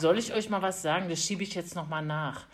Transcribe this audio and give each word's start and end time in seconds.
soll 0.00 0.18
ich 0.18 0.32
euch 0.32 0.48
mal 0.48 0.62
was 0.62 0.82
sagen? 0.82 1.08
Das 1.08 1.22
schiebe 1.22 1.42
ich 1.42 1.54
jetzt 1.54 1.74
nochmal 1.74 2.04
nach. 2.04 2.46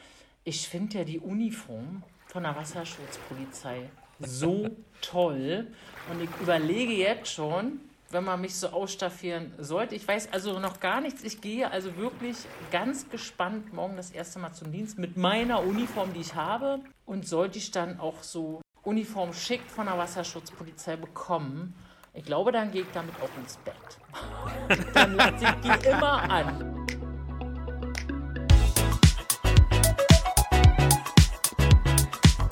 Ich 0.44 0.68
finde 0.68 0.98
ja 0.98 1.04
die 1.04 1.18
Uniform 1.18 2.02
von 2.26 2.42
der 2.42 2.54
Wasserschutzpolizei 2.56 3.88
so 4.20 4.68
toll. 5.00 5.66
Und 6.10 6.22
ich 6.22 6.30
überlege 6.40 6.92
jetzt 6.92 7.32
schon, 7.32 7.80
wenn 8.10 8.24
man 8.24 8.40
mich 8.40 8.54
so 8.54 8.68
ausstaffieren 8.68 9.52
sollte. 9.58 9.94
Ich 9.94 10.06
weiß 10.06 10.32
also 10.32 10.58
noch 10.60 10.80
gar 10.80 11.00
nichts. 11.00 11.24
Ich 11.24 11.40
gehe 11.40 11.70
also 11.70 11.96
wirklich 11.96 12.36
ganz 12.70 13.08
gespannt 13.08 13.72
morgen 13.72 13.96
das 13.96 14.10
erste 14.10 14.38
Mal 14.38 14.52
zum 14.52 14.70
Dienst 14.70 14.98
mit 14.98 15.16
meiner 15.16 15.62
Uniform, 15.62 16.12
die 16.12 16.20
ich 16.20 16.34
habe. 16.34 16.80
Und 17.04 17.26
sollte 17.26 17.58
ich 17.58 17.70
dann 17.70 17.98
auch 18.00 18.22
so 18.22 18.60
Uniform 18.82 19.32
schick 19.32 19.62
von 19.68 19.86
der 19.86 19.98
Wasserschutzpolizei 19.98 20.96
bekommen, 20.96 21.74
ich 22.16 22.24
glaube, 22.24 22.50
dann 22.50 22.70
gehe 22.70 22.80
ich 22.80 22.88
damit 22.94 23.14
auch 23.16 23.28
ins 23.38 23.58
Bett. 23.58 23.74
dann 24.94 25.16
lasse 25.16 25.44
ich 25.44 25.50
die 25.60 25.88
immer 25.88 26.30
an. 26.30 26.75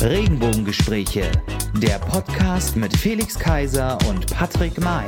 Regenbogengespräche, 0.05 1.33
der 1.79 1.99
Podcast 1.99 2.77
mit 2.77 2.95
Felix 2.95 3.39
Kaiser 3.39 3.97
und 4.07 4.27
Patrick 4.27 4.79
May. 4.79 5.07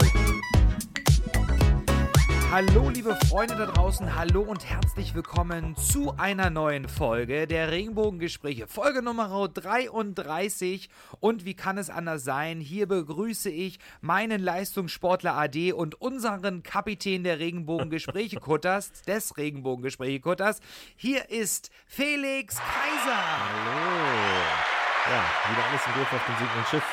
Hallo 2.51 2.89
liebe 2.89 3.15
Freunde 3.29 3.57
da 3.57 3.67
draußen, 3.67 4.17
hallo 4.17 4.41
und 4.41 4.65
herzlich 4.65 5.15
willkommen 5.15 5.77
zu 5.77 6.15
einer 6.17 6.49
neuen 6.49 6.89
Folge 6.89 7.47
der 7.47 7.73
Regenbogengespräche, 7.73 8.67
Folge 8.67 9.03
Nummer 9.03 9.47
33 9.47 10.89
und 11.21 11.45
wie 11.45 11.53
kann 11.53 11.77
es 11.77 11.91
anders 11.91 12.25
sein, 12.25 12.61
hier 12.61 12.89
begrüße 12.89 13.51
ich 13.51 13.79
meinen 14.01 14.41
Leistungssportler 14.41 15.35
AD 15.37 15.75
und 15.75 16.01
unseren 16.01 16.63
Kapitän 16.63 17.23
der 17.23 17.39
Regenbogengespräche 17.39 18.37
Kutters, 18.41 19.03
des 19.03 19.37
Regenbogengespräche 19.37 20.21
Kutters, 20.21 20.61
hier 20.97 21.29
ist 21.29 21.71
Felix 21.85 22.57
Kaiser. 22.57 23.15
Hallo. 23.15 24.76
Ja, 25.09 25.25
wieder 25.51 25.65
alles 25.71 25.87
im 25.87 25.93
Griff 25.93 26.13
auf 26.13 26.27
dem 26.27 26.37
sinkenden 26.37 26.67
Schiff. 26.67 26.85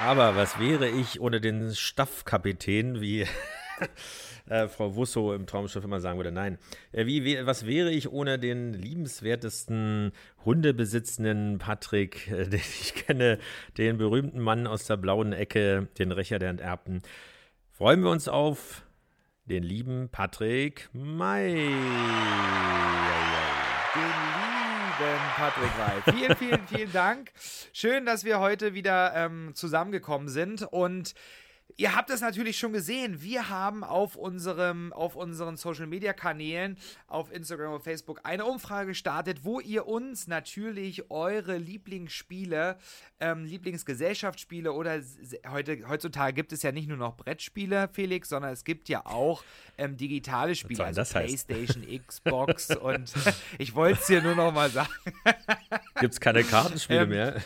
Aber 0.00 0.36
was 0.36 0.58
wäre 0.58 0.88
ich 0.88 1.20
ohne 1.20 1.38
den 1.38 1.74
Staffkapitän, 1.74 3.02
wie 3.02 3.26
äh, 4.48 4.68
Frau 4.68 4.94
Wusso 4.94 5.34
im 5.34 5.46
Traumschiff 5.46 5.84
immer 5.84 6.00
sagen 6.00 6.18
würde? 6.18 6.32
Nein. 6.32 6.56
Äh, 6.92 7.04
wie, 7.04 7.44
was 7.44 7.66
wäre 7.66 7.90
ich 7.90 8.10
ohne 8.10 8.38
den 8.38 8.72
liebenswertesten 8.72 10.12
Hundebesitzenden 10.46 11.58
Patrick, 11.58 12.30
äh, 12.30 12.44
den 12.48 12.60
ich 12.60 12.94
kenne, 12.94 13.38
den 13.76 13.98
berühmten 13.98 14.40
Mann 14.40 14.66
aus 14.66 14.84
der 14.84 14.96
blauen 14.96 15.34
Ecke, 15.34 15.88
den 15.98 16.10
Rächer 16.10 16.38
der 16.38 16.48
Enterbten? 16.50 17.02
Freuen 17.72 18.02
wir 18.02 18.10
uns 18.10 18.28
auf 18.28 18.82
den 19.44 19.62
lieben 19.62 20.08
Patrick 20.10 20.88
May. 20.94 21.54
Den 23.94 24.27
Patrick 25.36 25.70
May. 25.78 26.12
Vielen, 26.12 26.36
vielen, 26.36 26.66
vielen 26.66 26.92
Dank. 26.92 27.30
Schön, 27.72 28.04
dass 28.04 28.24
wir 28.24 28.40
heute 28.40 28.74
wieder 28.74 29.14
ähm, 29.14 29.52
zusammengekommen 29.54 30.28
sind 30.28 30.62
und 30.62 31.14
Ihr 31.76 31.94
habt 31.94 32.10
es 32.10 32.20
natürlich 32.20 32.58
schon 32.58 32.72
gesehen. 32.72 33.22
Wir 33.22 33.50
haben 33.50 33.84
auf, 33.84 34.16
unserem, 34.16 34.92
auf 34.92 35.14
unseren 35.14 35.56
Social 35.56 35.86
Media 35.86 36.12
Kanälen, 36.12 36.76
auf 37.06 37.30
Instagram 37.32 37.74
und 37.74 37.84
Facebook, 37.84 38.20
eine 38.24 38.46
Umfrage 38.46 38.88
gestartet, 38.88 39.44
wo 39.44 39.60
ihr 39.60 39.86
uns 39.86 40.26
natürlich 40.26 41.10
eure 41.10 41.56
Lieblingsspiele, 41.56 42.78
ähm, 43.20 43.44
Lieblingsgesellschaftsspiele 43.44 44.72
oder 44.72 45.00
heute, 45.50 45.88
heutzutage 45.88 46.32
gibt 46.32 46.52
es 46.52 46.62
ja 46.62 46.72
nicht 46.72 46.88
nur 46.88 46.96
noch 46.96 47.16
Brettspiele, 47.16 47.88
Felix, 47.92 48.30
sondern 48.30 48.52
es 48.52 48.64
gibt 48.64 48.88
ja 48.88 49.04
auch 49.04 49.44
ähm, 49.76 49.96
digitale 49.96 50.54
Spiele, 50.54 50.84
also 50.84 51.02
PlayStation, 51.04 51.86
Xbox 52.06 52.74
und 52.74 53.12
ich 53.58 53.74
wollte 53.74 54.00
es 54.00 54.06
dir 54.06 54.22
nur 54.22 54.34
noch 54.34 54.52
mal 54.52 54.70
sagen. 54.70 54.90
gibt 56.00 56.14
es 56.14 56.20
keine 56.20 56.42
Kartenspiele 56.42 57.02
ähm, 57.02 57.08
mehr? 57.10 57.42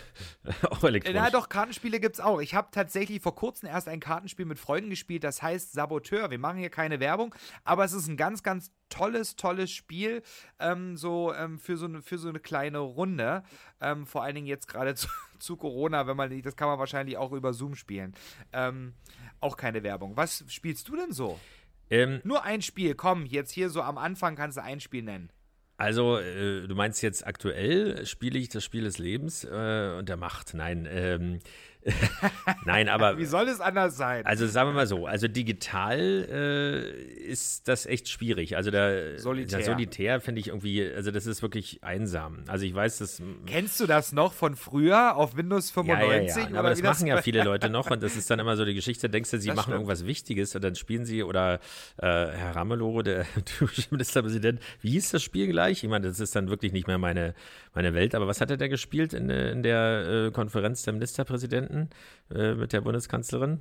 auch 0.70 0.83
elektronisch. 0.84 1.20
Ja, 1.20 1.31
doch, 1.31 1.48
Kartenspiele 1.48 2.01
gibt 2.01 2.14
es 2.14 2.20
auch. 2.20 2.41
Ich 2.41 2.55
habe 2.55 2.69
tatsächlich 2.70 3.20
vor 3.20 3.35
kurzem 3.35 3.68
erst 3.68 3.89
ein 3.89 4.01
Kartenspiel 4.01 4.11
Kartenspiel 4.12 4.45
mit 4.45 4.58
Freunden 4.58 4.90
gespielt, 4.90 5.24
das 5.24 5.40
heißt 5.40 5.73
Saboteur. 5.73 6.30
Wir 6.30 6.39
machen 6.39 6.58
hier 6.58 6.68
keine 6.68 7.00
Werbung, 7.00 7.34
aber 7.64 7.83
es 7.83 7.95
ist 7.95 8.08
ein 8.08 8.18
ganz, 8.18 8.42
ganz 8.42 8.70
tolles, 8.90 9.36
tolles 9.36 9.70
Spiel, 9.70 10.23
ähm, 10.58 10.98
so 10.98 11.33
ähm, 11.33 11.58
für, 11.58 11.78
so 11.78 11.86
eine, 11.86 12.02
für 12.02 12.18
so 12.18 12.28
eine 12.28 12.39
kleine 12.39 12.80
Runde. 12.80 13.42
Ähm, 13.80 14.05
vor 14.05 14.23
allen 14.23 14.34
Dingen 14.34 14.46
jetzt 14.46 14.68
gerade 14.68 14.95
zu, 14.96 15.08
zu, 15.39 15.56
Corona, 15.56 16.06
wenn 16.06 16.14
man 16.18 16.42
das 16.42 16.56
kann 16.56 16.68
man 16.68 16.78
wahrscheinlich 16.78 17.17
auch 17.17 17.33
über 17.33 17.55
Zoom 17.55 17.74
spielen. 17.74 18.12
Ähm, 18.52 18.92
auch 19.40 19.56
keine 19.56 19.83
Werbung. 19.83 20.14
Was 20.14 20.44
spielst 20.48 20.89
du 20.89 20.96
denn 20.96 21.12
so? 21.12 21.40
Ähm, 21.89 22.20
Nur 22.23 22.44
ein 22.44 22.61
Spiel, 22.61 22.94
komm, 22.94 23.24
jetzt 23.24 23.50
hier 23.50 23.70
so 23.70 23.80
am 23.80 23.96
Anfang 23.96 24.36
kannst 24.36 24.58
du 24.58 24.62
ein 24.62 24.80
Spiel 24.80 25.05
nennen. 25.05 25.30
Also, 25.79 26.18
äh, 26.18 26.68
du 26.68 26.74
meinst 26.74 27.02
jetzt 27.02 27.27
aktuell 27.27 28.05
spiele 28.05 28.39
ich 28.39 28.50
das 28.50 28.62
Spiel 28.62 28.84
des 28.84 28.98
Lebens 28.98 29.42
äh, 29.42 29.96
und 29.98 30.08
der 30.08 30.17
Macht? 30.17 30.55
Nein, 30.55 30.86
ähm, 30.89 31.39
Nein, 32.65 32.89
aber. 32.89 33.19
Wie 33.19 33.25
soll 33.25 33.48
es 33.48 33.61
anders 33.61 33.97
sein? 33.97 34.25
Also 34.25 34.47
sagen 34.47 34.70
wir 34.70 34.75
mal 34.75 34.87
so, 34.87 35.07
also 35.07 35.27
digital 35.27 35.98
äh, 35.98 37.31
ist 37.31 37.67
das 37.67 37.87
echt 37.87 38.09
schwierig. 38.09 38.57
Also 38.57 38.70
der 38.70 39.19
Solitär, 39.19 39.59
der 39.59 39.67
Solitär 39.67 40.21
finde 40.21 40.41
ich 40.41 40.48
irgendwie, 40.48 40.89
also 40.95 41.11
das 41.11 41.27
ist 41.27 41.42
wirklich 41.42 41.83
einsam. 41.83 42.45
Also 42.47 42.65
ich 42.65 42.75
weiß, 42.75 42.98
dass. 42.98 43.21
Kennst 43.47 43.81
du 43.81 43.87
das 43.87 44.13
noch 44.13 44.33
von 44.33 44.55
früher 44.55 45.17
auf 45.17 45.37
Windows 45.37 45.71
95? 45.71 46.37
Ja, 46.37 46.42
ja, 46.42 46.51
ja. 46.51 46.59
aber 46.59 46.71
das 46.71 46.83
machen 46.83 47.07
das 47.07 47.17
ja 47.17 47.23
viele 47.23 47.42
Leute 47.42 47.69
noch 47.71 47.91
und 47.91 48.03
das 48.03 48.17
ist 48.17 48.31
dann 48.31 48.39
immer 48.39 48.57
so 48.57 48.65
die 48.65 48.75
Geschichte, 48.75 49.09
denkst 49.09 49.31
du, 49.31 49.39
sie 49.39 49.48
das 49.48 49.57
machen 49.57 49.63
stimmt. 49.65 49.75
irgendwas 49.77 50.07
Wichtiges 50.07 50.55
und 50.55 50.63
dann 50.63 50.77
spielen 50.77 51.05
sie 51.05 51.23
oder 51.23 51.55
äh, 51.97 52.07
Herr 52.07 52.55
Ramelow, 52.55 53.03
der 53.03 53.27
Ministerpräsident, 53.91 54.61
wie 54.81 54.91
hieß 54.91 55.11
das 55.11 55.23
Spiel 55.23 55.48
gleich? 55.48 55.83
Ich 55.83 55.91
meine, 55.91 56.07
das 56.07 56.21
ist 56.21 56.37
dann 56.37 56.48
wirklich 56.48 56.73
nicht 56.73 56.87
mehr 56.87 56.98
meine, 56.98 57.35
meine 57.75 57.92
Welt, 57.95 58.15
aber 58.15 58.29
was 58.29 58.41
hat 58.41 58.51
er 58.51 58.57
da 58.57 58.69
gespielt 58.69 59.13
in, 59.15 59.31
in 59.31 59.63
der 59.63 60.27
äh, 60.29 60.31
Konferenz 60.31 60.83
der 60.83 60.92
Ministerpräsidenten? 60.92 61.72
Präsidenten 61.73 61.91
äh, 62.35 62.55
mit 62.55 62.73
der 62.73 62.81
Bundeskanzlerin? 62.81 63.61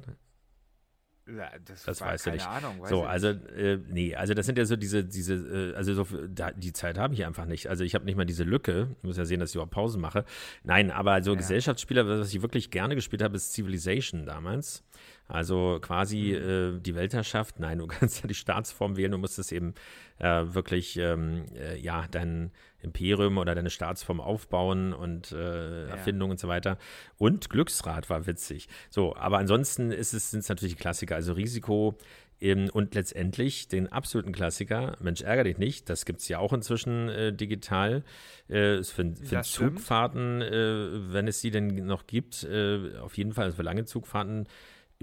Ja, 1.28 1.50
das, 1.64 1.84
das 1.84 2.02
weißt 2.02 2.26
du 2.26 2.32
nicht. 2.32 2.48
Ahnung, 2.48 2.86
so, 2.88 3.04
also 3.04 3.28
äh, 3.28 3.78
nee, 3.90 4.16
also 4.16 4.34
das 4.34 4.46
sind 4.46 4.58
ja 4.58 4.66
so 4.66 4.76
diese, 4.76 5.06
diese, 5.06 5.36
äh, 5.36 5.76
also 5.76 5.94
so, 5.94 6.06
da, 6.28 6.52
die 6.52 6.74
Zeit 6.74 6.98
habe 6.98 7.14
ich 7.14 7.26
einfach 7.26 7.46
nicht. 7.46 7.68
Also 7.68 7.84
ich 7.84 7.96
habe 7.96 8.06
nicht 8.06 8.18
mal 8.18 8.26
diese 8.26 8.44
Lücke. 8.44 8.88
Ich 8.98 9.04
muss 9.04 9.18
ja 9.18 9.26
sehen, 9.26 9.40
dass 9.40 9.52
ich 9.52 9.56
überhaupt 9.56 9.72
Pausen 9.72 10.02
mache. 10.02 10.26
Nein, 10.64 10.92
aber 10.92 11.24
so 11.24 11.32
ja. 11.32 11.38
Gesellschaftsspieler, 11.38 12.08
was 12.08 12.34
ich 12.34 12.42
wirklich 12.42 12.72
gerne 12.72 12.96
gespielt 12.96 13.22
habe, 13.22 13.36
ist 13.36 13.54
Civilization 13.54 14.26
damals. 14.26 14.84
Also 15.32 15.80
quasi 15.82 16.38
mhm. 16.38 16.78
äh, 16.78 16.80
die 16.80 16.96
Weltherrschaft. 16.96 17.60
Nein, 17.60 17.80
du 17.80 17.88
kannst 17.88 18.22
ja 18.22 18.28
die 18.28 18.36
Staatsform 18.36 18.98
wählen. 18.98 19.12
Du 19.12 19.18
musst 19.18 19.40
es 19.40 19.52
eben 19.52 19.74
äh, 20.20 20.44
wirklich, 20.54 20.98
ähm, 20.98 21.46
äh, 21.56 21.78
ja, 21.80 22.06
dein 22.12 22.52
Imperium 22.82 23.38
oder 23.38 23.56
deine 23.56 23.70
Staatsform 23.70 24.20
aufbauen 24.20 24.94
und 24.94 25.32
äh, 25.32 25.88
ja. 25.88 25.90
Erfindung 25.90 26.32
und 26.32 26.40
so 26.40 26.48
weiter. 26.48 26.78
Und 27.18 27.50
Glücksrad 27.50 28.10
war 28.10 28.28
witzig. 28.28 28.68
So, 28.90 29.16
aber 29.16 29.38
ansonsten 29.38 29.92
ist 29.92 30.14
es, 30.14 30.32
sind 30.32 30.42
es 30.42 30.50
natürlich 30.50 30.78
Klassiker. 30.78 31.16
Also 31.16 31.34
Risiko 31.34 31.98
ähm, 32.42 32.70
und 32.74 32.96
letztendlich 32.96 33.68
den 33.68 33.92
absoluten 33.92 34.32
Klassiker, 34.32 34.98
Mensch, 35.00 35.22
ärgere 35.22 35.46
dich 35.46 35.58
nicht, 35.60 35.90
das 35.90 36.06
gibt 36.06 36.22
es 36.22 36.28
ja 36.28 36.40
auch 36.40 36.54
inzwischen 36.54 37.08
äh, 37.08 37.32
digital. 37.32 38.04
Äh, 38.48 38.84
für, 38.84 39.14
für 39.16 39.42
Zugfahrten, 39.44 40.42
äh, 40.42 41.14
wenn 41.14 41.28
es 41.28 41.40
sie 41.40 41.52
denn 41.52 41.86
noch 41.86 42.08
gibt, 42.08 42.44
äh, 42.44 42.98
auf 43.00 43.16
jeden 43.18 43.34
Fall 43.34 43.46
also 43.46 43.58
für 43.58 43.64
lange 43.64 43.86
Zugfahrten 43.86 44.48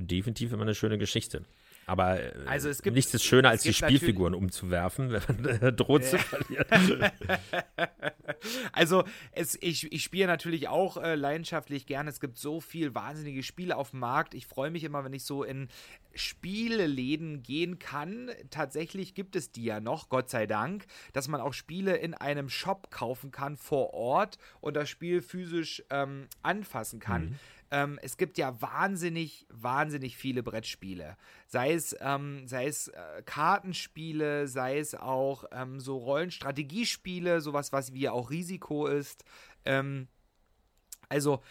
definitiv 0.02 0.52
immer 0.52 0.62
eine 0.62 0.74
schöne 0.74 0.98
Geschichte. 0.98 1.44
Aber 1.88 2.20
äh, 2.20 2.32
also 2.44 2.68
es 2.68 2.82
gibt, 2.82 2.94
nichts 2.94 3.14
ist 3.14 3.24
schöner, 3.24 3.48
als 3.48 3.62
die 3.62 3.72
Spielfiguren 3.72 4.34
umzuwerfen, 4.34 5.10
wenn 5.10 5.22
man 5.26 5.44
äh, 5.46 5.72
droht 5.72 6.04
zu 6.04 6.18
verlieren. 6.18 7.10
also 8.72 9.04
es, 9.32 9.56
ich, 9.62 9.90
ich 9.90 10.04
spiele 10.04 10.26
natürlich 10.26 10.68
auch 10.68 10.98
äh, 10.98 11.14
leidenschaftlich 11.14 11.86
gerne. 11.86 12.10
Es 12.10 12.20
gibt 12.20 12.36
so 12.36 12.60
viel 12.60 12.94
wahnsinnige 12.94 13.42
Spiele 13.42 13.74
auf 13.76 13.92
dem 13.92 14.00
Markt. 14.00 14.34
Ich 14.34 14.46
freue 14.46 14.70
mich 14.70 14.84
immer, 14.84 15.02
wenn 15.02 15.14
ich 15.14 15.24
so 15.24 15.42
in 15.42 15.68
Spieleläden 16.14 17.42
gehen 17.42 17.78
kann. 17.78 18.30
Tatsächlich 18.50 19.14
gibt 19.14 19.34
es 19.34 19.50
die 19.50 19.64
ja 19.64 19.80
noch, 19.80 20.10
Gott 20.10 20.28
sei 20.28 20.46
Dank, 20.46 20.84
dass 21.14 21.26
man 21.26 21.40
auch 21.40 21.54
Spiele 21.54 21.96
in 21.96 22.12
einem 22.12 22.50
Shop 22.50 22.90
kaufen 22.90 23.30
kann 23.30 23.56
vor 23.56 23.94
Ort 23.94 24.36
und 24.60 24.76
das 24.76 24.90
Spiel 24.90 25.22
physisch 25.22 25.82
ähm, 25.88 26.26
anfassen 26.42 27.00
kann. 27.00 27.30
Mhm. 27.30 27.38
Ähm, 27.70 27.98
es 28.02 28.16
gibt 28.16 28.38
ja 28.38 28.60
wahnsinnig, 28.60 29.46
wahnsinnig 29.50 30.16
viele 30.16 30.42
Brettspiele. 30.42 31.16
Sei 31.46 31.72
es, 31.72 31.94
ähm, 32.00 32.46
sei 32.48 32.66
es 32.66 32.88
äh, 32.88 33.22
Kartenspiele, 33.24 34.48
sei 34.48 34.78
es 34.78 34.94
auch 34.94 35.44
ähm, 35.52 35.78
so 35.80 35.98
Rollenstrategiespiele, 35.98 37.40
sowas, 37.40 37.72
was 37.72 37.92
wie 37.92 38.08
auch 38.08 38.30
Risiko 38.30 38.86
ist. 38.86 39.24
Ähm, 39.64 40.08
also 41.08 41.42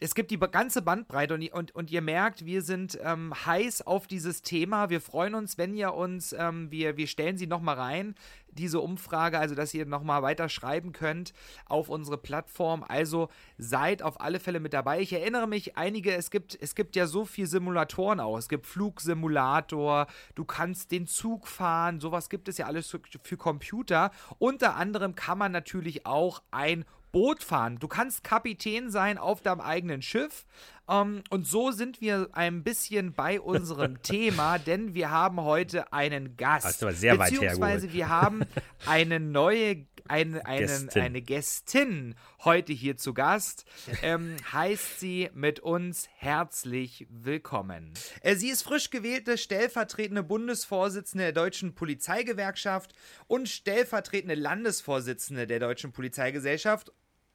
es 0.00 0.14
gibt 0.14 0.30
die 0.30 0.38
ganze 0.38 0.80
Bandbreite 0.80 1.34
und, 1.34 1.52
und, 1.52 1.74
und 1.74 1.90
ihr 1.90 2.00
merkt, 2.00 2.46
wir 2.46 2.62
sind 2.62 2.98
ähm, 3.02 3.32
heiß 3.46 3.86
auf 3.86 4.06
dieses 4.06 4.40
Thema. 4.40 4.88
Wir 4.88 5.00
freuen 5.00 5.34
uns, 5.34 5.58
wenn 5.58 5.74
ihr 5.74 5.92
uns, 5.92 6.32
ähm, 6.32 6.70
wir, 6.70 6.96
wir 6.96 7.06
stellen 7.06 7.36
sie 7.36 7.46
nochmal 7.46 7.76
rein, 7.76 8.14
diese 8.52 8.80
Umfrage, 8.80 9.38
also 9.38 9.54
dass 9.54 9.74
ihr 9.74 9.84
nochmal 9.84 10.22
weiter 10.22 10.48
schreiben 10.48 10.92
könnt 10.92 11.34
auf 11.66 11.90
unsere 11.90 12.16
Plattform. 12.16 12.82
Also 12.88 13.28
seid 13.58 14.02
auf 14.02 14.20
alle 14.20 14.40
Fälle 14.40 14.58
mit 14.58 14.72
dabei. 14.72 15.00
Ich 15.00 15.12
erinnere 15.12 15.46
mich, 15.46 15.76
einige, 15.76 16.14
es 16.14 16.30
gibt, 16.30 16.58
es 16.60 16.74
gibt 16.74 16.96
ja 16.96 17.06
so 17.06 17.26
viele 17.26 17.46
Simulatoren 17.46 18.20
auch. 18.20 18.38
Es 18.38 18.48
gibt 18.48 18.66
Flugsimulator, 18.66 20.06
du 20.34 20.44
kannst 20.46 20.92
den 20.92 21.06
Zug 21.06 21.46
fahren, 21.46 22.00
sowas 22.00 22.30
gibt 22.30 22.48
es 22.48 22.56
ja 22.56 22.66
alles 22.66 22.88
für, 22.88 23.00
für 23.22 23.36
Computer. 23.36 24.10
Unter 24.38 24.76
anderem 24.76 25.14
kann 25.14 25.36
man 25.36 25.52
natürlich 25.52 26.06
auch 26.06 26.42
ein 26.50 26.86
Boot 27.12 27.42
fahren. 27.42 27.78
Du 27.78 27.88
kannst 27.88 28.24
Kapitän 28.24 28.90
sein 28.90 29.18
auf 29.18 29.40
deinem 29.40 29.60
eigenen 29.60 30.02
Schiff. 30.02 30.46
Um, 30.86 30.96
ähm, 30.96 31.22
und 31.30 31.46
so 31.46 31.70
sind 31.70 32.00
wir 32.00 32.28
ein 32.32 32.64
bisschen 32.64 33.12
bei 33.12 33.40
unserem 33.40 34.02
Thema, 34.02 34.58
denn 34.58 34.94
wir 34.94 35.10
haben 35.10 35.40
heute 35.40 35.92
einen 35.92 36.36
Gast. 36.36 36.66
Das 36.66 36.82
war 36.82 36.92
sehr 36.92 37.18
weit 37.18 37.30
Beziehungsweise 37.30 37.92
wir 37.92 38.08
haben 38.08 38.42
eine 38.86 39.20
neue 39.20 39.86
eine, 40.10 40.44
einen, 40.44 40.66
Gästin. 40.66 41.02
eine 41.02 41.22
Gästin 41.22 42.14
heute 42.44 42.72
hier 42.72 42.96
zu 42.96 43.14
Gast. 43.14 43.64
Ähm, 44.02 44.36
heißt 44.52 44.98
sie 44.98 45.30
mit 45.34 45.60
uns 45.60 46.08
herzlich 46.16 47.06
willkommen. 47.10 47.92
Äh, 48.22 48.34
sie 48.34 48.48
ist 48.48 48.62
frisch 48.62 48.90
gewählte 48.90 49.38
stellvertretende 49.38 50.22
Bundesvorsitzende 50.22 51.24
der 51.24 51.32
Deutschen 51.32 51.74
Polizeigewerkschaft 51.74 52.92
und 53.28 53.48
stellvertretende 53.48 54.34
Landesvorsitzende 54.34 55.46
der 55.46 55.60
Deutschen 55.60 55.92
Polizeigesellschaft 55.92 56.92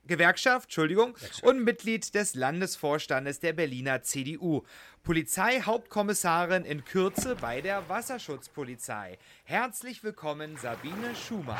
Gewerkschaft, 0.07 0.65
Entschuldigung, 0.65 1.15
und 1.41 1.63
Mitglied 1.63 2.13
des 2.13 2.35
Landesvorstandes 2.35 3.39
der 3.39 3.53
Berliner 3.53 4.01
CDU. 4.01 4.63
Polizeihauptkommissarin 5.03 6.63
in 6.63 6.85
Kürze 6.85 7.35
bei 7.35 7.61
der 7.61 7.87
Wasserschutzpolizei. 7.89 9.17
Herzlich 9.43 10.03
willkommen, 10.03 10.57
Sabine 10.57 11.15
Schumann. 11.15 11.57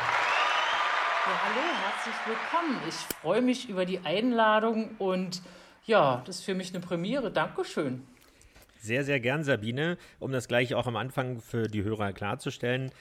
Ja, 1.26 1.42
hallo, 1.44 1.62
herzlich 1.84 2.16
willkommen. 2.28 2.82
Ich 2.88 2.96
freue 3.22 3.42
mich 3.42 3.68
über 3.68 3.86
die 3.86 4.00
Einladung 4.00 4.96
und 5.00 5.42
ja, 5.86 6.24
das 6.26 6.38
ist 6.38 6.46
für 6.46 6.56
mich 6.56 6.70
eine 6.70 6.80
Premiere. 6.80 7.32
Dankeschön. 7.32 8.06
Sehr, 8.78 9.04
sehr 9.04 9.20
gern, 9.20 9.44
Sabine. 9.44 9.98
Um 10.20 10.32
das 10.32 10.48
gleich 10.48 10.76
auch 10.76 10.86
am 10.86 10.96
Anfang 10.96 11.42
für 11.42 11.68
die 11.68 11.84
Hörer 11.84 12.14
klarzustellen 12.14 12.92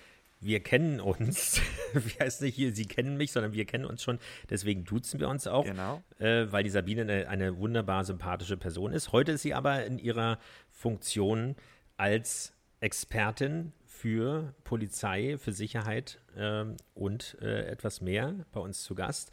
wir 0.45 0.61
kennen 0.61 1.01
uns. 1.01 1.61
Wie 1.95 2.21
heißt 2.21 2.43
nicht 2.43 2.55
hier, 2.55 2.75
sie 2.75 2.87
kennen 2.87 3.17
mich, 3.17 3.33
sondern 3.33 3.53
wir 3.53 3.65
kennen 3.65 3.85
uns 3.85 4.03
schon. 4.03 4.19
Deswegen 4.51 4.85
duzen 4.85 5.19
wir 5.19 5.29
uns 5.29 5.47
auch. 5.47 5.65
Genau. 5.65 6.03
Äh, 6.19 6.47
weil 6.51 6.63
die 6.63 6.71
Sabine 6.71 7.03
eine, 7.03 7.29
eine, 7.29 7.59
wunderbar 7.59 8.05
sympathische 8.05 8.57
Person 8.57 8.93
ist. 8.93 9.13
Heute 9.13 9.33
ist 9.33 9.43
sie 9.43 9.55
aber 9.55 9.85
in 9.85 9.99
ihrer 9.99 10.39
Funktion 10.71 11.57
als 11.97 12.53
Expertin 12.81 13.73
für 13.87 14.55
Polizei, 14.65 15.39
für 15.39 15.53
Sicherheit 15.53 16.21
äh, 16.37 16.65
und 16.95 17.39
äh, 17.41 17.67
etwas 17.67 18.01
mehr 18.01 18.35
bei 18.53 18.61
uns 18.61 18.83
zu 18.83 18.95
Gast. 18.95 19.31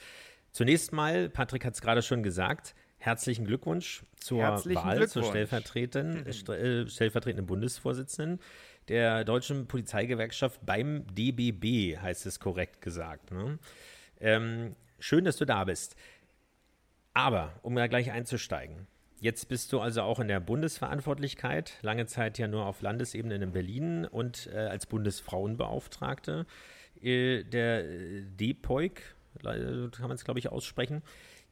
Zunächst 0.51 0.93
mal, 0.93 1.29
Patrick 1.29 1.65
hat 1.65 1.73
es 1.73 1.81
gerade 1.81 2.01
schon 2.01 2.23
gesagt, 2.23 2.75
herzlichen 2.97 3.45
Glückwunsch 3.45 4.03
zur 4.17 4.39
herzlichen 4.39 4.81
Wahl 4.81 4.97
Glückwunsch. 4.97 5.11
zur 5.11 5.23
stellvertretenden, 5.23 6.25
äh, 6.49 6.87
stellvertretenden 6.87 7.47
Bundesvorsitzenden 7.47 8.39
der 8.91 9.23
Deutschen 9.23 9.67
Polizeigewerkschaft 9.67 10.65
beim 10.65 11.05
DBB, 11.15 11.97
heißt 11.97 12.25
es 12.25 12.41
korrekt 12.41 12.81
gesagt. 12.81 13.31
Ne? 13.31 13.57
Ähm, 14.19 14.75
schön, 14.99 15.23
dass 15.23 15.37
du 15.37 15.45
da 15.45 15.63
bist. 15.63 15.95
Aber, 17.13 17.53
um 17.61 17.73
da 17.73 17.87
gleich 17.87 18.11
einzusteigen, 18.11 18.87
jetzt 19.21 19.47
bist 19.47 19.71
du 19.71 19.79
also 19.79 20.01
auch 20.01 20.19
in 20.19 20.27
der 20.27 20.41
Bundesverantwortlichkeit, 20.41 21.77
lange 21.81 22.05
Zeit 22.05 22.37
ja 22.37 22.49
nur 22.49 22.65
auf 22.65 22.81
Landesebene 22.81 23.35
in 23.35 23.51
Berlin 23.53 24.03
und 24.03 24.49
äh, 24.53 24.57
als 24.57 24.87
Bundesfrauenbeauftragte. 24.87 26.45
Äh, 27.01 27.43
der 27.45 27.89
äh, 27.89 28.23
DPOIK, 28.25 29.15
kann 29.41 29.91
man 30.01 30.11
es 30.11 30.25
glaube 30.25 30.39
ich 30.39 30.49
aussprechen. 30.49 31.01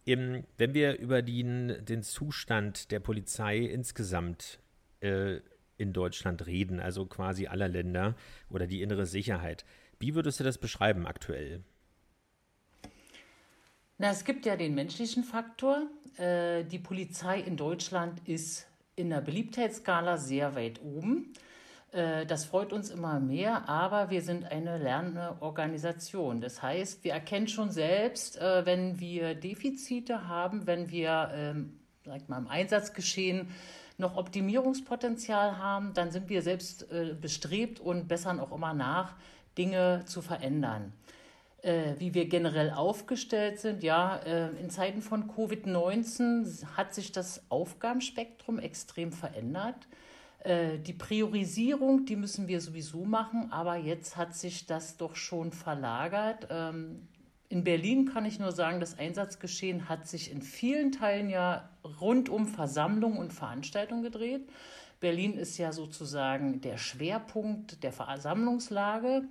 Im, 0.04 0.44
wenn 0.58 0.74
wir 0.74 1.00
über 1.00 1.22
den, 1.22 1.86
den 1.86 2.04
Zustand 2.04 2.92
der 2.92 3.00
Polizei 3.00 3.60
insgesamt 3.60 4.60
äh, 5.00 5.40
in 5.80 5.94
Deutschland 5.94 6.46
reden, 6.46 6.80
also 6.80 7.06
quasi 7.06 7.48
aller 7.48 7.68
Länder 7.68 8.16
oder 8.50 8.68
die 8.68 8.82
innere 8.82 9.06
Sicherheit. 9.06 9.66
Wie 10.00 10.16
würdest 10.16 10.40
du 10.40 10.44
das 10.44 10.58
beschreiben 10.58 11.08
aktuell? 11.08 11.64
Na, 13.98 14.12
es 14.12 14.24
gibt 14.24 14.46
ja 14.46 14.56
den 14.56 14.76
menschlichen 14.76 15.24
Faktor. 15.24 15.88
Äh, 16.18 16.64
die 16.64 16.80
Polizei 16.80 17.40
in 17.40 17.58
Deutschland 17.58 18.28
ist 18.28 18.68
in 18.96 19.10
der 19.10 19.22
Beliebtheitsskala 19.22 20.18
sehr 20.18 20.56
weit 20.56 20.82
oben. 20.82 21.34
Äh, 21.92 22.26
das 22.26 22.46
freut 22.46 22.72
uns 22.72 22.92
immer 22.92 23.20
mehr, 23.20 23.68
aber 23.68 24.10
wir 24.10 24.22
sind 24.22 24.46
eine 24.46 24.78
lernende 24.78 25.38
Organisation. 25.42 26.40
Das 26.40 26.62
heißt, 26.62 27.04
wir 27.04 27.14
erkennen 27.14 27.48
schon 27.48 27.72
selbst, 27.72 28.38
äh, 28.38 28.66
wenn 28.66 29.00
wir 29.00 29.36
Defizite 29.36 30.28
haben, 30.28 30.68
wenn 30.68 30.92
wir 30.92 31.32
ähm, 31.34 31.80
sag 32.06 32.28
mal, 32.30 32.38
im 32.38 32.48
Einsatzgeschehen 32.48 33.50
noch 34.00 34.16
Optimierungspotenzial 34.16 35.58
haben, 35.58 35.94
dann 35.94 36.12
sind 36.12 36.30
wir 36.30 36.42
selbst 36.42 36.92
äh, 36.92 37.16
bestrebt 37.20 37.80
und 37.80 38.08
bessern 38.08 38.40
auch 38.40 38.52
immer 38.52 38.74
nach, 38.74 39.16
Dinge 39.58 40.04
zu 40.06 40.22
verändern. 40.22 40.94
Äh, 41.62 41.96
wie 41.98 42.14
wir 42.14 42.28
generell 42.28 42.72
aufgestellt 42.72 43.60
sind, 43.60 43.84
ja, 43.84 44.16
äh, 44.18 44.50
in 44.60 44.70
Zeiten 44.70 45.02
von 45.02 45.30
Covid-19 45.30 46.66
hat 46.78 46.94
sich 46.94 47.12
das 47.12 47.44
Aufgabenspektrum 47.50 48.60
extrem 48.60 49.12
verändert. 49.12 49.88
Die 50.46 50.94
Priorisierung, 50.94 52.06
die 52.06 52.16
müssen 52.16 52.48
wir 52.48 52.62
sowieso 52.62 53.04
machen, 53.04 53.52
aber 53.52 53.76
jetzt 53.76 54.16
hat 54.16 54.34
sich 54.34 54.66
das 54.66 54.96
doch 54.96 55.18
schon 55.18 55.52
verlagert. 55.52 56.48
Ähm, 56.50 57.10
in 57.50 57.64
Berlin 57.64 58.06
kann 58.06 58.26
ich 58.26 58.38
nur 58.38 58.52
sagen, 58.52 58.80
das 58.80 59.00
Einsatzgeschehen 59.00 59.90
hat 59.90 60.08
sich 60.08 60.32
in 60.32 60.44
vielen 60.44 60.92
Teilen 60.92 61.30
ja 61.30 61.68
rund 62.00 62.30
um 62.30 62.48
Versammlungen 62.48 63.18
und 63.18 63.34
Veranstaltungen 63.34 64.04
gedreht. 64.04 64.48
Berlin 65.00 65.34
ist 65.34 65.58
ja 65.58 65.72
sozusagen 65.72 66.62
der 66.62 66.78
Schwerpunkt 66.78 67.84
der 67.84 67.92
Versammlungslage. 67.92 69.24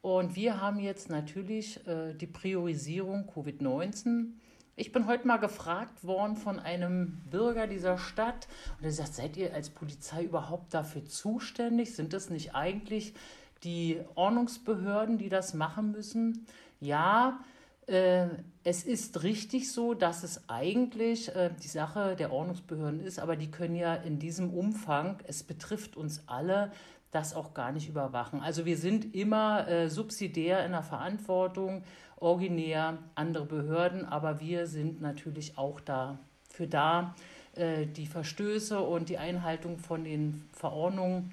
Und 0.00 0.34
wir 0.34 0.62
haben 0.62 0.80
jetzt 0.80 1.10
natürlich 1.10 1.86
äh, 1.86 2.14
die 2.14 2.26
Priorisierung 2.26 3.28
Covid-19. 3.28 4.28
Ich 4.76 4.92
bin 4.92 5.06
heute 5.06 5.26
mal 5.26 5.38
gefragt 5.38 6.04
worden 6.04 6.36
von 6.36 6.60
einem 6.60 7.20
Bürger 7.30 7.66
dieser 7.66 7.98
Stadt 7.98 8.48
und 8.78 8.84
er 8.84 8.92
sagt, 8.92 9.14
seid 9.14 9.36
ihr 9.36 9.52
als 9.52 9.70
Polizei 9.70 10.22
überhaupt 10.22 10.72
dafür 10.72 11.04
zuständig? 11.04 11.94
Sind 11.96 12.12
das 12.12 12.30
nicht 12.30 12.54
eigentlich 12.54 13.12
die 13.64 14.00
Ordnungsbehörden, 14.14 15.18
die 15.18 15.28
das 15.28 15.52
machen 15.52 15.90
müssen? 15.90 16.46
Ja, 16.80 17.40
es 17.88 18.84
ist 18.84 19.22
richtig 19.22 19.72
so, 19.72 19.94
dass 19.94 20.22
es 20.22 20.42
eigentlich 20.48 21.34
äh, 21.34 21.50
die 21.62 21.68
Sache 21.68 22.16
der 22.16 22.32
Ordnungsbehörden 22.32 23.00
ist, 23.00 23.18
aber 23.18 23.34
die 23.34 23.50
können 23.50 23.76
ja 23.76 23.94
in 23.94 24.18
diesem 24.18 24.52
Umfang, 24.52 25.18
es 25.26 25.42
betrifft 25.42 25.96
uns 25.96 26.22
alle, 26.26 26.70
das 27.10 27.34
auch 27.34 27.54
gar 27.54 27.72
nicht 27.72 27.88
überwachen. 27.88 28.42
Also 28.42 28.66
wir 28.66 28.76
sind 28.76 29.14
immer 29.14 29.66
äh, 29.68 29.88
subsidiär 29.88 30.64
in 30.66 30.72
der 30.72 30.82
Verantwortung, 30.82 31.82
originär 32.16 32.98
andere 33.14 33.46
Behörden, 33.46 34.04
aber 34.04 34.40
wir 34.40 34.66
sind 34.66 35.00
natürlich 35.00 35.56
auch 35.56 35.80
dafür 35.80 36.66
da, 36.68 37.14
äh, 37.54 37.86
die 37.86 38.06
Verstöße 38.06 38.80
und 38.80 39.08
die 39.08 39.16
Einhaltung 39.16 39.78
von 39.78 40.04
den 40.04 40.46
Verordnungen 40.52 41.30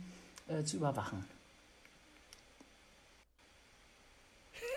äh, 0.48 0.64
zu 0.64 0.78
überwachen. 0.78 1.26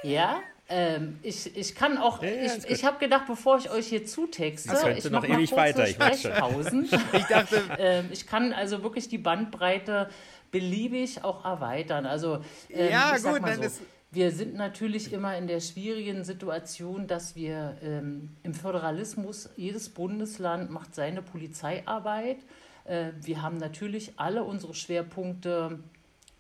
Ja? 0.03 0.41
Ähm, 0.71 1.19
ich, 1.23 1.57
ich 1.57 1.75
kann 1.75 1.97
auch, 1.97 2.23
ja, 2.23 2.29
ja, 2.29 2.55
ich, 2.57 2.69
ich 2.69 2.85
habe 2.85 2.99
gedacht, 2.99 3.25
bevor 3.27 3.57
ich 3.57 3.71
euch 3.71 3.87
hier 3.87 4.05
zutexte, 4.05 4.95
ich 4.97 5.11
noch 5.11 5.25
ewig 5.25 5.53
weiter. 5.53 5.89
Ich, 5.89 5.95
Sprechpausen. 5.95 6.85
ich 7.13 7.25
dachte, 7.25 7.63
ähm, 7.79 8.09
ich 8.13 8.27
kann 8.27 8.53
also 8.53 8.83
wirklich 8.83 9.09
die 9.09 9.17
Bandbreite 9.17 10.11
beliebig 10.51 11.25
auch 11.25 11.45
erweitern. 11.45 12.05
Also 12.05 12.41
ähm, 12.69 12.91
ja, 12.91 13.15
ich 13.17 13.23
gut, 13.23 13.41
mal 13.41 13.63
so, 13.63 13.71
wir 14.11 14.31
sind 14.31 14.55
natürlich 14.55 15.13
immer 15.13 15.37
in 15.37 15.47
der 15.47 15.61
schwierigen 15.61 16.25
Situation, 16.25 17.07
dass 17.07 17.35
wir 17.35 17.77
ähm, 17.83 18.31
im 18.43 18.53
Föderalismus, 18.53 19.49
jedes 19.57 19.89
Bundesland 19.89 20.71
macht 20.71 20.95
seine 20.95 21.23
Polizeiarbeit. 21.23 22.39
Äh, 22.85 23.13
wir 23.23 23.41
haben 23.41 23.57
natürlich 23.57 24.13
alle 24.17 24.45
unsere 24.45 24.75
Schwerpunkte 24.75 25.81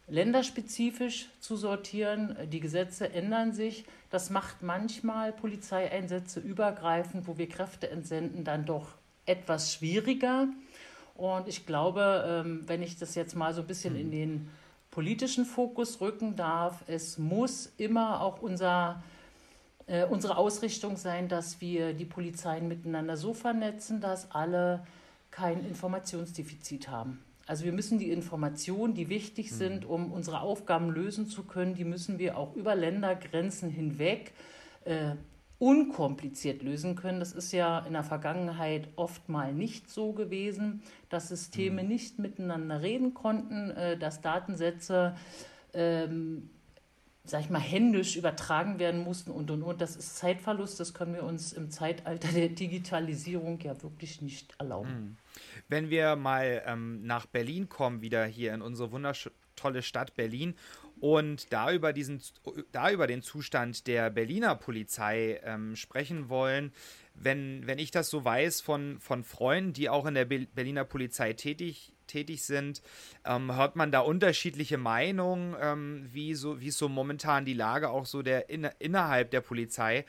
länderspezifisch 0.08 1.28
zu 1.40 1.56
sortieren. 1.56 2.36
Die 2.50 2.60
Gesetze 2.60 3.12
ändern 3.12 3.52
sich. 3.52 3.84
Das 4.10 4.30
macht 4.30 4.62
manchmal 4.62 5.32
Polizeieinsätze 5.32 6.40
übergreifend, 6.40 7.26
wo 7.26 7.38
wir 7.38 7.48
Kräfte 7.48 7.90
entsenden, 7.90 8.44
dann 8.44 8.64
doch 8.64 8.88
etwas 9.26 9.74
schwieriger. 9.74 10.48
Und 11.14 11.48
ich 11.48 11.66
glaube, 11.66 12.24
ähm, 12.26 12.62
wenn 12.66 12.82
ich 12.82 12.96
das 12.96 13.14
jetzt 13.14 13.34
mal 13.34 13.52
so 13.52 13.62
ein 13.62 13.66
bisschen 13.66 13.96
in 13.96 14.10
den 14.10 14.50
politischen 14.90 15.44
Fokus 15.44 16.00
rücken 16.00 16.36
darf, 16.36 16.84
es 16.86 17.18
muss 17.18 17.72
immer 17.76 18.22
auch 18.22 18.40
unser 18.40 19.02
äh, 19.88 20.04
unsere 20.04 20.36
Ausrichtung 20.36 20.96
sein, 20.96 21.28
dass 21.28 21.60
wir 21.60 21.94
die 21.94 22.04
Polizeien 22.04 22.68
miteinander 22.68 23.16
so 23.16 23.34
vernetzen, 23.34 24.00
dass 24.00 24.30
alle 24.30 24.86
kein 25.30 25.64
Informationsdefizit 25.66 26.88
haben. 26.88 27.24
Also 27.48 27.64
wir 27.64 27.72
müssen 27.72 27.98
die 27.98 28.10
Informationen, 28.10 28.92
die 28.92 29.08
wichtig 29.08 29.52
sind, 29.52 29.86
um 29.86 30.12
unsere 30.12 30.42
Aufgaben 30.42 30.90
lösen 30.90 31.28
zu 31.28 31.44
können, 31.44 31.74
die 31.74 31.84
müssen 31.84 32.18
wir 32.18 32.36
auch 32.36 32.54
über 32.54 32.74
Ländergrenzen 32.74 33.70
hinweg 33.70 34.34
äh, 34.84 35.14
unkompliziert 35.58 36.62
lösen 36.62 36.94
können. 36.94 37.20
Das 37.20 37.32
ist 37.32 37.52
ja 37.52 37.78
in 37.86 37.94
der 37.94 38.04
Vergangenheit 38.04 38.88
oft 38.96 39.30
mal 39.30 39.54
nicht 39.54 39.90
so 39.90 40.12
gewesen, 40.12 40.82
dass 41.08 41.28
Systeme 41.28 41.82
mhm. 41.82 41.88
nicht 41.88 42.18
miteinander 42.18 42.82
reden 42.82 43.14
konnten, 43.14 43.70
äh, 43.70 43.96
dass 43.96 44.20
Datensätze 44.20 45.16
ähm, 45.72 46.50
sag 47.30 47.40
ich 47.40 47.50
mal, 47.50 47.60
händisch 47.60 48.16
übertragen 48.16 48.78
werden 48.78 49.02
mussten 49.02 49.30
und 49.30 49.50
und 49.50 49.62
und. 49.62 49.80
Das 49.80 49.96
ist 49.96 50.16
Zeitverlust, 50.16 50.80
das 50.80 50.94
können 50.94 51.14
wir 51.14 51.24
uns 51.24 51.52
im 51.52 51.70
Zeitalter 51.70 52.28
der 52.28 52.48
Digitalisierung 52.48 53.60
ja 53.60 53.80
wirklich 53.82 54.22
nicht 54.22 54.54
erlauben. 54.58 54.90
Mhm. 54.90 55.16
Wenn 55.68 55.90
wir 55.90 56.16
mal 56.16 56.62
ähm, 56.66 57.02
nach 57.04 57.26
Berlin 57.26 57.68
kommen, 57.68 58.00
wieder 58.00 58.24
hier 58.24 58.54
in 58.54 58.62
unsere 58.62 58.90
wundertolle 58.92 59.82
Stadt 59.82 60.14
Berlin 60.14 60.54
und 61.00 61.52
da 61.52 61.72
über, 61.72 61.92
diesen, 61.92 62.20
da 62.72 62.90
über 62.90 63.06
den 63.06 63.22
Zustand 63.22 63.86
der 63.86 64.10
Berliner 64.10 64.54
Polizei 64.56 65.40
ähm, 65.44 65.76
sprechen 65.76 66.28
wollen, 66.28 66.72
wenn, 67.14 67.66
wenn 67.66 67.78
ich 67.78 67.90
das 67.90 68.10
so 68.10 68.24
weiß 68.24 68.60
von, 68.60 68.98
von 69.00 69.24
Freunden, 69.24 69.72
die 69.72 69.88
auch 69.88 70.06
in 70.06 70.14
der 70.14 70.24
Berliner 70.24 70.84
Polizei 70.84 71.32
tätig 71.32 71.92
tätig 72.08 72.42
sind. 72.42 72.82
Ähm, 73.24 73.54
hört 73.54 73.76
man 73.76 73.92
da 73.92 74.00
unterschiedliche 74.00 74.78
Meinungen, 74.78 75.54
ähm, 75.60 76.08
wie, 76.12 76.34
so, 76.34 76.60
wie 76.60 76.70
so 76.70 76.88
momentan 76.88 77.44
die 77.44 77.54
Lage 77.54 77.90
auch 77.90 78.06
so 78.06 78.22
der 78.22 78.50
in, 78.50 78.68
innerhalb 78.78 79.30
der 79.30 79.40
Polizei 79.40 80.04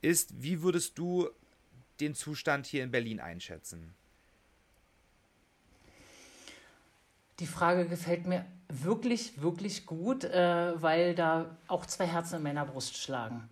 ist? 0.00 0.42
Wie 0.42 0.62
würdest 0.62 0.98
du 0.98 1.28
den 2.00 2.14
Zustand 2.14 2.66
hier 2.66 2.84
in 2.84 2.90
Berlin 2.90 3.20
einschätzen? 3.20 3.94
Die 7.40 7.46
Frage 7.46 7.86
gefällt 7.86 8.26
mir 8.26 8.44
wirklich, 8.68 9.40
wirklich 9.40 9.86
gut, 9.86 10.24
äh, 10.24 10.80
weil 10.80 11.14
da 11.14 11.56
auch 11.68 11.86
zwei 11.86 12.06
Herzen 12.06 12.36
in 12.36 12.42
meiner 12.42 12.64
Brust 12.64 12.96
schlagen. 12.96 13.48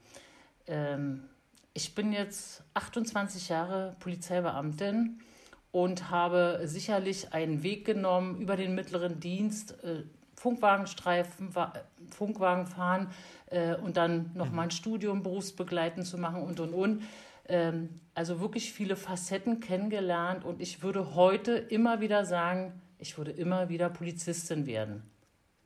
Ähm, 0.66 1.24
ich 1.72 1.94
bin 1.94 2.12
jetzt 2.12 2.62
28 2.74 3.48
Jahre 3.48 3.96
Polizeibeamtin 4.00 5.20
und 5.76 6.10
habe 6.10 6.62
sicherlich 6.64 7.34
einen 7.34 7.62
Weg 7.62 7.84
genommen 7.84 8.40
über 8.40 8.56
den 8.56 8.74
mittleren 8.74 9.20
Dienst, 9.20 9.72
äh, 9.84 10.04
Funkwagenstreifen, 10.34 11.50
Funkwagen 12.08 12.66
fahren 12.66 13.08
äh, 13.50 13.76
und 13.76 13.98
dann 13.98 14.30
noch 14.32 14.52
mhm. 14.52 14.58
ein 14.60 14.70
Studium 14.70 15.22
berufsbegleitend 15.22 16.06
zu 16.06 16.16
machen 16.16 16.40
und 16.40 16.60
und 16.60 16.72
und. 16.72 17.02
Ähm, 17.46 18.00
also 18.14 18.40
wirklich 18.40 18.72
viele 18.72 18.96
Facetten 18.96 19.60
kennengelernt 19.60 20.46
und 20.46 20.62
ich 20.62 20.82
würde 20.82 21.14
heute 21.14 21.52
immer 21.52 22.00
wieder 22.00 22.24
sagen, 22.24 22.80
ich 22.98 23.18
würde 23.18 23.32
immer 23.32 23.68
wieder 23.68 23.90
Polizistin 23.90 24.64
werden. 24.64 25.02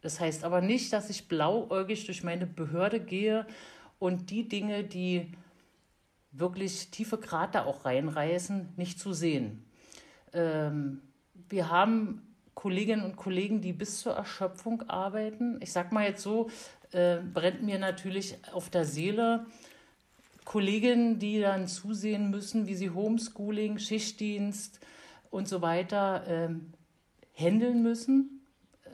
Das 0.00 0.18
heißt 0.18 0.42
aber 0.42 0.60
nicht, 0.60 0.92
dass 0.92 1.08
ich 1.08 1.28
blauäugig 1.28 2.06
durch 2.06 2.24
meine 2.24 2.46
Behörde 2.46 2.98
gehe 2.98 3.46
und 4.00 4.30
die 4.30 4.48
Dinge, 4.48 4.82
die 4.82 5.30
wirklich 6.32 6.90
tiefe 6.90 7.18
Krater 7.18 7.64
auch 7.66 7.84
reinreißen, 7.84 8.70
nicht 8.76 8.98
zu 8.98 9.12
sehen. 9.12 9.69
Ähm, 10.32 11.02
wir 11.48 11.70
haben 11.70 12.22
Kolleginnen 12.54 13.04
und 13.04 13.16
Kollegen, 13.16 13.60
die 13.60 13.72
bis 13.72 14.00
zur 14.00 14.12
Erschöpfung 14.12 14.82
arbeiten. 14.88 15.58
Ich 15.62 15.72
sag 15.72 15.92
mal 15.92 16.06
jetzt 16.06 16.22
so, 16.22 16.50
äh, 16.92 17.18
brennt 17.18 17.62
mir 17.62 17.78
natürlich 17.78 18.36
auf 18.52 18.68
der 18.70 18.84
Seele. 18.84 19.46
Kolleginnen, 20.44 21.18
die 21.18 21.40
dann 21.40 21.68
zusehen 21.68 22.30
müssen, 22.30 22.66
wie 22.66 22.74
sie 22.74 22.90
Homeschooling, 22.90 23.78
Schichtdienst 23.78 24.80
und 25.30 25.48
so 25.48 25.62
weiter 25.62 26.24
ähm, 26.26 26.72
handeln 27.34 27.82
müssen. 27.82 28.44
Äh, 28.84 28.88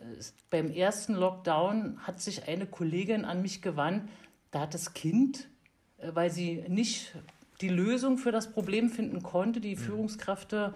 beim 0.51 0.71
ersten 0.71 1.15
Lockdown 1.15 1.99
hat 2.07 2.21
sich 2.21 2.47
eine 2.49 2.67
Kollegin 2.67 3.25
an 3.25 3.43
mich 3.43 3.63
gewandt, 3.63 4.09
da 4.51 4.61
hat 4.61 4.75
das 4.75 4.95
Kind, 4.95 5.49
äh, 5.99 6.11
weil 6.15 6.31
sie 6.31 6.65
nicht 6.69 7.15
die 7.61 7.69
Lösung 7.69 8.19
für 8.19 8.33
das 8.33 8.53
Problem 8.53 8.91
finden 8.91 9.23
konnte, 9.23 9.61
die 9.61 9.77
mhm. 9.77 9.81
Führungskräfte 9.81 10.75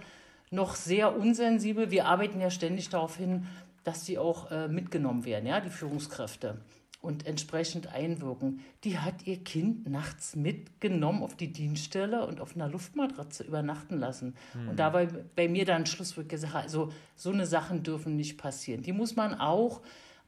noch 0.50 0.74
sehr 0.74 1.16
unsensibel. 1.16 1.90
Wir 1.90 2.06
arbeiten 2.06 2.40
ja 2.40 2.50
ständig 2.50 2.88
darauf 2.88 3.16
hin, 3.16 3.46
dass 3.84 4.04
die 4.04 4.18
auch 4.18 4.50
äh, 4.50 4.68
mitgenommen 4.68 5.24
werden, 5.24 5.46
ja, 5.46 5.60
die 5.60 5.70
Führungskräfte 5.70 6.58
und 7.00 7.26
entsprechend 7.26 7.92
einwirken. 7.94 8.60
Die 8.84 8.98
hat 8.98 9.26
ihr 9.26 9.42
Kind 9.42 9.88
nachts 9.88 10.36
mitgenommen 10.36 11.22
auf 11.22 11.34
die 11.34 11.50
Dienststelle 11.50 12.26
und 12.26 12.40
auf 12.40 12.54
einer 12.54 12.68
Luftmatratze 12.68 13.44
übernachten 13.44 13.98
lassen. 13.98 14.34
Mhm. 14.54 14.68
Und 14.70 14.78
da 14.78 14.92
war 14.92 15.06
bei 15.34 15.48
mir 15.48 15.64
dann 15.64 15.86
Schlusswort 15.86 16.28
gesagt, 16.28 16.54
also 16.54 16.92
so 17.16 17.30
eine 17.30 17.46
Sachen 17.46 17.82
dürfen 17.82 18.16
nicht 18.16 18.36
passieren. 18.36 18.82
Die 18.82 18.92
muss 18.92 19.16
man 19.16 19.34
auch 19.34 19.80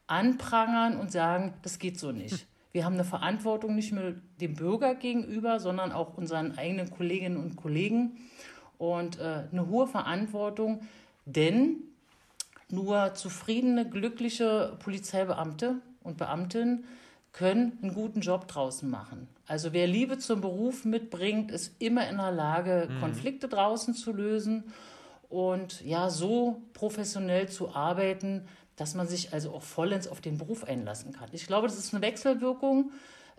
anprangern 0.07 0.97
und 0.97 1.11
sagen, 1.11 1.53
das 1.61 1.79
geht 1.79 1.99
so 1.99 2.11
nicht. 2.11 2.47
Wir 2.71 2.85
haben 2.85 2.95
eine 2.95 3.03
Verantwortung 3.03 3.75
nicht 3.75 3.93
nur 3.93 4.15
dem 4.41 4.55
Bürger 4.55 4.95
gegenüber, 4.95 5.59
sondern 5.59 5.91
auch 5.91 6.17
unseren 6.17 6.57
eigenen 6.57 6.89
Kolleginnen 6.89 7.37
und 7.37 7.55
Kollegen 7.55 8.17
und 8.83 9.17
äh, 9.19 9.43
eine 9.51 9.69
hohe 9.69 9.87
Verantwortung, 9.87 10.81
denn 11.25 11.77
nur 12.69 13.13
zufriedene, 13.13 13.89
glückliche 13.89 14.75
Polizeibeamte 14.79 15.75
und 16.03 16.17
Beamtinnen 16.17 16.83
können 17.31 17.77
einen 17.81 17.93
guten 17.93 18.19
Job 18.19 18.47
draußen 18.47 18.89
machen. 18.89 19.27
Also 19.47 19.71
wer 19.71 19.87
Liebe 19.87 20.17
zum 20.17 20.41
Beruf 20.41 20.83
mitbringt, 20.83 21.49
ist 21.49 21.75
immer 21.79 22.09
in 22.09 22.17
der 22.17 22.31
Lage, 22.31 22.89
mhm. 22.89 22.99
Konflikte 22.99 23.47
draußen 23.47 23.93
zu 23.93 24.11
lösen 24.11 24.65
und 25.29 25.81
ja, 25.81 26.09
so 26.09 26.61
professionell 26.73 27.47
zu 27.47 27.73
arbeiten, 27.73 28.45
dass 28.75 28.95
man 28.95 29.07
sich 29.07 29.33
also 29.33 29.51
auch 29.51 29.61
vollends 29.61 30.07
auf 30.07 30.19
den 30.19 30.37
Beruf 30.37 30.65
einlassen 30.65 31.13
kann. 31.13 31.29
Ich 31.31 31.47
glaube, 31.47 31.67
das 31.67 31.77
ist 31.77 31.93
eine 31.93 32.03
Wechselwirkung. 32.03 32.91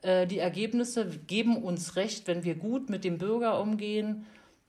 Äh, 0.03 0.27
die 0.27 0.39
Ergebnisse 0.39 1.07
geben 1.27 1.63
uns 1.63 1.97
recht, 1.97 2.27
wenn 2.29 2.45
wir 2.45 2.55
gut 2.55 2.89
mit 2.89 3.05
dem 3.05 3.19
Bürger 3.19 3.61
umgehen, 3.61 4.27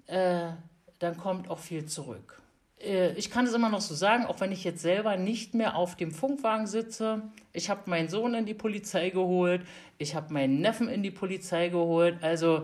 äh, 0.07 0.51
dann 0.99 1.17
kommt 1.17 1.49
auch 1.49 1.59
viel 1.59 1.85
zurück. 1.85 2.41
Äh, 2.79 3.13
ich 3.13 3.29
kann 3.29 3.45
es 3.45 3.53
immer 3.53 3.69
noch 3.69 3.81
so 3.81 3.95
sagen, 3.95 4.25
auch 4.25 4.39
wenn 4.39 4.51
ich 4.51 4.63
jetzt 4.63 4.81
selber 4.81 5.17
nicht 5.17 5.53
mehr 5.53 5.75
auf 5.75 5.95
dem 5.95 6.11
Funkwagen 6.11 6.67
sitze. 6.67 7.23
Ich 7.53 7.69
habe 7.69 7.89
meinen 7.89 8.09
Sohn 8.09 8.33
in 8.33 8.45
die 8.45 8.53
Polizei 8.53 9.09
geholt, 9.09 9.61
ich 9.97 10.15
habe 10.15 10.33
meinen 10.33 10.61
Neffen 10.61 10.89
in 10.89 11.03
die 11.03 11.11
Polizei 11.11 11.69
geholt. 11.69 12.17
Also 12.21 12.63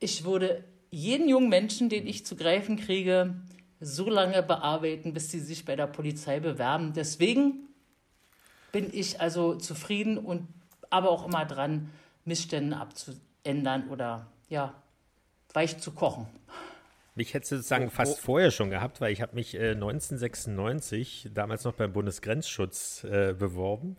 ich 0.00 0.24
würde 0.24 0.64
jeden 0.90 1.28
jungen 1.28 1.48
Menschen, 1.48 1.88
den 1.88 2.06
ich 2.06 2.24
zu 2.24 2.36
greifen 2.36 2.76
kriege, 2.76 3.34
so 3.80 4.08
lange 4.10 4.42
bearbeiten, 4.42 5.12
bis 5.12 5.30
sie 5.30 5.40
sich 5.40 5.64
bei 5.64 5.76
der 5.76 5.86
Polizei 5.86 6.40
bewerben. 6.40 6.92
Deswegen 6.94 7.68
bin 8.72 8.90
ich 8.92 9.20
also 9.20 9.54
zufrieden 9.54 10.18
und 10.18 10.48
aber 10.90 11.10
auch 11.10 11.26
immer 11.26 11.44
dran, 11.44 11.90
Missstände 12.24 12.76
abzuändern 12.76 13.88
oder 13.88 14.26
ja, 14.48 14.74
weich 15.52 15.78
zu 15.78 15.92
kochen. 15.92 16.26
Mich 17.18 17.34
hätte 17.34 17.48
sozusagen 17.48 17.88
oh, 17.88 17.90
fast 17.90 18.18
oh. 18.20 18.26
vorher 18.26 18.52
schon 18.52 18.70
gehabt, 18.70 19.00
weil 19.00 19.12
ich 19.12 19.20
habe 19.20 19.34
mich 19.34 19.56
äh, 19.56 19.72
1996 19.72 21.30
damals 21.34 21.64
noch 21.64 21.72
beim 21.72 21.92
Bundesgrenzschutz 21.92 23.02
äh, 23.02 23.34
beworben. 23.36 23.96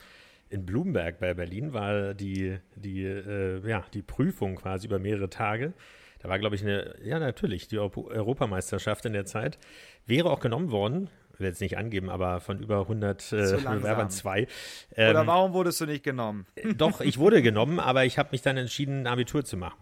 In 0.49 0.65
Blumberg 0.65 1.19
bei 1.19 1.33
Berlin 1.33 1.73
war 1.73 2.13
die, 2.13 2.57
die, 2.77 3.03
äh, 3.03 3.59
ja, 3.67 3.83
die 3.93 4.03
Prüfung 4.03 4.55
quasi 4.55 4.87
über 4.87 4.99
mehrere 4.99 5.29
Tage. 5.29 5.73
Da 6.19 6.29
war, 6.29 6.39
glaube 6.39 6.55
ich, 6.55 6.61
eine, 6.61 6.95
ja, 7.03 7.19
natürlich, 7.19 7.67
die 7.67 7.77
Europameisterschaft 7.77 9.03
in 9.03 9.11
der 9.11 9.25
Zeit. 9.25 9.59
Wäre 10.05 10.29
auch 10.29 10.39
genommen 10.39 10.71
worden, 10.71 11.09
will 11.37 11.47
jetzt 11.47 11.59
nicht 11.59 11.77
angeben, 11.77 12.09
aber 12.09 12.39
von 12.39 12.59
über 12.59 12.79
100 12.79 13.33
äh, 13.33 13.35
Bewerbern 13.35 14.09
zwei. 14.11 14.47
Ähm, 14.95 15.09
Oder 15.09 15.27
warum 15.27 15.51
wurdest 15.51 15.81
du 15.81 15.87
nicht 15.87 16.05
genommen? 16.05 16.45
Doch, 16.77 17.01
ich 17.01 17.17
wurde 17.17 17.41
genommen, 17.41 17.81
aber 17.81 18.05
ich 18.05 18.17
habe 18.17 18.29
mich 18.31 18.41
dann 18.41 18.55
entschieden, 18.55 19.01
ein 19.01 19.07
Abitur 19.07 19.43
zu 19.43 19.57
machen. 19.57 19.77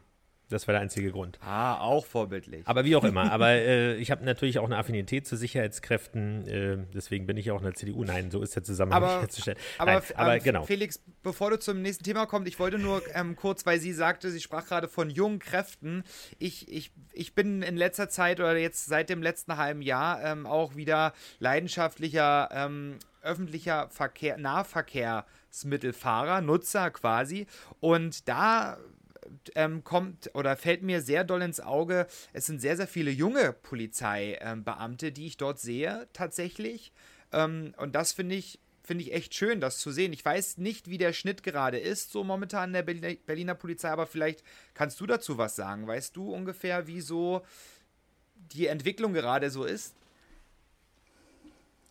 Das 0.49 0.67
war 0.67 0.73
der 0.73 0.81
einzige 0.81 1.11
Grund. 1.11 1.39
Ah, 1.41 1.79
auch 1.79 2.05
vorbildlich. 2.05 2.65
Aber 2.65 2.85
wie 2.85 2.95
auch 2.95 3.03
immer. 3.03 3.31
Aber 3.31 3.49
äh, 3.49 3.95
ich 3.95 4.11
habe 4.11 4.23
natürlich 4.23 4.59
auch 4.59 4.65
eine 4.65 4.77
Affinität 4.77 5.27
zu 5.27 5.35
Sicherheitskräften. 5.35 6.47
Äh, 6.47 6.77
deswegen 6.93 7.27
bin 7.27 7.35
ich 7.35 7.51
auch 7.51 7.57
in 7.57 7.65
der 7.65 7.73
CDU. 7.73 8.05
Nein, 8.05 8.31
so 8.31 8.41
ist 8.41 8.55
der 8.55 8.63
Zusammenhang 8.63 9.03
aber, 9.03 9.21
herzustellen. 9.21 9.57
Aber, 9.77 9.93
Nein, 9.93 10.03
aber 10.15 10.37
ähm, 10.37 10.43
genau. 10.43 10.63
Felix, 10.63 11.01
bevor 11.21 11.49
du 11.49 11.59
zum 11.59 11.81
nächsten 11.81 12.05
Thema 12.05 12.27
kommst, 12.27 12.47
ich 12.47 12.59
wollte 12.59 12.79
nur 12.79 13.01
ähm, 13.13 13.35
kurz, 13.35 13.65
weil 13.65 13.79
sie 13.79 13.91
sagte, 13.91 14.31
sie 14.31 14.39
sprach 14.39 14.65
gerade 14.65 14.87
von 14.87 15.09
jungen 15.09 15.39
Kräften. 15.39 16.03
Ich, 16.39 16.71
ich, 16.71 16.91
ich 17.11 17.35
bin 17.35 17.61
in 17.61 17.75
letzter 17.75 18.07
Zeit 18.07 18.39
oder 18.39 18.55
jetzt 18.55 18.85
seit 18.85 19.09
dem 19.09 19.21
letzten 19.21 19.57
halben 19.57 19.81
Jahr 19.81 20.23
ähm, 20.23 20.45
auch 20.45 20.75
wieder 20.75 21.13
leidenschaftlicher 21.39 22.49
ähm, 22.53 22.99
öffentlicher 23.21 23.89
Verkehr, 23.89 24.37
Nahverkehrsmittelfahrer, 24.37 26.41
Nutzer 26.41 26.91
quasi. 26.91 27.47
Und 27.81 28.29
da 28.29 28.77
ähm, 29.55 29.83
kommt 29.83 30.31
oder 30.33 30.55
fällt 30.55 30.83
mir 30.83 31.01
sehr 31.01 31.23
doll 31.23 31.41
ins 31.41 31.59
Auge, 31.59 32.07
es 32.33 32.45
sind 32.45 32.61
sehr, 32.61 32.77
sehr 32.77 32.87
viele 32.87 33.11
junge 33.11 33.53
Polizeibeamte, 33.53 35.07
ähm, 35.07 35.13
die 35.13 35.27
ich 35.27 35.37
dort 35.37 35.59
sehe, 35.59 36.07
tatsächlich. 36.13 36.91
Ähm, 37.31 37.73
und 37.77 37.95
das 37.95 38.13
finde 38.13 38.35
ich, 38.35 38.59
finde 38.83 39.03
ich 39.03 39.13
echt 39.13 39.35
schön, 39.35 39.59
das 39.59 39.79
zu 39.79 39.91
sehen. 39.91 40.13
Ich 40.13 40.23
weiß 40.23 40.57
nicht, 40.57 40.89
wie 40.89 40.97
der 40.97 41.13
Schnitt 41.13 41.43
gerade 41.43 41.77
ist, 41.77 42.11
so 42.11 42.23
momentan 42.23 42.69
in 42.69 42.73
der 42.73 42.83
Berliner, 42.83 43.15
Berliner 43.25 43.55
Polizei, 43.55 43.89
aber 43.89 44.07
vielleicht 44.07 44.43
kannst 44.73 44.99
du 44.99 45.05
dazu 45.05 45.37
was 45.37 45.55
sagen. 45.55 45.87
Weißt 45.87 46.15
du 46.15 46.33
ungefähr, 46.33 46.87
wie 46.87 47.01
so 47.01 47.41
die 48.53 48.67
Entwicklung 48.67 49.13
gerade 49.13 49.49
so 49.49 49.65
ist? 49.65 49.93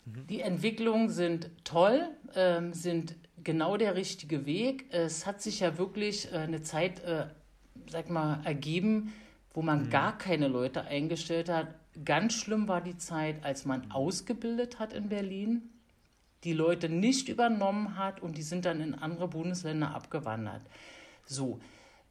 Die 0.09 0.39
Entwicklungen 0.39 1.09
sind 1.09 1.49
toll, 1.65 2.07
ähm, 2.33 2.71
sind 2.71 3.15
genau 3.43 3.75
der 3.75 3.95
richtige 3.95 4.45
Weg. 4.45 4.85
Es 4.89 5.25
hat 5.25 5.41
sich 5.41 5.59
ja 5.59 5.77
wirklich 5.77 6.31
äh, 6.31 6.37
eine 6.37 6.61
Zeit, 6.61 7.03
äh, 7.03 7.25
sag 7.89 8.09
mal, 8.09 8.39
ergeben, 8.45 9.13
wo 9.53 9.61
man 9.61 9.85
mhm. 9.85 9.89
gar 9.89 10.17
keine 10.17 10.47
Leute 10.47 10.83
eingestellt 10.83 11.49
hat. 11.49 11.67
Ganz 12.05 12.35
schlimm 12.35 12.69
war 12.69 12.79
die 12.79 12.97
Zeit, 12.97 13.43
als 13.43 13.65
man 13.65 13.91
ausgebildet 13.91 14.79
hat 14.79 14.93
in 14.93 15.09
Berlin, 15.09 15.71
die 16.45 16.53
Leute 16.53 16.87
nicht 16.87 17.27
übernommen 17.27 17.97
hat 17.97 18.21
und 18.21 18.37
die 18.37 18.43
sind 18.43 18.63
dann 18.63 18.79
in 18.79 18.95
andere 18.95 19.27
Bundesländer 19.27 19.93
abgewandert. 19.93 20.61
So, 21.25 21.59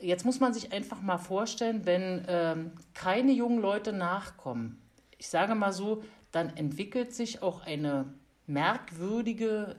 jetzt 0.01 0.27
muss 0.27 0.39
man 0.39 0.53
sich 0.53 0.71
einfach 0.71 1.01
mal 1.01 1.17
vorstellen, 1.17 1.87
wenn 1.87 2.27
ähm, 2.29 2.73
keine 2.93 3.33
jungen 3.33 3.63
Leute 3.63 3.95
nachkommen, 3.95 4.83
ich 5.17 5.29
sage 5.29 5.55
mal 5.55 5.73
so, 5.73 6.03
dann 6.33 6.57
entwickelt 6.57 7.15
sich 7.15 7.43
auch 7.43 7.61
eine 7.61 8.13
merkwürdige 8.47 9.77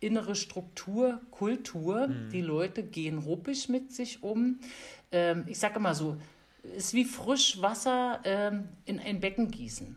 innere 0.00 0.34
Struktur, 0.34 1.20
Kultur. 1.30 2.08
Mhm. 2.08 2.30
Die 2.30 2.40
Leute 2.40 2.82
gehen 2.82 3.18
ruppig 3.18 3.68
mit 3.68 3.92
sich 3.92 4.22
um. 4.22 4.58
Ähm, 5.10 5.44
ich 5.46 5.58
sage 5.58 5.76
immer 5.76 5.94
so, 5.94 6.16
es 6.64 6.86
ist 6.86 6.94
wie 6.94 7.04
Frischwasser 7.04 8.20
ähm, 8.24 8.68
in 8.84 9.00
ein 9.00 9.20
Becken 9.20 9.50
gießen. 9.50 9.96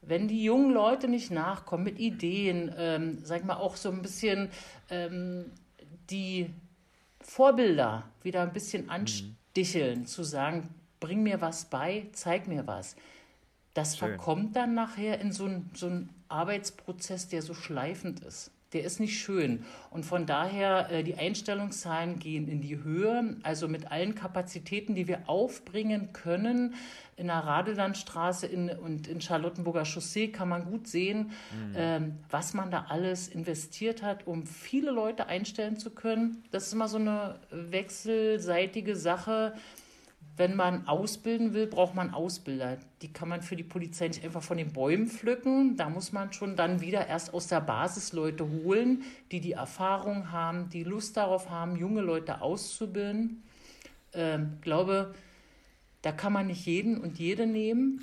Wenn 0.00 0.28
die 0.28 0.42
jungen 0.42 0.72
Leute 0.72 1.08
nicht 1.08 1.30
nachkommen 1.30 1.84
mit 1.84 1.98
Ideen, 1.98 2.72
ähm, 2.76 3.18
sag 3.22 3.44
mal 3.44 3.56
auch 3.56 3.76
so 3.76 3.90
ein 3.90 4.00
bisschen 4.00 4.48
ähm, 4.90 5.46
die 6.10 6.50
Vorbilder 7.20 8.08
wieder 8.22 8.42
ein 8.42 8.52
bisschen 8.52 8.84
mhm. 8.84 8.90
ansticheln, 8.90 10.00
mhm. 10.00 10.06
zu 10.06 10.22
sagen, 10.22 10.68
bring 11.00 11.22
mir 11.22 11.40
was 11.40 11.66
bei, 11.66 12.06
zeig 12.12 12.48
mir 12.48 12.66
was. 12.66 12.96
Das 13.78 13.96
Schön. 13.96 14.08
verkommt 14.08 14.56
dann 14.56 14.74
nachher 14.74 15.20
in 15.20 15.30
so 15.30 15.44
einen 15.44 15.70
so 15.72 15.88
Arbeitsprozess, 16.28 17.28
der 17.28 17.42
so 17.42 17.54
schleifend 17.54 18.24
ist 18.24 18.50
der 18.72 18.84
ist 18.84 19.00
nicht 19.00 19.18
schön. 19.18 19.64
Und 19.90 20.04
von 20.04 20.26
daher, 20.26 20.90
äh, 20.90 21.02
die 21.02 21.14
Einstellungszahlen 21.14 22.18
gehen 22.18 22.48
in 22.48 22.60
die 22.60 22.82
Höhe. 22.82 23.36
Also 23.42 23.66
mit 23.66 23.90
allen 23.90 24.14
Kapazitäten, 24.14 24.94
die 24.94 25.08
wir 25.08 25.28
aufbringen 25.28 26.12
können, 26.12 26.74
in 27.16 27.28
der 27.28 27.38
Radelandstraße 27.38 28.46
in, 28.46 28.68
und 28.68 29.08
in 29.08 29.20
Charlottenburger 29.20 29.84
Chaussee 29.84 30.28
kann 30.28 30.50
man 30.50 30.66
gut 30.66 30.86
sehen, 30.86 31.30
mhm. 31.50 31.74
ähm, 31.74 32.18
was 32.30 32.52
man 32.52 32.70
da 32.70 32.86
alles 32.90 33.28
investiert 33.28 34.02
hat, 34.02 34.26
um 34.26 34.46
viele 34.46 34.90
Leute 34.90 35.26
einstellen 35.26 35.78
zu 35.78 35.90
können. 35.90 36.44
Das 36.50 36.66
ist 36.66 36.74
immer 36.74 36.88
so 36.88 36.98
eine 36.98 37.36
wechselseitige 37.50 38.96
Sache 38.96 39.54
wenn 40.38 40.56
man 40.56 40.86
ausbilden 40.86 41.52
will, 41.52 41.66
braucht 41.66 41.94
man 41.94 42.14
Ausbilder. 42.14 42.78
Die 43.02 43.12
kann 43.12 43.28
man 43.28 43.42
für 43.42 43.56
die 43.56 43.62
Polizei 43.62 44.08
nicht 44.08 44.24
einfach 44.24 44.42
von 44.42 44.56
den 44.56 44.72
Bäumen 44.72 45.06
pflücken. 45.08 45.76
Da 45.76 45.88
muss 45.90 46.12
man 46.12 46.32
schon 46.32 46.56
dann 46.56 46.80
wieder 46.80 47.06
erst 47.06 47.34
aus 47.34 47.48
der 47.48 47.60
Basis 47.60 48.12
Leute 48.12 48.48
holen, 48.48 49.02
die 49.32 49.40
die 49.40 49.52
Erfahrung 49.52 50.32
haben, 50.32 50.68
die 50.70 50.84
Lust 50.84 51.16
darauf 51.16 51.50
haben, 51.50 51.76
junge 51.76 52.00
Leute 52.00 52.40
auszubilden. 52.40 53.42
Ähm, 54.12 54.58
glaube, 54.60 55.14
da 56.02 56.12
kann 56.12 56.32
man 56.32 56.46
nicht 56.46 56.64
jeden 56.66 56.98
und 56.98 57.18
jede 57.18 57.46
nehmen. 57.46 58.00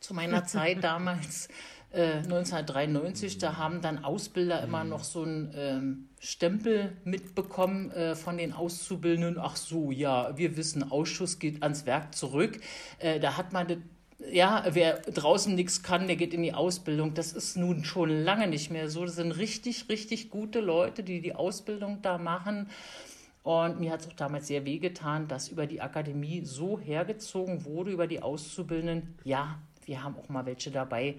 Zu 0.00 0.14
meiner 0.14 0.44
Zeit 0.44 0.82
damals 0.84 1.48
1993, 1.92 3.36
äh, 3.36 3.38
da 3.38 3.56
haben 3.56 3.80
dann 3.80 4.04
Ausbilder 4.04 4.62
immer 4.62 4.84
noch 4.84 5.04
so 5.04 5.22
einen 5.22 5.52
ähm, 5.54 6.08
Stempel 6.20 6.92
mitbekommen 7.04 7.90
äh, 7.92 8.14
von 8.14 8.36
den 8.36 8.52
Auszubildenden. 8.52 9.38
Ach 9.38 9.56
so, 9.56 9.90
ja, 9.90 10.36
wir 10.36 10.56
wissen, 10.56 10.90
Ausschuss 10.90 11.38
geht 11.38 11.62
ans 11.62 11.86
Werk 11.86 12.14
zurück. 12.14 12.60
Äh, 12.98 13.20
da 13.20 13.36
hat 13.36 13.52
man 13.52 13.82
ja, 14.30 14.64
wer 14.70 14.98
draußen 15.00 15.54
nichts 15.54 15.82
kann, 15.82 16.08
der 16.08 16.16
geht 16.16 16.34
in 16.34 16.42
die 16.42 16.52
Ausbildung. 16.52 17.14
Das 17.14 17.32
ist 17.32 17.56
nun 17.56 17.84
schon 17.84 18.10
lange 18.10 18.48
nicht 18.48 18.70
mehr 18.70 18.90
so. 18.90 19.04
Das 19.04 19.14
sind 19.14 19.32
richtig, 19.32 19.88
richtig 19.88 20.28
gute 20.28 20.60
Leute, 20.60 21.04
die 21.04 21.20
die 21.20 21.34
Ausbildung 21.34 22.02
da 22.02 22.18
machen. 22.18 22.68
Und 23.44 23.80
mir 23.80 23.92
hat 23.92 24.00
es 24.00 24.08
auch 24.08 24.14
damals 24.14 24.48
sehr 24.48 24.64
wehgetan, 24.64 25.28
dass 25.28 25.48
über 25.48 25.66
die 25.66 25.80
Akademie 25.80 26.44
so 26.44 26.78
hergezogen 26.78 27.64
wurde, 27.64 27.92
über 27.92 28.06
die 28.06 28.20
Auszubildenden. 28.20 29.14
Ja, 29.24 29.58
wir 29.86 30.02
haben 30.02 30.16
auch 30.16 30.28
mal 30.28 30.44
welche 30.44 30.70
dabei, 30.70 31.14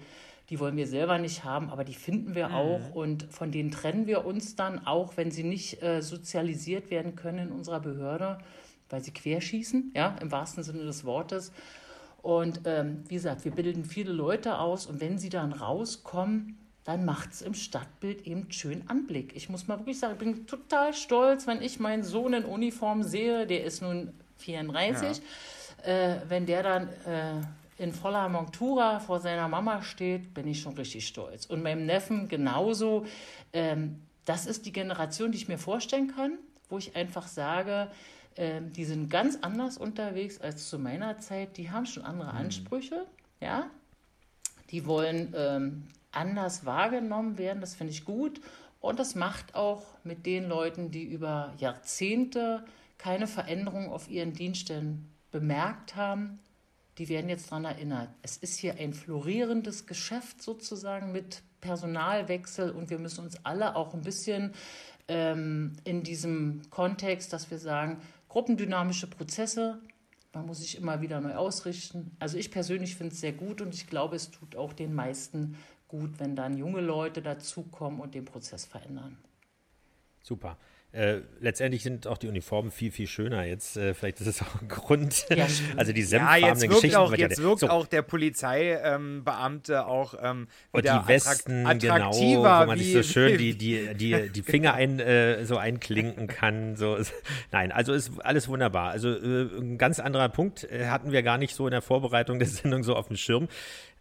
die 0.50 0.58
wollen 0.58 0.76
wir 0.76 0.88
selber 0.88 1.18
nicht 1.18 1.44
haben, 1.44 1.70
aber 1.70 1.84
die 1.84 1.94
finden 1.94 2.34
wir 2.34 2.48
mhm. 2.48 2.54
auch 2.54 2.94
und 2.94 3.22
von 3.30 3.52
denen 3.52 3.70
trennen 3.70 4.08
wir 4.08 4.26
uns 4.26 4.56
dann, 4.56 4.84
auch 4.84 5.16
wenn 5.16 5.30
sie 5.30 5.44
nicht 5.44 5.80
äh, 5.82 6.02
sozialisiert 6.02 6.90
werden 6.90 7.14
können 7.14 7.38
in 7.38 7.52
unserer 7.52 7.78
Behörde, 7.78 8.38
weil 8.88 9.02
sie 9.02 9.12
querschießen, 9.12 9.92
ja, 9.94 10.16
im 10.20 10.32
wahrsten 10.32 10.64
Sinne 10.64 10.82
des 10.82 11.04
Wortes. 11.04 11.52
Und 12.20 12.62
ähm, 12.64 13.04
wie 13.08 13.14
gesagt, 13.14 13.44
wir 13.44 13.52
bilden 13.52 13.84
viele 13.84 14.12
Leute 14.12 14.58
aus 14.58 14.86
und 14.86 15.00
wenn 15.00 15.18
sie 15.18 15.30
dann 15.30 15.52
rauskommen, 15.52 16.58
dann 16.84 17.04
macht 17.04 17.32
es 17.32 17.42
im 17.42 17.54
Stadtbild 17.54 18.26
eben 18.26 18.50
schön 18.50 18.88
Anblick. 18.88 19.36
Ich 19.36 19.48
muss 19.48 19.68
mal 19.68 19.78
wirklich 19.78 20.00
sagen, 20.00 20.14
ich 20.14 20.18
bin 20.18 20.46
total 20.46 20.92
stolz, 20.94 21.46
wenn 21.46 21.62
ich 21.62 21.78
meinen 21.78 22.02
Sohn 22.02 22.32
in 22.32 22.44
Uniform 22.44 23.04
sehe, 23.04 23.46
der 23.46 23.64
ist 23.64 23.82
nun 23.82 24.12
34, 24.38 25.22
ja. 25.86 25.92
äh, 25.92 26.20
wenn 26.28 26.46
der 26.46 26.62
dann 26.62 26.88
äh, 27.06 27.42
in 27.80 27.94
voller 27.94 28.28
Montura 28.28 29.00
vor 29.00 29.20
seiner 29.20 29.48
Mama 29.48 29.82
steht, 29.82 30.34
bin 30.34 30.46
ich 30.46 30.60
schon 30.60 30.74
richtig 30.74 31.06
stolz. 31.06 31.46
Und 31.46 31.62
meinem 31.62 31.86
Neffen 31.86 32.28
genauso. 32.28 33.06
Ähm, 33.54 34.02
das 34.26 34.44
ist 34.44 34.66
die 34.66 34.72
Generation, 34.72 35.32
die 35.32 35.38
ich 35.38 35.48
mir 35.48 35.56
vorstellen 35.56 36.14
kann, 36.14 36.38
wo 36.68 36.76
ich 36.76 36.94
einfach 36.94 37.26
sage, 37.26 37.90
ähm, 38.36 38.70
die 38.74 38.84
sind 38.84 39.08
ganz 39.08 39.38
anders 39.40 39.78
unterwegs 39.78 40.38
als 40.40 40.68
zu 40.68 40.78
meiner 40.78 41.20
Zeit. 41.20 41.56
Die 41.56 41.70
haben 41.70 41.86
schon 41.86 42.04
andere 42.04 42.32
mhm. 42.32 42.38
Ansprüche, 42.38 43.06
ja. 43.40 43.70
Die 44.70 44.86
wollen 44.86 45.32
ähm, 45.34 45.88
anders 46.12 46.66
wahrgenommen 46.66 47.38
werden. 47.38 47.62
Das 47.62 47.74
finde 47.74 47.94
ich 47.94 48.04
gut. 48.04 48.42
Und 48.80 48.98
das 48.98 49.14
macht 49.14 49.54
auch 49.54 49.82
mit 50.04 50.26
den 50.26 50.48
Leuten, 50.48 50.90
die 50.90 51.04
über 51.04 51.54
Jahrzehnte 51.56 52.62
keine 52.98 53.26
Veränderung 53.26 53.90
auf 53.90 54.10
ihren 54.10 54.34
Dienststellen 54.34 55.08
bemerkt 55.30 55.96
haben, 55.96 56.40
die 57.00 57.08
werden 57.08 57.30
jetzt 57.30 57.50
daran 57.50 57.64
erinnert. 57.64 58.10
Es 58.20 58.36
ist 58.36 58.58
hier 58.58 58.74
ein 58.78 58.92
florierendes 58.92 59.86
Geschäft 59.86 60.42
sozusagen 60.42 61.12
mit 61.12 61.42
Personalwechsel 61.62 62.72
und 62.72 62.90
wir 62.90 62.98
müssen 62.98 63.24
uns 63.24 63.42
alle 63.42 63.74
auch 63.74 63.94
ein 63.94 64.02
bisschen 64.02 64.52
ähm, 65.08 65.72
in 65.84 66.02
diesem 66.02 66.60
Kontext, 66.68 67.32
dass 67.32 67.50
wir 67.50 67.58
sagen, 67.58 68.02
gruppendynamische 68.28 69.06
Prozesse, 69.06 69.80
man 70.34 70.44
muss 70.44 70.58
sich 70.58 70.76
immer 70.76 71.00
wieder 71.00 71.22
neu 71.22 71.36
ausrichten. 71.36 72.14
Also 72.18 72.36
ich 72.36 72.50
persönlich 72.50 72.96
finde 72.96 73.14
es 73.14 73.20
sehr 73.22 73.32
gut 73.32 73.62
und 73.62 73.72
ich 73.74 73.86
glaube, 73.86 74.16
es 74.16 74.30
tut 74.30 74.54
auch 74.54 74.74
den 74.74 74.94
meisten 74.94 75.56
gut, 75.88 76.20
wenn 76.20 76.36
dann 76.36 76.58
junge 76.58 76.82
Leute 76.82 77.22
dazukommen 77.22 78.00
und 78.00 78.14
den 78.14 78.26
Prozess 78.26 78.66
verändern. 78.66 79.16
Super. 80.22 80.58
Äh, 80.92 81.20
letztendlich 81.38 81.84
sind 81.84 82.08
auch 82.08 82.18
die 82.18 82.26
Uniformen 82.26 82.72
viel, 82.72 82.90
viel 82.90 83.06
schöner 83.06 83.44
jetzt. 83.44 83.76
Äh, 83.76 83.94
vielleicht 83.94 84.20
ist 84.20 84.26
es 84.26 84.42
auch 84.42 84.60
ein 84.60 84.66
Grund. 84.66 85.26
Ja, 85.30 85.46
also 85.76 85.92
die 85.92 86.02
senffarbenen 86.02 86.42
ja, 86.42 86.48
jetzt 86.48 86.62
wirkt 86.62 86.74
Geschichten. 86.74 86.96
Auch, 86.96 87.14
jetzt 87.14 87.42
wirkt 87.42 87.60
so. 87.60 87.68
auch 87.68 87.86
der 87.86 88.02
Polizeibeamte 88.02 89.72
ähm, 89.72 89.78
auch 89.78 90.14
ähm, 90.20 90.48
Und 90.72 90.84
die 90.84 91.06
Westen, 91.06 91.64
genau, 91.78 92.12
wo 92.12 92.42
man 92.42 92.76
sich 92.76 92.92
so 92.92 93.02
schön 93.04 93.38
die, 93.38 93.56
die, 93.56 93.94
die, 93.94 94.30
die 94.30 94.42
Finger 94.42 94.74
ein, 94.74 94.98
äh, 94.98 95.44
so 95.44 95.58
einklinken 95.58 96.26
kann. 96.26 96.74
So. 96.74 96.98
Nein, 97.52 97.70
also 97.70 97.92
ist 97.92 98.10
alles 98.24 98.48
wunderbar. 98.48 98.90
Also 98.90 99.10
äh, 99.10 99.42
ein 99.58 99.78
ganz 99.78 100.00
anderer 100.00 100.28
Punkt 100.28 100.64
äh, 100.64 100.86
hatten 100.86 101.12
wir 101.12 101.22
gar 101.22 101.38
nicht 101.38 101.54
so 101.54 101.68
in 101.68 101.70
der 101.70 101.82
Vorbereitung 101.82 102.40
der 102.40 102.48
Sendung 102.48 102.82
so 102.82 102.96
auf 102.96 103.06
dem 103.06 103.16
Schirm. 103.16 103.46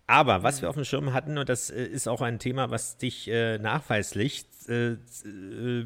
Aber 0.09 0.41
was 0.41 0.63
wir 0.63 0.69
auf 0.69 0.75
dem 0.75 0.85
Schirm 0.85 1.13
hatten, 1.13 1.37
und 1.37 1.49
das 1.49 1.69
äh, 1.69 1.83
ist 1.83 2.07
auch 2.07 2.21
ein 2.21 2.39
Thema, 2.39 2.71
was 2.71 2.97
dich 2.97 3.27
äh, 3.27 3.59
nachweislich, 3.59 4.47
äh, 4.67 4.93
äh 4.93 5.85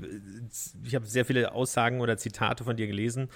ich 0.85 0.95
habe 0.95 1.05
sehr 1.05 1.25
viele 1.25 1.51
Aussagen 1.51 1.99
oder 1.99 2.15
Zitate 2.15 2.63
von 2.63 2.77
dir 2.77 2.87
gelesen, 2.87 3.27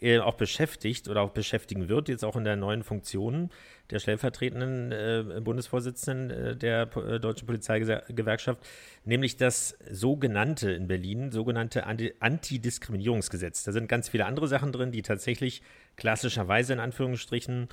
äh, 0.00 0.18
auch 0.18 0.34
beschäftigt 0.34 1.06
oder 1.06 1.20
auch 1.20 1.30
beschäftigen 1.30 1.88
wird, 1.88 2.08
jetzt 2.08 2.24
auch 2.24 2.34
in 2.34 2.42
der 2.42 2.56
neuen 2.56 2.82
Funktion 2.82 3.50
der 3.90 4.00
stellvertretenden 4.00 4.90
äh, 4.90 5.40
Bundesvorsitzenden 5.40 6.58
der 6.58 6.86
Deutschen 6.86 7.46
Polizeigewerkschaft, 7.46 8.58
nämlich 9.04 9.36
das 9.36 9.78
sogenannte 9.92 10.72
in 10.72 10.88
Berlin, 10.88 11.30
sogenannte 11.30 11.84
Antidiskriminierungsgesetz. 11.86 13.62
Da 13.62 13.70
sind 13.70 13.88
ganz 13.88 14.08
viele 14.08 14.26
andere 14.26 14.48
Sachen 14.48 14.72
drin, 14.72 14.90
die 14.90 15.02
tatsächlich 15.02 15.62
klassischerweise 15.94 16.72
in 16.72 16.80
Anführungsstrichen 16.80 17.68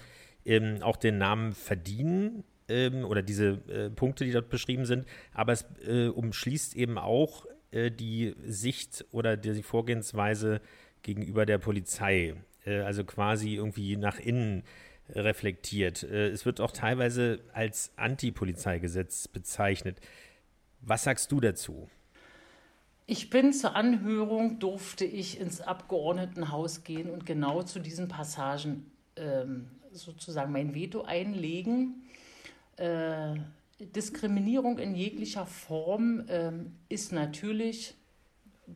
ähm, 0.45 0.83
auch 0.83 0.97
den 0.97 1.17
Namen 1.17 1.53
verdienen, 1.53 2.43
ähm, 2.69 3.05
oder 3.05 3.21
diese 3.21 3.59
äh, 3.67 3.89
Punkte, 3.89 4.25
die 4.25 4.31
dort 4.31 4.49
beschrieben 4.49 4.85
sind, 4.85 5.05
aber 5.33 5.53
es 5.53 5.65
äh, 5.85 6.07
umschließt 6.07 6.75
eben 6.75 6.97
auch 6.97 7.45
äh, 7.71 7.91
die 7.91 8.35
Sicht 8.45 9.05
oder 9.11 9.37
die 9.37 9.63
Vorgehensweise 9.63 10.61
gegenüber 11.01 11.45
der 11.45 11.57
Polizei, 11.57 12.35
äh, 12.65 12.79
also 12.79 13.03
quasi 13.03 13.55
irgendwie 13.55 13.97
nach 13.97 14.19
innen 14.19 14.63
reflektiert. 15.09 16.03
Äh, 16.03 16.29
es 16.29 16.45
wird 16.45 16.61
auch 16.61 16.71
teilweise 16.71 17.39
als 17.53 17.91
Anti-Polizeigesetz 17.95 19.27
bezeichnet. 19.27 19.99
Was 20.81 21.03
sagst 21.03 21.31
du 21.31 21.39
dazu? 21.39 21.89
Ich 23.05 23.31
bin 23.31 23.53
zur 23.53 23.75
Anhörung, 23.75 24.59
durfte 24.59 25.03
ich 25.03 25.39
ins 25.39 25.61
Abgeordnetenhaus 25.61 26.83
gehen 26.83 27.09
und 27.09 27.25
genau 27.25 27.63
zu 27.63 27.79
diesen 27.79 28.07
Passagen 28.07 28.91
ähm, 29.15 29.67
sozusagen 29.91 30.51
mein 30.51 30.75
Veto 30.75 31.01
einlegen. 31.01 32.03
Äh, 32.79 33.35
Diskriminierung 33.79 34.77
in 34.77 34.95
jeglicher 34.95 35.45
Form 35.45 36.27
äh, 36.27 36.51
ist 36.89 37.11
natürlich 37.11 37.95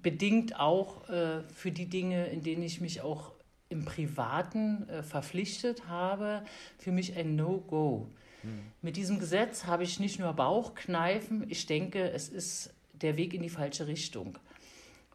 bedingt 0.02 0.60
auch 0.60 1.08
äh, 1.10 1.44
für 1.54 1.72
die 1.72 1.88
Dinge, 1.88 2.28
in 2.28 2.42
denen 2.42 2.64
ich 2.64 2.82
mich 2.82 3.02
auch 3.02 3.34
im 3.70 3.86
Privaten 3.86 4.88
äh, 4.90 5.04
verpflichtet 5.04 5.88
habe, 5.88 6.44
für 6.78 6.92
mich 6.92 7.18
ein 7.18 7.36
No-Go. 7.36 8.08
Hm. 8.42 8.60
Mit 8.82 8.96
diesem 8.96 9.20
Gesetz 9.20 9.66
habe 9.66 9.84
ich 9.84 10.00
nicht 10.00 10.20
nur 10.20 10.34
Bauchkneifen, 10.34 11.46
ich 11.50 11.66
denke, 11.66 12.12
es 12.12 12.30
ist 12.30 12.74
der 12.94 13.18
Weg 13.18 13.34
in 13.34 13.42
die 13.42 13.50
falsche 13.50 13.88
Richtung. 13.88 14.38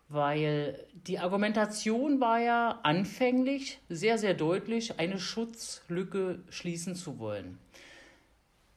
Weil 0.09 0.87
die 1.07 1.19
Argumentation 1.19 2.21
war 2.21 2.41
ja 2.41 2.81
anfänglich 2.83 3.79
sehr, 3.89 4.17
sehr 4.17 4.35
deutlich, 4.35 4.99
eine 4.99 5.19
Schutzlücke 5.19 6.41
schließen 6.49 6.95
zu 6.95 7.19
wollen. 7.19 7.59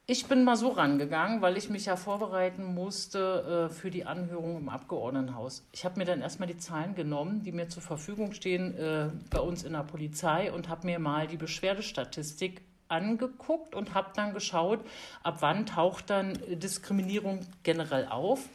Ich 0.07 0.25
bin 0.25 0.43
mal 0.43 0.55
so 0.57 0.69
rangegangen, 0.69 1.41
weil 1.41 1.57
ich 1.57 1.69
mich 1.69 1.85
ja 1.85 1.95
vorbereiten 1.95 2.73
musste 2.73 3.69
äh, 3.69 3.73
für 3.73 3.91
die 3.91 4.05
Anhörung 4.05 4.57
im 4.57 4.67
Abgeordnetenhaus. 4.67 5.63
Ich 5.71 5.85
habe 5.85 5.99
mir 5.99 6.05
dann 6.05 6.21
erstmal 6.21 6.47
die 6.47 6.57
Zahlen 6.57 6.95
genommen, 6.95 7.43
die 7.43 7.51
mir 7.51 7.69
zur 7.69 7.83
Verfügung 7.83 8.33
stehen 8.33 8.75
äh, 8.75 9.09
bei 9.29 9.39
uns 9.39 9.63
in 9.63 9.73
der 9.73 9.83
Polizei 9.83 10.51
und 10.51 10.69
habe 10.69 10.87
mir 10.87 10.99
mal 10.99 11.27
die 11.27 11.37
Beschwerdestatistik 11.37 12.61
angeguckt 12.87 13.73
und 13.75 13.93
habe 13.93 14.09
dann 14.15 14.33
geschaut, 14.33 14.79
ab 15.23 15.37
wann 15.39 15.65
taucht 15.65 16.09
dann 16.09 16.37
Diskriminierung 16.49 17.39
generell 17.63 18.07
auf 18.07 18.49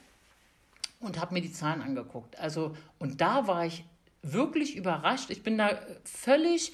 und 1.01 1.21
habe 1.21 1.33
mir 1.33 1.41
die 1.41 1.53
Zahlen 1.53 1.81
angeguckt. 1.81 2.39
Also, 2.39 2.77
und 2.99 3.21
da 3.21 3.47
war 3.47 3.65
ich 3.65 3.85
wirklich 4.21 4.77
überrascht. 4.77 5.31
Ich 5.31 5.43
bin 5.43 5.57
da 5.57 5.79
völlig 6.05 6.73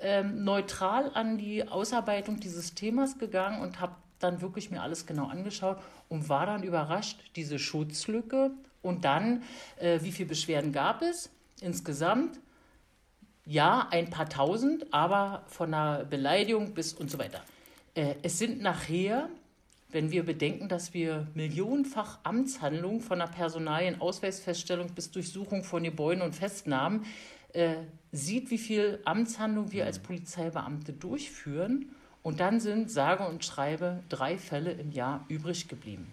ähm, 0.00 0.42
neutral 0.42 1.12
an 1.14 1.38
die 1.38 1.68
Ausarbeitung 1.68 2.40
dieses 2.40 2.74
Themas 2.74 3.18
gegangen 3.18 3.60
und 3.62 3.80
habe 3.80 3.94
dann 4.24 4.40
wirklich 4.40 4.70
mir 4.70 4.82
alles 4.82 5.06
genau 5.06 5.26
angeschaut 5.28 5.78
und 6.08 6.28
war 6.28 6.46
dann 6.46 6.62
überrascht, 6.64 7.20
diese 7.36 7.58
Schutzlücke 7.58 8.50
und 8.82 9.04
dann, 9.04 9.42
äh, 9.78 10.00
wie 10.02 10.10
viele 10.10 10.28
Beschwerden 10.28 10.72
gab 10.72 11.02
es 11.02 11.30
insgesamt? 11.60 12.40
Ja, 13.46 13.88
ein 13.90 14.10
paar 14.10 14.28
tausend, 14.28 14.92
aber 14.92 15.44
von 15.46 15.72
einer 15.72 16.04
Beleidigung 16.04 16.74
bis 16.74 16.94
und 16.94 17.10
so 17.10 17.18
weiter. 17.18 17.42
Äh, 17.94 18.16
es 18.22 18.38
sind 18.38 18.60
nachher 18.60 19.28
wenn 19.94 20.10
wir 20.10 20.24
bedenken, 20.24 20.68
dass 20.68 20.92
wir 20.92 21.28
millionenfach 21.34 22.18
Amtshandlungen 22.24 23.00
von 23.00 23.20
der 23.20 23.28
Personalienausweisfeststellung 23.28 24.88
bis 24.88 25.12
Durchsuchung 25.12 25.62
von 25.62 25.84
Gebäuden 25.84 26.20
und 26.20 26.34
Festnahmen 26.34 27.06
äh, 27.52 27.76
sieht, 28.10 28.50
wie 28.50 28.58
viel 28.58 28.98
Amtshandlungen 29.04 29.70
wir 29.70 29.86
als 29.86 30.00
Polizeibeamte 30.00 30.92
durchführen. 30.92 31.94
Und 32.24 32.40
dann 32.40 32.58
sind 32.58 32.90
sage 32.90 33.24
und 33.28 33.44
schreibe 33.44 34.02
drei 34.08 34.38
Fälle 34.38 34.72
im 34.72 34.90
Jahr 34.92 35.24
übrig 35.28 35.68
geblieben 35.68 36.10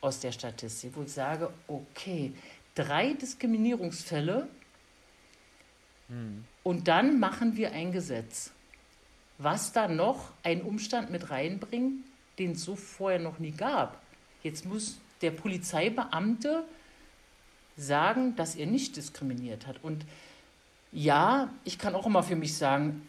aus 0.00 0.20
der 0.20 0.30
Statistik, 0.32 0.92
wo 0.94 1.02
ich 1.02 1.12
sage, 1.12 1.52
okay, 1.66 2.32
drei 2.76 3.12
Diskriminierungsfälle 3.14 4.48
hm. 6.08 6.44
und 6.62 6.86
dann 6.86 7.18
machen 7.18 7.56
wir 7.56 7.72
ein 7.72 7.90
Gesetz. 7.90 8.52
Was 9.38 9.72
da 9.72 9.88
noch 9.88 10.30
einen 10.44 10.62
Umstand 10.62 11.10
mit 11.10 11.30
reinbringt, 11.30 12.04
den 12.38 12.52
es 12.52 12.62
so 12.62 12.76
vorher 12.76 13.18
noch 13.18 13.40
nie 13.40 13.50
gab. 13.50 14.00
Jetzt 14.44 14.64
muss 14.64 14.98
der 15.22 15.32
Polizeibeamte 15.32 16.64
sagen, 17.76 18.36
dass 18.36 18.54
er 18.54 18.66
nicht 18.66 18.96
diskriminiert 18.96 19.66
hat. 19.66 19.82
Und 19.82 20.04
ja, 20.92 21.52
ich 21.64 21.78
kann 21.78 21.96
auch 21.96 22.06
immer 22.06 22.22
für 22.22 22.36
mich 22.36 22.56
sagen, 22.56 23.08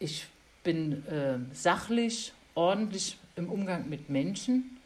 ich 0.00 0.26
bin 0.68 1.06
äh, 1.06 1.38
sachlich, 1.54 2.34
ordentlich 2.54 3.16
im 3.36 3.48
Umgang 3.48 3.88
mit 3.88 4.10
Menschen, 4.10 4.76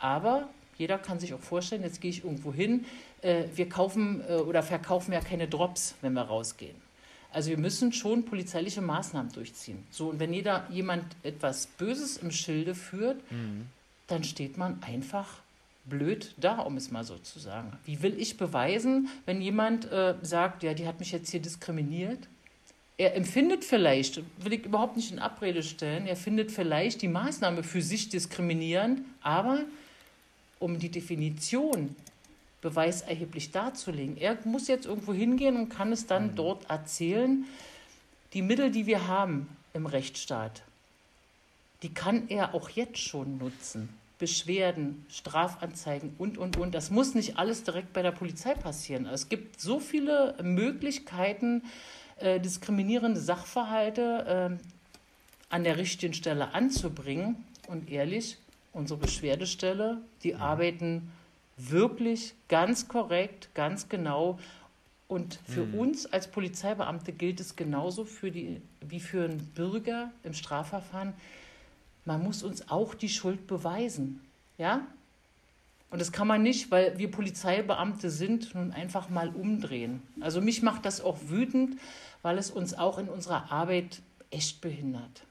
aber 0.00 0.48
jeder 0.78 0.98
kann 0.98 1.20
sich 1.20 1.32
auch 1.32 1.40
vorstellen, 1.40 1.84
jetzt 1.84 2.00
gehe 2.00 2.10
ich 2.10 2.24
irgendwo 2.24 2.52
hin, 2.52 2.86
äh, 3.20 3.44
wir 3.54 3.68
kaufen 3.68 4.20
äh, 4.28 4.34
oder 4.34 4.64
verkaufen 4.64 5.12
ja 5.12 5.20
keine 5.20 5.46
Drops, 5.46 5.94
wenn 6.00 6.14
wir 6.14 6.22
rausgehen. 6.22 6.74
Also 7.32 7.50
wir 7.50 7.58
müssen 7.58 7.92
schon 7.92 8.24
polizeiliche 8.24 8.80
Maßnahmen 8.80 9.30
durchziehen. 9.30 9.86
So, 9.92 10.08
und 10.08 10.18
wenn 10.18 10.32
jeder 10.32 10.66
jemand 10.70 11.04
etwas 11.22 11.68
Böses 11.68 12.16
im 12.16 12.32
Schilde 12.32 12.74
führt, 12.74 13.18
mhm. 13.30 13.66
dann 14.08 14.24
steht 14.24 14.58
man 14.58 14.82
einfach 14.82 15.38
blöd 15.84 16.34
da, 16.36 16.58
um 16.58 16.76
es 16.76 16.90
mal 16.90 17.04
so 17.04 17.16
zu 17.18 17.38
sagen. 17.38 17.78
Wie 17.84 18.02
will 18.02 18.20
ich 18.20 18.38
beweisen, 18.38 19.08
wenn 19.24 19.40
jemand 19.40 19.88
äh, 19.92 20.16
sagt, 20.22 20.64
ja, 20.64 20.74
die 20.74 20.88
hat 20.88 20.98
mich 20.98 21.12
jetzt 21.12 21.30
hier 21.30 21.40
diskriminiert? 21.40 22.26
Er 22.98 23.16
empfindet 23.16 23.64
vielleicht, 23.64 24.22
will 24.38 24.52
ich 24.52 24.64
überhaupt 24.64 24.96
nicht 24.96 25.10
in 25.10 25.18
Abrede 25.18 25.62
stellen, 25.62 26.06
er 26.06 26.16
findet 26.16 26.52
vielleicht 26.52 27.02
die 27.02 27.08
Maßnahme 27.08 27.62
für 27.62 27.82
sich 27.82 28.10
diskriminierend, 28.10 29.00
aber 29.22 29.64
um 30.58 30.78
die 30.78 30.90
Definition 30.90 31.96
beweiserheblich 32.60 33.50
darzulegen. 33.50 34.16
Er 34.16 34.38
muss 34.44 34.68
jetzt 34.68 34.86
irgendwo 34.86 35.12
hingehen 35.12 35.56
und 35.56 35.68
kann 35.68 35.92
es 35.92 36.06
dann 36.06 36.28
mhm. 36.28 36.36
dort 36.36 36.70
erzählen. 36.70 37.44
Die 38.32 38.42
Mittel, 38.42 38.70
die 38.70 38.86
wir 38.86 39.08
haben 39.08 39.48
im 39.74 39.86
Rechtsstaat, 39.86 40.62
die 41.82 41.92
kann 41.92 42.28
er 42.28 42.54
auch 42.54 42.70
jetzt 42.70 42.98
schon 42.98 43.38
nutzen. 43.38 43.88
Beschwerden, 44.18 45.04
Strafanzeigen 45.10 46.14
und, 46.16 46.38
und, 46.38 46.56
und. 46.56 46.72
Das 46.76 46.92
muss 46.92 47.14
nicht 47.14 47.38
alles 47.38 47.64
direkt 47.64 47.92
bei 47.92 48.02
der 48.02 48.12
Polizei 48.12 48.54
passieren. 48.54 49.06
Es 49.06 49.28
gibt 49.28 49.60
so 49.60 49.80
viele 49.80 50.36
Möglichkeiten, 50.40 51.62
äh, 52.22 52.40
diskriminierende 52.40 53.20
Sachverhalte 53.20 54.58
äh, 54.60 54.64
an 55.50 55.64
der 55.64 55.76
richtigen 55.76 56.14
Stelle 56.14 56.54
anzubringen. 56.54 57.44
Und 57.68 57.90
ehrlich, 57.90 58.38
unsere 58.72 58.98
Beschwerdestelle, 58.98 59.98
die 60.22 60.34
arbeiten 60.34 61.10
wirklich 61.56 62.34
ganz 62.48 62.88
korrekt, 62.88 63.50
ganz 63.54 63.88
genau. 63.88 64.38
Und 65.08 65.38
für 65.46 65.66
mhm. 65.66 65.78
uns 65.78 66.06
als 66.06 66.28
Polizeibeamte 66.28 67.12
gilt 67.12 67.38
es 67.38 67.54
genauso 67.54 68.04
für 68.04 68.30
die, 68.30 68.62
wie 68.80 69.00
für 69.00 69.24
einen 69.24 69.44
Bürger 69.54 70.10
im 70.22 70.32
Strafverfahren. 70.32 71.12
Man 72.04 72.22
muss 72.22 72.42
uns 72.42 72.70
auch 72.70 72.94
die 72.94 73.10
Schuld 73.10 73.46
beweisen. 73.46 74.20
Ja? 74.56 74.86
Und 75.90 76.00
das 76.00 76.10
kann 76.10 76.26
man 76.26 76.42
nicht, 76.42 76.70
weil 76.70 76.96
wir 76.96 77.10
Polizeibeamte 77.10 78.10
sind, 78.10 78.54
nun 78.54 78.72
einfach 78.72 79.10
mal 79.10 79.28
umdrehen. 79.28 80.02
Also 80.20 80.40
mich 80.40 80.62
macht 80.62 80.86
das 80.86 81.02
auch 81.02 81.18
wütend, 81.26 81.78
weil 82.22 82.38
es 82.38 82.50
uns 82.50 82.74
auch 82.74 82.98
in 82.98 83.08
unserer 83.08 83.52
Arbeit 83.52 84.02
echt 84.30 84.60
behindert 84.60 85.24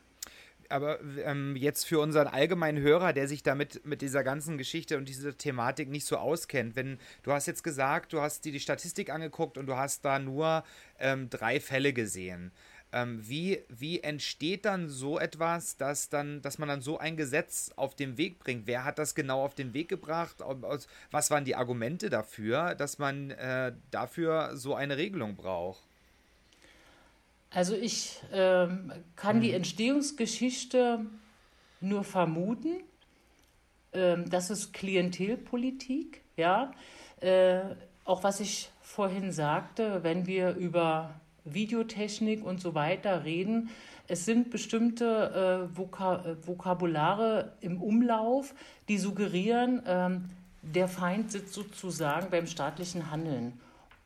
aber 0.72 1.00
ähm, 1.24 1.56
jetzt 1.56 1.86
für 1.86 2.00
unseren 2.00 2.28
allgemeinen 2.28 2.82
Hörer, 2.82 3.14
der 3.14 3.28
sich 3.28 3.44
damit 3.44 3.86
mit 3.86 4.02
dieser 4.02 4.24
ganzen 4.24 4.58
Geschichte 4.58 4.98
und 4.98 5.08
dieser 5.08 5.38
Thematik 5.38 5.90
nicht 5.90 6.06
so 6.06 6.18
auskennt, 6.18 6.76
wenn 6.76 6.98
du 7.24 7.32
hast 7.32 7.46
jetzt 7.46 7.64
gesagt, 7.64 8.14
du 8.14 8.22
hast 8.22 8.46
dir 8.46 8.52
die 8.52 8.60
Statistik 8.60 9.10
angeguckt 9.10 9.58
und 9.58 9.68
du 9.68 9.76
hast 9.76 10.06
da 10.06 10.20
nur 10.20 10.64
ähm, 11.00 11.30
drei 11.30 11.60
Fälle 11.60 11.94
gesehen. 11.94 12.52
Ähm, 12.94 13.22
wie, 13.24 13.64
wie 13.70 14.02
entsteht 14.02 14.66
dann 14.66 14.90
so 14.90 15.18
etwas, 15.18 15.78
dass, 15.78 16.10
dann, 16.10 16.42
dass 16.42 16.58
man 16.58 16.68
dann 16.68 16.82
so 16.82 16.98
ein 16.98 17.16
Gesetz 17.16 17.72
auf 17.78 17.96
den 17.96 18.18
Weg 18.18 18.40
bringt? 18.40 18.68
Wer 18.68 18.84
hat 18.84 19.00
das 19.00 19.16
genau 19.16 19.44
auf 19.44 19.56
den 19.56 19.74
Weg 19.74 19.88
gebracht? 19.88 20.38
Was 21.10 21.32
waren 21.32 21.46
die 21.46 21.56
Argumente 21.56 22.10
dafür, 22.10 22.76
dass 22.76 22.98
man 22.98 23.32
äh, 23.32 23.72
dafür 23.92 24.58
so 24.58 24.76
eine 24.76 24.98
Regelung 24.98 25.36
braucht? 25.36 25.91
Also 27.54 27.76
ich 27.76 28.20
ähm, 28.32 28.92
kann 29.16 29.38
mhm. 29.38 29.42
die 29.42 29.52
Entstehungsgeschichte 29.52 31.06
nur 31.82 32.04
vermuten. 32.04 32.82
Ähm, 33.94 34.30
das 34.30 34.50
ist 34.50 34.74
Klientelpolitik, 34.74 36.22
ja. 36.38 36.72
Äh, 37.20 37.60
auch 38.06 38.24
was 38.24 38.40
ich 38.40 38.70
vorhin 38.82 39.32
sagte, 39.32 40.04
wenn 40.04 40.26
wir 40.26 40.56
über 40.56 41.14
Videotechnik 41.44 42.44
und 42.44 42.62
so 42.62 42.74
weiter 42.74 43.26
reden, 43.26 43.70
es 44.08 44.26
sind 44.26 44.50
bestimmte 44.50 45.70
äh, 45.72 45.78
Voka 45.78 46.38
Vokabulare 46.46 47.54
im 47.62 47.82
Umlauf, 47.82 48.54
die 48.88 48.98
suggerieren, 48.98 49.82
ähm, 49.86 50.30
der 50.62 50.88
Feind 50.88 51.32
sitzt 51.32 51.54
sozusagen 51.54 52.30
beim 52.30 52.48
staatlichen 52.48 53.12
Handeln. 53.12 53.60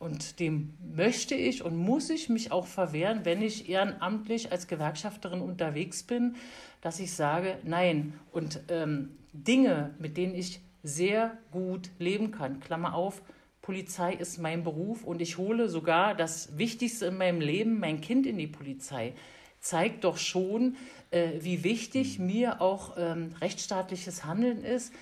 Und 0.05 0.39
dem 0.39 0.75
möchte 0.95 1.33
ich 1.33 1.63
und 1.63 1.75
muss 1.75 2.11
ich 2.11 2.29
mich 2.29 2.51
auch 2.51 2.67
verwehren, 2.67 3.21
wenn 3.23 3.41
ich 3.41 3.69
ehrenamtlich 3.69 4.51
als 4.51 4.67
Gewerkschafterin 4.67 5.41
unterwegs 5.41 6.03
bin, 6.03 6.35
dass 6.81 6.99
ich 6.99 7.11
sage, 7.13 7.57
nein. 7.63 8.13
Und 8.31 8.59
ähm, 8.69 9.17
Dinge, 9.33 9.95
mit 9.97 10.15
denen 10.15 10.35
ich 10.35 10.61
sehr 10.83 11.35
gut 11.49 11.89
leben 11.97 12.29
kann, 12.29 12.59
Klammer 12.59 12.93
auf, 12.93 13.23
Polizei 13.63 14.13
ist 14.13 14.37
mein 14.37 14.63
Beruf 14.63 15.03
und 15.03 15.23
ich 15.23 15.39
hole 15.39 15.69
sogar 15.69 16.13
das 16.13 16.55
Wichtigste 16.55 17.07
in 17.07 17.17
meinem 17.17 17.41
Leben, 17.41 17.79
mein 17.79 17.99
Kind 17.99 18.27
in 18.27 18.37
die 18.37 18.45
Polizei, 18.45 19.15
zeigt 19.59 20.03
doch 20.03 20.19
schon, 20.19 20.75
äh, 21.09 21.31
wie 21.39 21.63
wichtig 21.63 22.19
mhm. 22.19 22.27
mir 22.27 22.61
auch 22.61 22.95
ähm, 22.99 23.31
rechtsstaatliches 23.41 24.23
Handeln 24.23 24.63
ist 24.63 24.93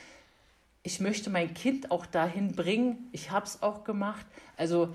ich 0.84 1.00
möchte 1.00 1.30
mein 1.30 1.54
Kind 1.54 1.92
auch 1.92 2.06
dahin 2.06 2.56
bringen. 2.56 3.08
Ich 3.14 3.32
habe 3.32 3.46
es 3.46 3.64
auch 3.64 3.86
gemacht. 3.86 4.26
Also 4.58 4.94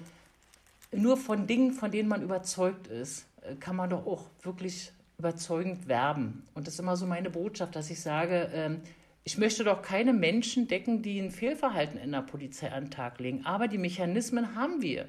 nur 0.92 1.16
von 1.16 1.46
Dingen, 1.46 1.72
von 1.72 1.90
denen 1.90 2.08
man 2.08 2.22
überzeugt 2.22 2.86
ist, 2.86 3.26
äh, 3.42 3.54
kann 3.56 3.76
man 3.76 3.90
doch 3.90 4.06
auch 4.06 4.26
wirklich 4.42 4.92
überzeugend 5.18 5.88
werben. 5.88 6.46
Und 6.54 6.66
das 6.66 6.74
ist 6.74 6.80
immer 6.80 6.96
so 6.96 7.06
meine 7.06 7.30
Botschaft, 7.30 7.74
dass 7.74 7.90
ich 7.90 8.00
sage, 8.00 8.50
ähm, 8.54 8.80
ich 9.24 9.36
möchte 9.36 9.64
doch 9.64 9.82
keine 9.82 10.12
Menschen 10.12 10.68
decken, 10.68 11.02
die 11.02 11.18
ein 11.18 11.30
Fehlverhalten 11.30 11.98
in 11.98 12.12
der 12.12 12.22
Polizei 12.22 12.70
an 12.70 12.84
den 12.84 12.90
Tag 12.90 13.18
legen. 13.18 13.44
Aber 13.44 13.66
die 13.68 13.78
Mechanismen 13.78 14.54
haben 14.54 14.80
wir. 14.80 15.08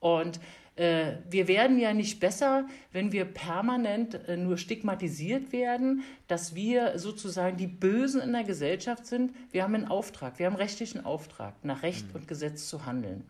Und 0.00 0.40
wir 0.78 1.48
werden 1.48 1.78
ja 1.78 1.92
nicht 1.92 2.20
besser, 2.20 2.68
wenn 2.92 3.10
wir 3.10 3.24
permanent 3.24 4.14
äh, 4.28 4.36
nur 4.36 4.56
stigmatisiert 4.58 5.52
werden, 5.52 6.04
dass 6.28 6.54
wir 6.54 6.98
sozusagen 6.98 7.56
die 7.56 7.66
Bösen 7.66 8.20
in 8.20 8.32
der 8.32 8.44
Gesellschaft 8.44 9.04
sind. 9.06 9.34
Wir 9.50 9.64
haben 9.64 9.74
einen 9.74 9.88
Auftrag, 9.88 10.38
wir 10.38 10.46
haben 10.46 10.54
rechtlichen 10.54 11.04
Auftrag, 11.04 11.54
nach 11.64 11.82
Recht 11.82 12.08
mhm. 12.08 12.14
und 12.14 12.28
Gesetz 12.28 12.68
zu 12.68 12.86
handeln. 12.86 13.24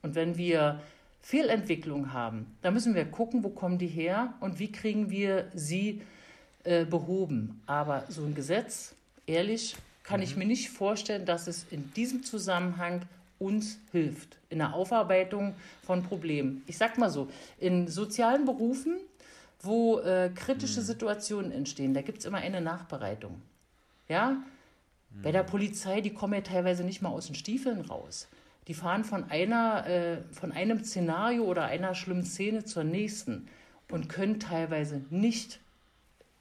Und 0.00 0.14
wenn 0.14 0.38
wir 0.38 0.80
Fehlentwicklung 1.20 2.12
haben, 2.12 2.56
dann 2.62 2.72
müssen 2.72 2.94
wir 2.94 3.04
gucken, 3.04 3.44
wo 3.44 3.50
kommen 3.50 3.78
die 3.78 3.86
her 3.86 4.34
und 4.40 4.58
wie 4.58 4.72
kriegen 4.72 5.10
wir 5.10 5.50
sie 5.54 6.00
äh, 6.64 6.86
behoben. 6.86 7.62
Aber 7.66 8.04
so 8.08 8.24
ein 8.24 8.34
Gesetz, 8.34 8.94
ehrlich, 9.26 9.76
kann 10.04 10.20
mhm. 10.20 10.24
ich 10.24 10.36
mir 10.36 10.46
nicht 10.46 10.70
vorstellen, 10.70 11.26
dass 11.26 11.48
es 11.48 11.66
in 11.70 11.92
diesem 11.92 12.22
Zusammenhang 12.22 13.02
uns 13.44 13.78
hilft 13.92 14.38
in 14.48 14.58
der 14.58 14.74
Aufarbeitung 14.74 15.54
von 15.82 16.02
Problemen. 16.02 16.62
Ich 16.66 16.78
sag 16.78 16.98
mal 16.98 17.10
so, 17.10 17.28
in 17.58 17.88
sozialen 17.88 18.44
Berufen, 18.44 18.96
wo 19.60 19.98
äh, 19.98 20.30
kritische 20.34 20.80
mhm. 20.80 20.84
Situationen 20.84 21.52
entstehen, 21.52 21.94
da 21.94 22.02
gibt 22.02 22.18
es 22.18 22.24
immer 22.24 22.38
eine 22.38 22.60
Nachbereitung. 22.60 23.40
Ja? 24.08 24.30
Mhm. 24.30 25.22
Bei 25.22 25.32
der 25.32 25.42
Polizei, 25.42 26.00
die 26.00 26.12
kommen 26.12 26.34
ja 26.34 26.40
teilweise 26.40 26.84
nicht 26.84 27.02
mal 27.02 27.10
aus 27.10 27.26
den 27.26 27.34
Stiefeln 27.34 27.80
raus. 27.82 28.28
Die 28.68 28.74
fahren 28.74 29.04
von, 29.04 29.30
einer, 29.30 29.86
äh, 29.86 30.22
von 30.32 30.52
einem 30.52 30.82
Szenario 30.84 31.44
oder 31.44 31.64
einer 31.64 31.94
schlimmen 31.94 32.24
Szene 32.24 32.64
zur 32.64 32.84
nächsten 32.84 33.48
und 33.90 34.08
können 34.08 34.40
teilweise 34.40 35.02
nicht 35.10 35.60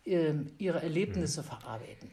äh, 0.05 0.33
ihre 0.57 0.81
Erlebnisse 0.81 1.41
mhm. 1.41 1.45
verarbeiten. 1.45 2.11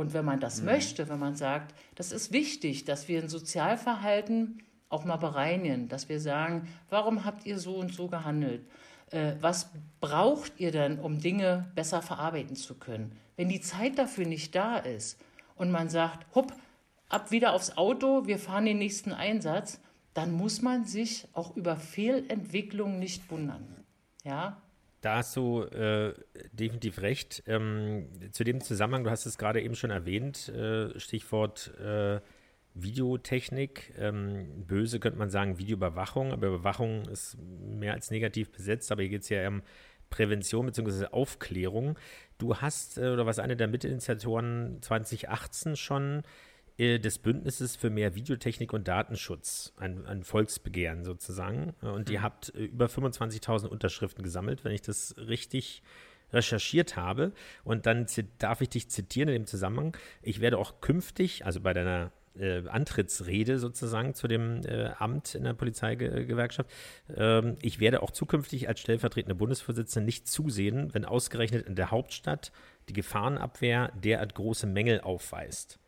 Und 0.00 0.14
wenn 0.14 0.24
man 0.24 0.40
das 0.40 0.60
mhm. 0.60 0.64
möchte, 0.64 1.10
wenn 1.10 1.18
man 1.18 1.36
sagt, 1.36 1.74
das 1.94 2.10
ist 2.10 2.32
wichtig, 2.32 2.86
dass 2.86 3.06
wir 3.06 3.20
ein 3.20 3.28
Sozialverhalten 3.28 4.62
auch 4.88 5.04
mal 5.04 5.18
bereinigen, 5.18 5.88
dass 5.90 6.08
wir 6.08 6.20
sagen, 6.20 6.66
warum 6.88 7.26
habt 7.26 7.44
ihr 7.44 7.58
so 7.58 7.76
und 7.76 7.92
so 7.92 8.08
gehandelt? 8.08 8.66
Äh, 9.10 9.34
was 9.42 9.68
braucht 10.00 10.58
ihr 10.58 10.72
denn, 10.72 10.98
um 10.98 11.20
Dinge 11.20 11.70
besser 11.74 12.00
verarbeiten 12.00 12.56
zu 12.56 12.76
können? 12.76 13.12
Wenn 13.36 13.50
die 13.50 13.60
Zeit 13.60 13.98
dafür 13.98 14.24
nicht 14.24 14.54
da 14.54 14.78
ist 14.78 15.20
und 15.54 15.70
man 15.70 15.90
sagt, 15.90 16.34
hopp, 16.34 16.54
ab 17.10 17.30
wieder 17.30 17.52
aufs 17.52 17.76
Auto, 17.76 18.26
wir 18.26 18.38
fahren 18.38 18.64
den 18.64 18.78
nächsten 18.78 19.12
Einsatz, 19.12 19.80
dann 20.14 20.32
muss 20.32 20.62
man 20.62 20.86
sich 20.86 21.28
auch 21.34 21.54
über 21.56 21.76
Fehlentwicklung 21.76 22.98
nicht 22.98 23.30
wundern. 23.30 23.84
Ja, 24.24 24.62
da 25.00 25.16
hast 25.16 25.36
du 25.36 25.62
äh, 25.62 26.14
definitiv 26.52 27.00
recht. 27.00 27.42
Ähm, 27.46 28.08
zu 28.32 28.44
dem 28.44 28.60
Zusammenhang, 28.60 29.04
du 29.04 29.10
hast 29.10 29.26
es 29.26 29.38
gerade 29.38 29.62
eben 29.62 29.74
schon 29.74 29.90
erwähnt, 29.90 30.48
äh, 30.50 30.98
Stichwort 30.98 31.72
äh, 31.78 32.20
Videotechnik. 32.74 33.94
Ähm, 33.98 34.66
böse 34.66 35.00
könnte 35.00 35.18
man 35.18 35.30
sagen 35.30 35.58
Videoüberwachung, 35.58 36.32
aber 36.32 36.48
Überwachung 36.48 37.06
ist 37.06 37.38
mehr 37.38 37.94
als 37.94 38.10
negativ 38.10 38.52
besetzt, 38.52 38.92
aber 38.92 39.02
hier 39.02 39.10
geht 39.10 39.22
es 39.22 39.28
ja 39.30 39.48
um 39.48 39.62
Prävention 40.10 40.66
bzw. 40.66 41.06
Aufklärung. 41.06 41.98
Du 42.38 42.56
hast, 42.56 42.98
äh, 42.98 43.08
oder 43.08 43.26
was 43.26 43.38
eine 43.38 43.56
der 43.56 43.68
Mitinitiatoren 43.68 44.82
2018 44.82 45.76
schon 45.76 46.22
des 46.80 47.18
Bündnisses 47.18 47.76
für 47.76 47.90
mehr 47.90 48.14
Videotechnik 48.14 48.72
und 48.72 48.88
Datenschutz, 48.88 49.72
ein, 49.76 50.06
ein 50.06 50.24
Volksbegehren 50.24 51.04
sozusagen. 51.04 51.74
Und 51.80 52.10
ihr 52.10 52.20
mhm. 52.20 52.24
habt 52.24 52.54
äh, 52.54 52.64
über 52.64 52.86
25.000 52.86 53.66
Unterschriften 53.66 54.22
gesammelt, 54.22 54.64
wenn 54.64 54.72
ich 54.72 54.82
das 54.82 55.14
richtig 55.16 55.82
recherchiert 56.32 56.96
habe. 56.96 57.32
Und 57.64 57.86
dann 57.86 58.06
darf 58.38 58.60
ich 58.60 58.68
dich 58.68 58.88
zitieren 58.88 59.28
in 59.28 59.42
dem 59.42 59.46
Zusammenhang. 59.46 59.96
Ich 60.22 60.40
werde 60.40 60.58
auch 60.58 60.80
künftig, 60.80 61.44
also 61.44 61.60
bei 61.60 61.72
deiner 61.72 62.12
äh, 62.38 62.66
Antrittsrede 62.68 63.58
sozusagen 63.58 64.14
zu 64.14 64.28
dem 64.28 64.62
äh, 64.64 64.90
Amt 64.98 65.34
in 65.34 65.44
der 65.44 65.54
Polizeigewerkschaft. 65.54 66.70
Ähm, 67.14 67.56
ich 67.60 67.80
werde 67.80 68.02
auch 68.02 68.10
zukünftig 68.10 68.68
als 68.68 68.80
stellvertretende 68.80 69.34
Bundesvorsitzende 69.34 70.06
nicht 70.06 70.28
zusehen, 70.28 70.94
wenn 70.94 71.04
ausgerechnet 71.04 71.66
in 71.66 71.74
der 71.74 71.90
Hauptstadt 71.90 72.52
die 72.88 72.92
Gefahrenabwehr 72.92 73.92
derart 73.96 74.34
große 74.34 74.66
Mängel 74.66 75.00
aufweist. 75.00 75.78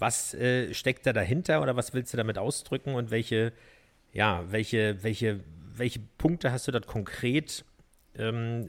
Was 0.00 0.34
äh, 0.34 0.74
steckt 0.74 1.06
da 1.06 1.12
dahinter 1.12 1.62
oder 1.62 1.76
was 1.76 1.94
willst 1.94 2.12
du 2.12 2.16
damit 2.16 2.38
ausdrücken 2.38 2.94
und 2.94 3.10
welche, 3.10 3.52
ja, 4.12 4.42
welche, 4.50 5.02
welche, 5.02 5.40
welche 5.76 6.00
Punkte 6.18 6.50
hast 6.50 6.66
du 6.66 6.72
dort 6.72 6.86
konkret 6.86 7.64
ähm, 8.16 8.68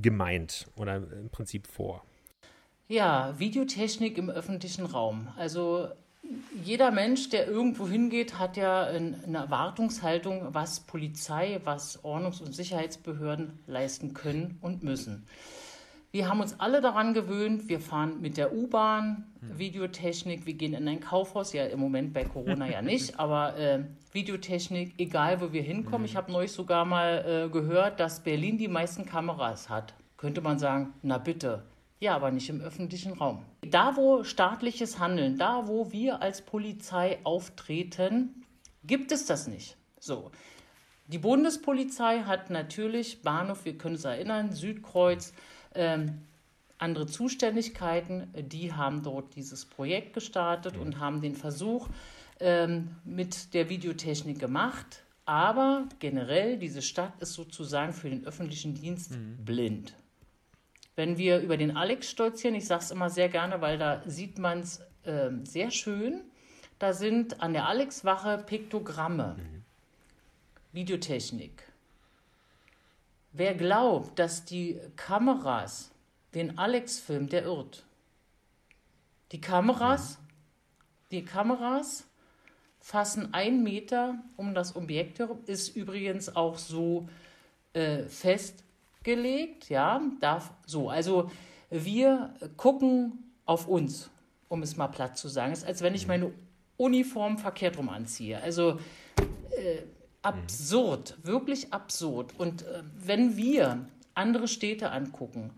gemeint 0.00 0.66
oder 0.76 0.96
im 0.96 1.28
Prinzip 1.30 1.66
vor? 1.66 2.04
Ja, 2.88 3.38
Videotechnik 3.38 4.18
im 4.18 4.30
öffentlichen 4.30 4.86
Raum. 4.86 5.28
Also 5.36 5.90
jeder 6.64 6.90
Mensch, 6.90 7.28
der 7.28 7.46
irgendwo 7.46 7.86
hingeht, 7.86 8.38
hat 8.38 8.56
ja 8.56 8.84
eine 8.84 9.38
Erwartungshaltung, 9.38 10.54
was 10.54 10.80
Polizei, 10.80 11.60
was 11.64 12.02
Ordnungs- 12.02 12.40
und 12.40 12.54
Sicherheitsbehörden 12.54 13.58
leisten 13.66 14.14
können 14.14 14.58
und 14.60 14.82
müssen. 14.82 15.26
Wir 16.12 16.28
haben 16.28 16.40
uns 16.40 16.58
alle 16.58 16.80
daran 16.80 17.14
gewöhnt, 17.14 17.68
wir 17.68 17.78
fahren 17.78 18.20
mit 18.20 18.36
der 18.36 18.52
U-Bahn, 18.52 19.26
hm. 19.40 19.58
Videotechnik, 19.58 20.44
wir 20.44 20.54
gehen 20.54 20.74
in 20.74 20.88
ein 20.88 20.98
Kaufhaus, 20.98 21.52
ja 21.52 21.66
im 21.66 21.78
Moment 21.78 22.12
bei 22.12 22.24
Corona 22.24 22.68
ja 22.68 22.82
nicht, 22.82 23.18
aber 23.20 23.56
äh, 23.56 23.84
Videotechnik, 24.12 24.94
egal 24.98 25.40
wo 25.40 25.52
wir 25.52 25.62
hinkommen. 25.62 26.04
Ich 26.04 26.12
hm. 26.12 26.18
habe 26.18 26.32
neulich 26.32 26.52
sogar 26.52 26.84
mal 26.84 27.46
äh, 27.46 27.48
gehört, 27.48 28.00
dass 28.00 28.24
Berlin 28.24 28.58
die 28.58 28.66
meisten 28.66 29.06
Kameras 29.06 29.68
hat. 29.68 29.94
Könnte 30.16 30.40
man 30.40 30.58
sagen, 30.58 30.94
na 31.02 31.18
bitte. 31.18 31.62
Ja, 32.00 32.16
aber 32.16 32.30
nicht 32.30 32.48
im 32.48 32.60
öffentlichen 32.60 33.12
Raum. 33.12 33.44
Da, 33.60 33.96
wo 33.96 34.24
staatliches 34.24 34.98
Handeln, 34.98 35.38
da, 35.38 35.68
wo 35.68 35.92
wir 35.92 36.22
als 36.22 36.42
Polizei 36.42 37.18
auftreten, 37.24 38.46
gibt 38.84 39.12
es 39.12 39.26
das 39.26 39.46
nicht. 39.46 39.76
So. 40.00 40.30
Die 41.06 41.18
Bundespolizei 41.18 42.20
hat 42.20 42.50
natürlich 42.50 43.22
Bahnhof, 43.22 43.64
wir 43.64 43.76
können 43.76 43.96
es 43.96 44.04
erinnern, 44.04 44.52
Südkreuz, 44.52 45.34
ähm, 45.74 46.22
andere 46.78 47.06
Zuständigkeiten, 47.06 48.28
die 48.34 48.72
haben 48.72 49.02
dort 49.02 49.36
dieses 49.36 49.64
Projekt 49.64 50.14
gestartet 50.14 50.76
und 50.76 50.98
haben 50.98 51.20
den 51.20 51.34
Versuch 51.34 51.88
ähm, 52.40 52.96
mit 53.04 53.52
der 53.54 53.68
Videotechnik 53.68 54.38
gemacht. 54.38 55.04
Aber 55.26 55.86
generell, 55.98 56.58
diese 56.58 56.82
Stadt 56.82 57.12
ist 57.20 57.34
sozusagen 57.34 57.92
für 57.92 58.08
den 58.08 58.24
öffentlichen 58.24 58.74
Dienst 58.74 59.12
mhm. 59.12 59.44
blind. 59.44 59.94
Wenn 60.96 61.18
wir 61.18 61.40
über 61.40 61.56
den 61.56 61.76
Alex 61.76 62.10
stolzieren, 62.10 62.56
ich 62.56 62.66
sage 62.66 62.82
es 62.82 62.90
immer 62.90 63.10
sehr 63.10 63.28
gerne, 63.28 63.60
weil 63.60 63.78
da 63.78 64.02
sieht 64.06 64.38
man 64.38 64.60
es 64.60 64.80
äh, 65.04 65.30
sehr 65.44 65.70
schön, 65.70 66.22
da 66.78 66.94
sind 66.94 67.42
an 67.42 67.52
der 67.52 67.68
Alex-Wache 67.68 68.42
Piktogramme, 68.46 69.36
mhm. 69.38 69.62
Videotechnik. 70.72 71.69
Wer 73.32 73.54
glaubt, 73.54 74.18
dass 74.18 74.44
die 74.44 74.80
Kameras 74.96 75.90
den 76.34 76.58
Alex 76.58 76.98
filmen, 76.98 77.28
der 77.28 77.44
irrt. 77.44 77.84
Die 79.32 79.40
Kameras, 79.40 80.18
die 81.10 81.24
Kameras 81.24 82.06
fassen 82.80 83.34
einen 83.34 83.62
Meter 83.62 84.18
um 84.36 84.54
das 84.54 84.74
Objekt 84.74 85.18
herum, 85.18 85.38
ist 85.46 85.76
übrigens 85.76 86.34
auch 86.34 86.58
so 86.58 87.08
äh, 87.72 88.04
festgelegt, 88.04 89.68
ja, 89.68 90.00
darf 90.20 90.52
so. 90.66 90.88
Also 90.88 91.30
wir 91.68 92.34
gucken 92.56 93.32
auf 93.46 93.68
uns, 93.68 94.10
um 94.48 94.62
es 94.62 94.76
mal 94.76 94.88
platt 94.88 95.16
zu 95.16 95.28
sagen. 95.28 95.52
Es 95.52 95.60
ist, 95.60 95.66
als 95.66 95.82
wenn 95.82 95.94
ich 95.94 96.02
mhm. 96.02 96.08
meine 96.08 96.32
Uniform 96.76 97.38
verkehrt 97.38 97.78
rum 97.78 97.88
anziehe. 97.88 98.42
Also 98.42 98.80
äh, 99.50 99.82
absurd, 100.22 101.16
wirklich 101.22 101.72
absurd. 101.72 102.34
Und 102.38 102.62
äh, 102.62 102.82
wenn 102.96 103.36
wir 103.36 103.86
andere 104.14 104.48
Städte 104.48 104.90
angucken, 104.90 105.50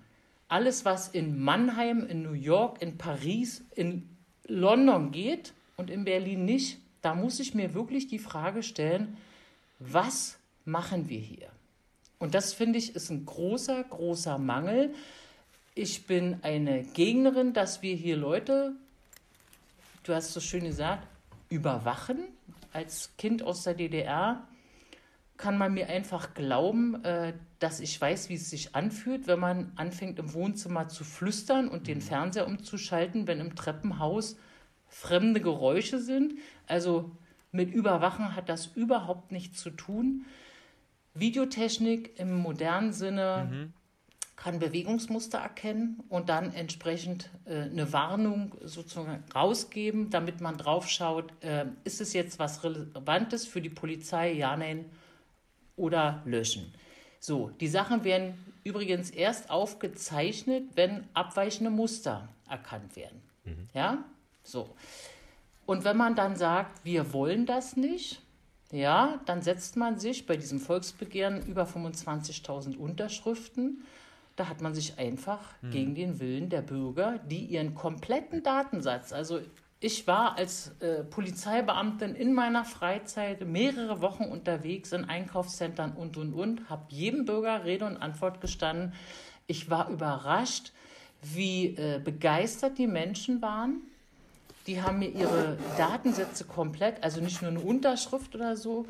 alles, 0.49 0.85
was 0.85 1.09
in 1.09 1.41
Mannheim, 1.41 2.07
in 2.07 2.23
New 2.23 2.35
York, 2.35 2.83
in 2.83 2.99
Paris, 2.99 3.65
in 3.75 4.09
London 4.47 5.11
geht 5.11 5.55
und 5.77 5.91
in 5.91 6.05
Berlin 6.05 6.45
nicht, 6.45 6.79
da 7.01 7.15
muss 7.15 7.41
ich 7.41 7.55
mir 7.55 7.75
wirklich 7.75 8.07
die 8.07 8.19
Frage 8.19 8.63
stellen, 8.63 9.17
was 9.79 10.39
machen 10.65 11.09
wir 11.09 11.19
hier? 11.19 11.49
Und 12.19 12.35
das 12.35 12.53
finde 12.53 12.79
ich 12.79 12.95
ist 12.95 13.11
ein 13.11 13.27
großer, 13.27 13.83
großer 13.83 14.39
Mangel. 14.39 14.95
Ich 15.75 16.07
bin 16.07 16.39
eine 16.43 16.85
Gegnerin, 16.85 17.53
dass 17.53 17.83
wir 17.83 17.97
hier 17.97 18.17
Leute, 18.17 18.77
du 20.05 20.15
hast 20.15 20.33
so 20.33 20.39
schön 20.41 20.65
gesagt, 20.65 21.07
überwachen. 21.49 22.29
Als 22.73 23.11
Kind 23.19 23.43
aus 23.43 23.65
der 23.65 23.75
DDR 23.75 24.47
kann 25.43 25.59
man 25.59 25.75
mir 25.75 25.89
einfach 25.89 26.35
glauben, 26.35 27.05
äh, 27.05 27.33
dass 27.59 27.81
ich 27.81 28.01
weiß, 28.01 28.29
wie 28.29 28.37
es 28.37 28.49
sich 28.49 28.77
anfühlt, 28.77 29.27
wenn 29.27 29.41
man 29.41 29.73
anfängt 29.75 30.21
im 30.21 30.35
Wohnzimmer 30.35 30.87
zu 30.87 31.03
flüstern 31.03 31.67
und 31.67 31.89
den 31.89 32.01
Fernseher 32.01 32.47
umzuschalten, 32.47 33.27
wenn 33.27 33.41
im 33.41 33.57
Treppenhaus 33.57 34.37
fremde 34.87 35.41
Geräusche 35.41 35.99
sind. 35.99 36.35
Also 36.69 37.11
mit 37.51 37.75
Überwachen 37.75 38.37
hat 38.37 38.49
das 38.49 38.69
überhaupt 38.69 39.33
nichts 39.33 39.61
zu 39.61 39.71
tun. 39.71 40.27
Videotechnik 41.13 42.21
im 42.21 42.37
modernen 42.37 42.93
Sinne 42.93 43.49
mhm. 43.51 43.73
kann 44.37 44.61
Bewegungsmuster 44.61 45.39
erkennen 45.39 46.05
und 46.09 46.29
dann 46.29 46.55
entsprechend 46.55 47.31
äh, 47.47 47.63
eine 47.63 47.93
Warnung 47.93 48.55
sozusagen 48.63 49.25
rausgeben, 49.35 50.09
damit 50.09 50.41
man 50.41 50.57
drauf 50.57 50.89
schaut, 50.89 51.33
äh, 51.43 51.67
ist 51.83 52.01
es 52.01 52.13
jetzt 52.13 52.39
was 52.39 52.63
Relevantes 52.63 53.45
für 53.45 53.61
die 53.61 53.71
Polizei, 53.71 54.35
ja, 54.35 54.57
nein 54.57 54.85
oder 55.77 56.23
löschen. 56.25 56.73
So, 57.21 57.51
die 57.61 57.69
Sachen 57.69 58.05
werden 58.05 58.35
übrigens 58.65 59.11
erst 59.11 59.51
aufgezeichnet, 59.51 60.65
wenn 60.75 61.05
abweichende 61.15 61.71
Muster 61.71 62.29
erkannt 62.49 62.97
werden. 62.97 63.23
Mhm. 63.45 63.69
Ja, 63.75 64.05
so. 64.43 64.75
Und 65.67 65.85
wenn 65.85 65.97
man 65.97 66.15
dann 66.15 66.37
sagt, 66.37 66.85
wir 66.85 67.13
wollen 67.13 67.47
das 67.47 67.77
nicht, 67.77 68.21
ja, 68.73 69.21
dann 69.27 69.43
setzt 69.43 69.77
man 69.77 69.99
sich 69.99 70.27
bei 70.27 70.37
diesem 70.37 70.59
Volksbegehren 70.59 71.47
über 71.47 71.65
25.000 71.65 72.77
Unterschriften. 72.77 73.85
Da 74.35 74.49
hat 74.49 74.63
man 74.63 74.75
sich 74.75 74.99
einfach 74.99 75.53
mhm. 75.61 75.71
gegen 75.71 75.95
den 75.95 76.21
Willen 76.21 76.49
der 76.49 76.63
Bürger, 76.63 77.19
die 77.19 77.45
ihren 77.45 77.75
kompletten 77.75 78.43
Datensatz, 78.43 79.13
also 79.13 79.41
ich 79.83 80.07
war 80.07 80.39
als 80.39 80.71
äh, 80.81 81.03
Polizeibeamtin 81.03 82.15
in 82.15 82.33
meiner 82.35 82.65
Freizeit 82.65 83.45
mehrere 83.45 84.01
Wochen 84.01 84.25
unterwegs 84.25 84.93
in 84.93 85.07
Einkaufszentren 85.07 85.93
und 85.93 86.17
und 86.17 86.35
und, 86.35 86.71
habe 86.71 86.85
jedem 86.89 87.25
Bürger 87.25 87.65
Rede 87.65 87.87
und 87.87 87.97
Antwort 87.97 88.41
gestanden. 88.41 88.95
Ich 89.49 89.71
war 89.71 89.91
überrascht, 89.91 90.73
wie 91.21 91.75
äh, 91.75 92.01
begeistert 92.03 92.79
die 92.79 92.87
Menschen 92.87 93.43
waren. 93.43 93.83
Die 94.69 94.81
haben 94.81 95.01
mir 95.01 95.09
ihre 95.09 95.59
Datensätze 95.77 96.45
komplett, 96.45 97.03
also 97.03 97.21
nicht 97.21 97.43
nur 97.43 97.51
eine 97.51 97.61
Unterschrift 97.61 98.37
oder 98.37 98.57
so, 98.57 98.87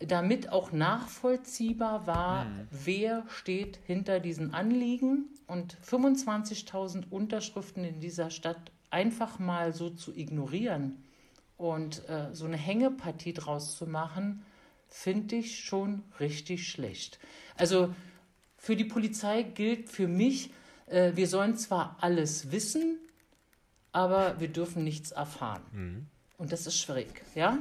damit 0.00 0.52
auch 0.52 0.70
nachvollziehbar 0.70 2.06
war, 2.06 2.44
mhm. 2.44 2.68
wer 2.70 3.24
steht 3.28 3.80
hinter 3.84 4.20
diesen 4.20 4.54
Anliegen. 4.54 5.24
Und 5.48 5.76
25.000 5.84 7.10
Unterschriften 7.10 7.84
in 7.84 8.00
dieser 8.00 8.30
Stadt 8.30 8.70
einfach 8.90 9.38
mal 9.38 9.72
so 9.72 9.90
zu 9.90 10.16
ignorieren 10.16 11.04
und 11.56 12.08
äh, 12.08 12.34
so 12.34 12.44
eine 12.44 12.56
Hängepartie 12.56 13.32
draus 13.32 13.76
zu 13.76 13.86
machen, 13.86 14.44
finde 14.88 15.36
ich 15.36 15.64
schon 15.64 16.02
richtig 16.20 16.68
schlecht. 16.68 17.18
Also 17.56 17.94
für 18.56 18.76
die 18.76 18.84
Polizei 18.84 19.42
gilt 19.42 19.88
für 19.88 20.08
mich, 20.08 20.50
äh, 20.86 21.12
wir 21.14 21.26
sollen 21.26 21.56
zwar 21.56 21.96
alles 22.00 22.52
wissen, 22.52 22.98
aber 23.92 24.40
wir 24.40 24.48
dürfen 24.48 24.84
nichts 24.84 25.12
erfahren. 25.12 25.62
Mhm. 25.72 26.06
Und 26.38 26.52
das 26.52 26.66
ist 26.66 26.78
schwierig, 26.78 27.22
ja? 27.34 27.58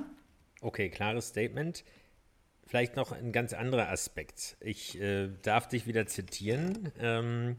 Okay, 0.61 0.89
klares 0.89 1.29
Statement. 1.29 1.83
Vielleicht 2.67 2.95
noch 2.95 3.11
ein 3.11 3.31
ganz 3.31 3.53
anderer 3.53 3.89
Aspekt. 3.89 4.57
Ich 4.59 4.99
äh, 4.99 5.29
darf 5.43 5.67
dich 5.67 5.85
wieder 5.85 6.07
zitieren. 6.07 6.91
Ähm, 6.99 7.57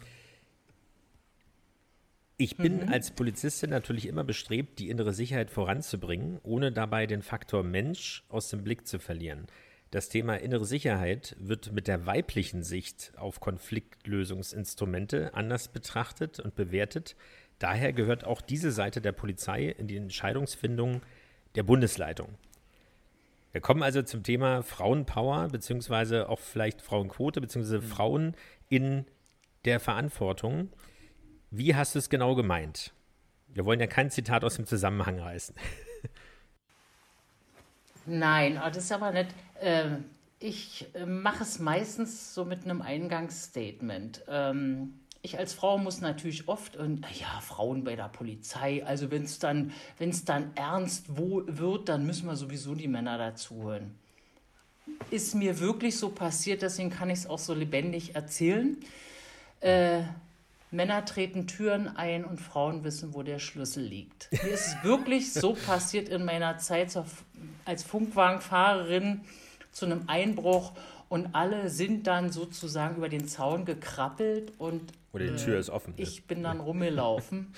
ich 2.39 2.57
bin 2.57 2.85
mhm. 2.85 2.93
als 2.93 3.11
Polizistin 3.13 3.71
natürlich 3.71 4.07
immer 4.07 4.25
bestrebt, 4.25 4.79
die 4.79 4.91
innere 4.91 5.15
Sicherheit 5.15 5.51
voranzubringen, 5.51 6.39
ohne 6.43 6.71
dabei 6.71 7.07
den 7.07 7.23
Faktor 7.23 7.63
Mensch 7.63 8.25
aus 8.29 8.49
dem 8.51 8.63
Blick 8.63 8.87
zu 8.87 8.99
verlieren. 8.99 9.47
Das 9.91 10.09
Thema 10.09 10.35
innere 10.35 10.67
Sicherheit 10.67 11.37
wird 11.39 11.73
mit 11.73 11.89
der 11.89 12.05
weiblichen 12.05 12.63
Sicht 12.63 13.13
auf 13.17 13.41
Konfliktlösungsinstrumente 13.41 15.33
anders 15.33 15.69
betrachtet 15.69 16.41
und 16.41 16.55
bewertet. 16.55 17.17
Daher 17.59 17.95
gehört 17.95 18.25
auch 18.25 18.43
diese 18.43 18.73
Seite 18.73 19.01
der 19.01 19.13
Polizei 19.13 19.67
in 19.67 19.87
die 19.87 19.97
Entscheidungsfindung 19.97 21.01
der 21.55 21.63
Bundesleitung. 21.63 22.29
Wir 23.53 23.63
kommen 23.63 23.83
also 23.83 24.03
zum 24.03 24.23
Thema 24.23 24.63
Frauenpower, 24.63 25.49
beziehungsweise 25.49 26.29
auch 26.29 26.41
vielleicht 26.41 26.83
Frauenquote, 26.83 27.41
beziehungsweise 27.41 27.79
mhm. 27.79 27.89
Frauen 27.89 28.35
in 28.69 29.07
der 29.65 29.81
Verantwortung. 29.81 30.69
Wie 31.51 31.75
hast 31.75 31.95
du 31.95 31.99
es 31.99 32.11
genau 32.11 32.35
gemeint? 32.35 32.93
Wir 33.49 33.65
wollen 33.65 33.81
ja 33.81 33.87
kein 33.87 34.11
Zitat 34.11 34.45
aus 34.45 34.57
dem 34.57 34.67
Zusammenhang 34.67 35.19
reißen. 35.19 35.55
Nein, 38.07 38.61
das 38.73 38.77
ist 38.77 38.93
aber 38.93 39.13
nicht. 39.13 39.31
Äh, 39.61 39.97
ich 40.39 40.87
äh, 40.95 41.07
mache 41.07 41.43
es 41.43 41.59
meistens 41.59 42.35
so 42.35 42.45
mit 42.45 42.65
einem 42.65 42.83
Eingangsstatement. 42.83 44.23
Ähm, 44.29 45.01
ich 45.23 45.39
als 45.39 45.55
Frau 45.55 45.79
muss 45.79 46.01
natürlich 46.01 46.47
oft, 46.47 46.77
und 46.77 47.05
ja, 47.19 47.41
Frauen 47.41 47.83
bei 47.83 47.97
der 47.97 48.09
Polizei, 48.09 48.85
also 48.85 49.11
wenn 49.11 49.25
es 49.25 49.39
dann, 49.39 49.73
wenn's 49.99 50.25
dann 50.25 50.53
ernst 50.55 51.17
wird, 51.17 51.89
dann 51.89 52.07
müssen 52.07 52.27
wir 52.27 52.37
sowieso 52.37 52.75
die 52.75 52.87
Männer 52.87 53.19
dazuholen. 53.19 53.95
Ist 55.11 55.35
mir 55.35 55.59
wirklich 55.59 55.97
so 55.97 56.11
passiert, 56.11 56.63
deswegen 56.63 56.91
kann 56.91 57.11
ich 57.11 57.21
es 57.21 57.27
auch 57.27 57.41
so 57.41 57.55
lebendig 57.55 58.15
erzählen. 58.15 58.77
Äh, 59.61 60.03
Männer 60.77 61.05
treten 61.05 61.47
Türen 61.47 61.89
ein 61.97 62.25
und 62.25 62.41
Frauen 62.41 62.85
wissen, 62.85 63.15
wo 63.15 63.23
der 63.23 63.39
Schlüssel 63.39 63.83
liegt. 63.83 64.31
Mir 64.31 64.53
ist 64.53 64.69
es 64.69 64.85
wirklich 64.85 65.33
so 65.33 65.55
passiert 65.55 66.09
in 66.09 66.25
meiner 66.25 66.59
Zeit 66.59 66.97
als 67.65 67.83
Funkwagenfahrerin 67.83 69.23
zu 69.73 69.87
einem 69.87 70.05
Einbruch 70.07 70.73
und 71.09 71.35
alle 71.35 71.71
sind 71.71 72.07
dann 72.07 72.31
sozusagen 72.31 72.97
über 72.97 73.09
den 73.09 73.27
Zaun 73.27 73.65
gekrabbelt 73.65 74.53
und 74.59 74.93
oder 75.13 75.25
die 75.25 75.33
äh, 75.33 75.37
Tür 75.37 75.59
ist 75.59 75.71
offen. 75.71 75.95
Ich 75.97 76.27
bin 76.27 76.43
dann 76.43 76.61
rumgelaufen. 76.61 77.55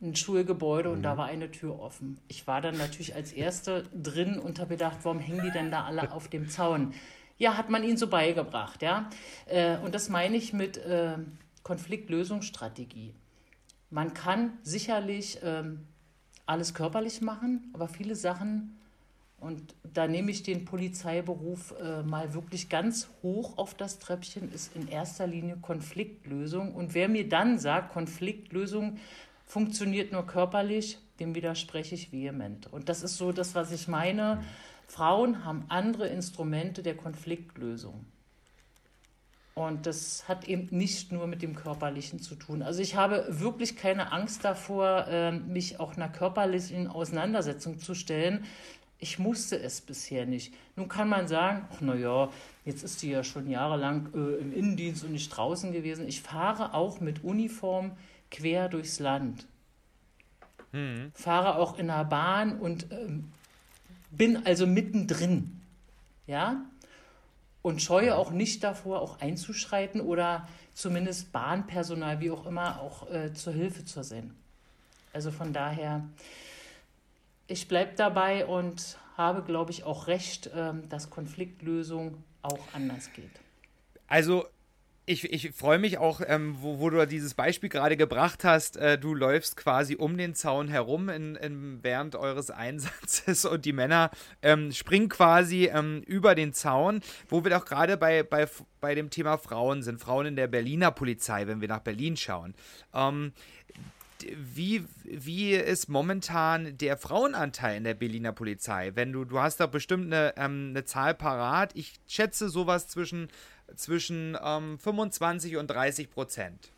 Ein 0.00 0.14
Schulgebäude 0.14 0.90
und 0.90 0.98
mhm. 0.98 1.02
da 1.02 1.16
war 1.16 1.26
eine 1.26 1.50
Tür 1.50 1.80
offen. 1.80 2.18
Ich 2.28 2.46
war 2.46 2.60
dann 2.60 2.76
natürlich 2.76 3.14
als 3.14 3.32
Erste 3.32 3.84
drin 3.94 4.38
und 4.38 4.60
habe 4.60 4.70
gedacht, 4.70 4.98
warum 5.02 5.18
hängen 5.18 5.42
die 5.42 5.50
denn 5.50 5.70
da 5.70 5.84
alle 5.84 6.12
auf 6.12 6.28
dem 6.28 6.48
Zaun? 6.48 6.92
Ja, 7.38 7.56
hat 7.56 7.70
man 7.70 7.82
ihnen 7.82 7.96
so 7.96 8.08
beigebracht, 8.08 8.82
ja. 8.82 9.08
Äh, 9.46 9.78
und 9.78 9.94
das 9.94 10.08
meine 10.08 10.36
ich 10.36 10.52
mit 10.52 10.76
äh, 10.76 11.16
Konfliktlösungsstrategie. 11.62 13.14
Man 13.90 14.14
kann 14.14 14.52
sicherlich 14.62 15.38
ähm, 15.42 15.86
alles 16.46 16.74
körperlich 16.74 17.20
machen, 17.20 17.70
aber 17.72 17.88
viele 17.88 18.16
Sachen, 18.16 18.78
und 19.40 19.74
da 19.94 20.08
nehme 20.08 20.30
ich 20.32 20.42
den 20.42 20.64
Polizeiberuf 20.64 21.72
äh, 21.80 22.02
mal 22.02 22.34
wirklich 22.34 22.68
ganz 22.68 23.08
hoch 23.22 23.56
auf 23.56 23.74
das 23.74 24.00
Treppchen, 24.00 24.52
ist 24.52 24.74
in 24.74 24.88
erster 24.88 25.26
Linie 25.26 25.56
Konfliktlösung. 25.58 26.74
Und 26.74 26.94
wer 26.94 27.08
mir 27.08 27.28
dann 27.28 27.58
sagt, 27.58 27.92
Konfliktlösung 27.92 28.98
funktioniert 29.46 30.12
nur 30.12 30.26
körperlich, 30.26 30.98
dem 31.20 31.34
widerspreche 31.36 31.94
ich 31.94 32.12
vehement. 32.12 32.66
Und 32.72 32.88
das 32.88 33.02
ist 33.02 33.16
so 33.16 33.30
das, 33.30 33.54
was 33.54 33.70
ich 33.70 33.86
meine. 33.86 34.42
Frauen 34.88 35.44
haben 35.44 35.64
andere 35.68 36.08
Instrumente 36.08 36.82
der 36.82 36.96
Konfliktlösung. 36.96 38.04
Und 39.58 39.86
das 39.86 40.28
hat 40.28 40.46
eben 40.46 40.68
nicht 40.70 41.10
nur 41.10 41.26
mit 41.26 41.42
dem 41.42 41.56
Körperlichen 41.56 42.20
zu 42.20 42.36
tun. 42.36 42.62
Also 42.62 42.80
ich 42.80 42.94
habe 42.94 43.26
wirklich 43.28 43.74
keine 43.74 44.12
Angst 44.12 44.44
davor, 44.44 45.06
ähm, 45.08 45.52
mich 45.52 45.80
auch 45.80 45.96
einer 45.96 46.08
körperlichen 46.08 46.86
Auseinandersetzung 46.86 47.80
zu 47.80 47.94
stellen. 47.94 48.44
Ich 49.00 49.18
musste 49.18 49.58
es 49.58 49.80
bisher 49.80 50.26
nicht. 50.26 50.54
Nun 50.76 50.88
kann 50.88 51.08
man 51.08 51.26
sagen, 51.26 51.66
ach 51.72 51.80
naja, 51.80 52.30
jetzt 52.64 52.84
ist 52.84 53.02
die 53.02 53.10
ja 53.10 53.24
schon 53.24 53.50
jahrelang 53.50 54.10
äh, 54.14 54.40
im 54.40 54.52
Innendienst 54.52 55.02
und 55.02 55.10
nicht 55.10 55.28
draußen 55.30 55.72
gewesen. 55.72 56.06
Ich 56.06 56.22
fahre 56.22 56.72
auch 56.74 57.00
mit 57.00 57.24
Uniform 57.24 57.96
quer 58.30 58.68
durchs 58.68 59.00
Land. 59.00 59.44
Mhm. 60.70 61.10
Fahre 61.14 61.56
auch 61.56 61.80
in 61.80 61.88
der 61.88 62.04
Bahn 62.04 62.60
und 62.60 62.92
ähm, 62.92 63.32
bin 64.12 64.46
also 64.46 64.68
mittendrin. 64.68 65.60
Ja, 66.28 66.62
und 67.62 67.82
scheue 67.82 68.16
auch 68.16 68.30
nicht 68.30 68.64
davor, 68.64 69.00
auch 69.00 69.20
einzuschreiten 69.20 70.00
oder 70.00 70.48
zumindest 70.74 71.32
Bahnpersonal, 71.32 72.20
wie 72.20 72.30
auch 72.30 72.46
immer, 72.46 72.80
auch 72.80 73.10
äh, 73.10 73.32
zur 73.32 73.52
Hilfe 73.52 73.84
zu 73.84 74.02
sein. 74.02 74.34
Also 75.12 75.30
von 75.30 75.52
daher, 75.52 76.04
ich 77.46 77.66
bleibe 77.66 77.94
dabei 77.96 78.46
und 78.46 78.98
habe, 79.16 79.42
glaube 79.42 79.72
ich, 79.72 79.84
auch 79.84 80.06
recht, 80.06 80.50
ähm, 80.54 80.88
dass 80.88 81.10
Konfliktlösung 81.10 82.22
auch 82.42 82.60
anders 82.72 83.12
geht. 83.12 83.30
Also 84.06 84.46
ich, 85.08 85.32
ich 85.32 85.52
freue 85.52 85.78
mich 85.78 85.98
auch, 85.98 86.20
ähm, 86.26 86.56
wo, 86.60 86.78
wo, 86.78 86.90
du 86.90 87.06
dieses 87.06 87.34
Beispiel 87.34 87.68
gerade 87.68 87.96
gebracht 87.96 88.44
hast. 88.44 88.76
Äh, 88.76 88.98
du 88.98 89.14
läufst 89.14 89.56
quasi 89.56 89.96
um 89.96 90.18
den 90.18 90.34
Zaun 90.34 90.68
herum 90.68 91.08
in, 91.08 91.34
in, 91.36 91.78
während 91.82 92.14
eures 92.14 92.50
Einsatzes 92.50 93.44
und 93.46 93.64
die 93.64 93.72
Männer 93.72 94.10
ähm, 94.42 94.70
springen 94.72 95.08
quasi 95.08 95.70
ähm, 95.72 96.02
über 96.06 96.34
den 96.34 96.52
Zaun, 96.52 97.00
wo 97.28 97.42
wir 97.42 97.50
doch 97.50 97.64
gerade 97.64 97.96
bei, 97.96 98.22
bei, 98.22 98.46
bei 98.80 98.94
dem 98.94 99.08
Thema 99.10 99.38
Frauen 99.38 99.82
sind. 99.82 100.00
Frauen 100.00 100.26
in 100.26 100.36
der 100.36 100.46
Berliner 100.46 100.90
Polizei, 100.90 101.46
wenn 101.46 101.60
wir 101.60 101.68
nach 101.68 101.80
Berlin 101.80 102.16
schauen. 102.16 102.54
Ähm, 102.94 103.32
wie, 104.36 104.84
wie 105.04 105.52
ist 105.52 105.88
momentan 105.88 106.76
der 106.76 106.96
Frauenanteil 106.96 107.76
in 107.76 107.84
der 107.84 107.94
Berliner 107.94 108.32
Polizei? 108.32 108.92
Wenn 108.94 109.12
du, 109.12 109.24
du 109.24 109.38
hast 109.38 109.60
da 109.60 109.66
bestimmt 109.66 110.06
eine, 110.06 110.34
ähm, 110.36 110.68
eine 110.70 110.84
Zahl 110.84 111.14
parat. 111.14 111.70
Ich 111.74 111.94
schätze 112.06 112.48
sowas 112.48 112.88
zwischen, 112.88 113.28
zwischen 113.76 114.36
ähm, 114.42 114.78
25 114.78 115.56
und 115.56 115.68
30 115.68 116.10
Prozent. 116.10 116.70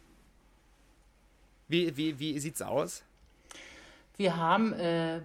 Wie, 1.69 1.97
wie, 1.97 2.19
wie 2.19 2.39
sieht's 2.39 2.63
aus? 2.63 3.05
Wir 4.17 4.37
haben 4.37 4.73
äh, 4.73 5.21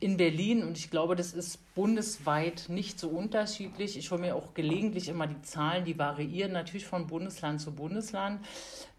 in 0.00 0.16
Berlin, 0.16 0.62
und 0.62 0.78
ich 0.78 0.90
glaube, 0.90 1.16
das 1.16 1.32
ist 1.32 1.58
bundesweit 1.74 2.66
nicht 2.68 2.98
so 2.98 3.08
unterschiedlich. 3.08 3.96
Ich 3.96 4.10
hole 4.10 4.20
mir 4.20 4.36
auch 4.36 4.54
gelegentlich 4.54 5.08
immer 5.08 5.26
die 5.26 5.40
Zahlen, 5.42 5.84
die 5.84 5.98
variieren 5.98 6.52
natürlich 6.52 6.86
von 6.86 7.06
Bundesland 7.06 7.60
zu 7.60 7.74
Bundesland. 7.74 8.44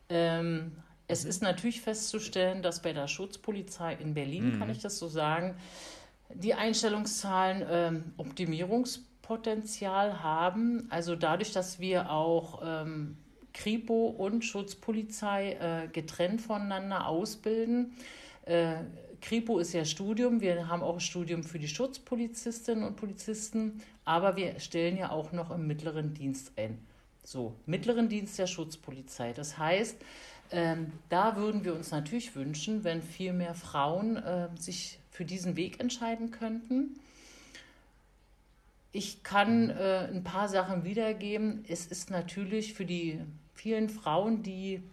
Ähm, 0.10 0.72
es 1.08 1.24
ist 1.24 1.42
natürlich 1.42 1.82
festzustellen, 1.82 2.64
dass 2.64 2.82
bei 2.82 2.94
der 2.94 3.08
Schutzpolizei 3.08 3.94
in 3.96 4.14
Berlin, 4.14 4.56
mhm. 4.56 4.60
kann 4.60 4.70
ich 4.70 4.80
das 4.80 4.98
so 4.98 5.08
sagen, 5.08 5.56
die 6.34 6.56
Einstellungszahlen 6.56 7.66
ähm, 7.70 8.14
Optimierungspotenzial 9.26 10.24
haben. 10.24 10.88
Also 10.90 11.16
dadurch, 11.16 11.52
dass 11.52 11.80
wir 11.80 12.12
auch 12.12 12.62
ähm, 12.64 13.18
Kripo 13.54 14.08
und 14.08 14.44
Schutzpolizei 14.44 15.54
äh, 15.54 15.88
getrennt 15.88 16.42
voneinander 16.42 17.08
ausbilden. 17.08 17.96
Äh, 18.46 18.76
Kripo 19.22 19.60
ist 19.60 19.74
ja 19.74 19.86
Studium, 19.86 20.42
wir 20.42 20.68
haben 20.68 20.84
auch 20.84 20.96
ein 20.96 21.00
Studium 21.00 21.44
für 21.44 21.58
die 21.58 21.68
Schutzpolizistinnen 21.68 22.84
und 22.84 22.96
Polizisten, 22.96 23.82
aber 24.04 24.36
wir 24.36 24.60
stellen 24.60 24.98
ja 24.98 25.10
auch 25.10 25.32
noch 25.32 25.50
im 25.52 25.66
mittleren 25.66 26.14
Dienst 26.14 26.52
ein. 26.58 26.78
So, 27.24 27.56
mittleren 27.66 28.08
Dienst 28.08 28.38
der 28.38 28.46
Schutzpolizei. 28.46 29.34
Das 29.34 29.58
heißt, 29.58 29.98
ähm, 30.52 30.92
da 31.10 31.38
würden 31.38 31.66
wir 31.66 31.74
uns 31.74 31.90
natürlich 31.90 32.36
wünschen, 32.36 32.84
wenn 32.84 33.02
viel 33.02 33.34
mehr 33.34 33.56
Frauen 33.56 34.18
äh, 34.18 34.50
sich 34.60 35.00
für 35.10 35.26
diesen 35.26 35.56
Weg 35.56 35.80
entscheiden 35.80 36.30
könnten. 36.30 37.00
Ich 38.98 39.24
kann 39.24 39.72
äh, 39.72 40.08
ein 40.10 40.24
paar 40.24 40.48
Sachen 40.48 40.86
wiedergeben. 40.86 41.66
Es 41.68 41.86
ist 41.86 42.12
natürlich 42.12 42.74
für 42.74 42.86
die 42.86 43.20
vielen 43.54 43.90
Frauen, 43.90 44.42
die 44.42 44.84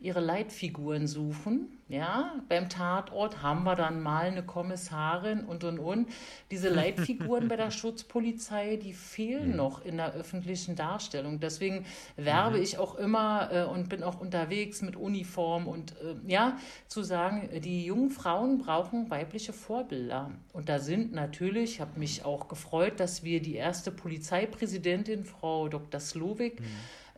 ihre 0.00 0.18
Leitfiguren 0.18 1.06
suchen. 1.06 1.77
Ja, 1.88 2.34
beim 2.50 2.68
Tatort 2.68 3.42
haben 3.42 3.64
wir 3.64 3.74
dann 3.74 4.02
mal 4.02 4.26
eine 4.26 4.42
Kommissarin 4.42 5.44
und 5.44 5.64
und 5.64 5.78
und. 5.78 6.08
Diese 6.50 6.68
Leitfiguren 6.68 7.48
bei 7.48 7.56
der 7.56 7.70
Schutzpolizei, 7.72 8.76
die 8.76 8.92
fehlen 8.92 9.50
mhm. 9.50 9.56
noch 9.56 9.84
in 9.84 9.96
der 9.96 10.12
öffentlichen 10.12 10.76
Darstellung. 10.76 11.40
Deswegen 11.40 11.86
werbe 12.16 12.58
mhm. 12.58 12.62
ich 12.62 12.76
auch 12.76 12.96
immer 12.96 13.48
äh, 13.50 13.64
und 13.64 13.88
bin 13.88 14.02
auch 14.02 14.20
unterwegs 14.20 14.82
mit 14.82 14.96
Uniform 14.96 15.66
und 15.66 15.92
äh, 15.92 16.30
ja, 16.30 16.58
zu 16.88 17.02
sagen, 17.02 17.48
die 17.62 17.86
jungen 17.86 18.10
Frauen 18.10 18.58
brauchen 18.58 19.08
weibliche 19.08 19.54
Vorbilder. 19.54 20.30
Und 20.52 20.68
da 20.68 20.80
sind 20.80 21.14
natürlich, 21.14 21.76
ich 21.76 21.80
habe 21.80 21.98
mich 21.98 22.22
auch 22.22 22.48
gefreut, 22.48 23.00
dass 23.00 23.24
wir 23.24 23.40
die 23.40 23.54
erste 23.54 23.90
Polizeipräsidentin, 23.90 25.24
Frau 25.24 25.68
Dr. 25.68 26.00
Slowik, 26.00 26.60
mhm 26.60 26.66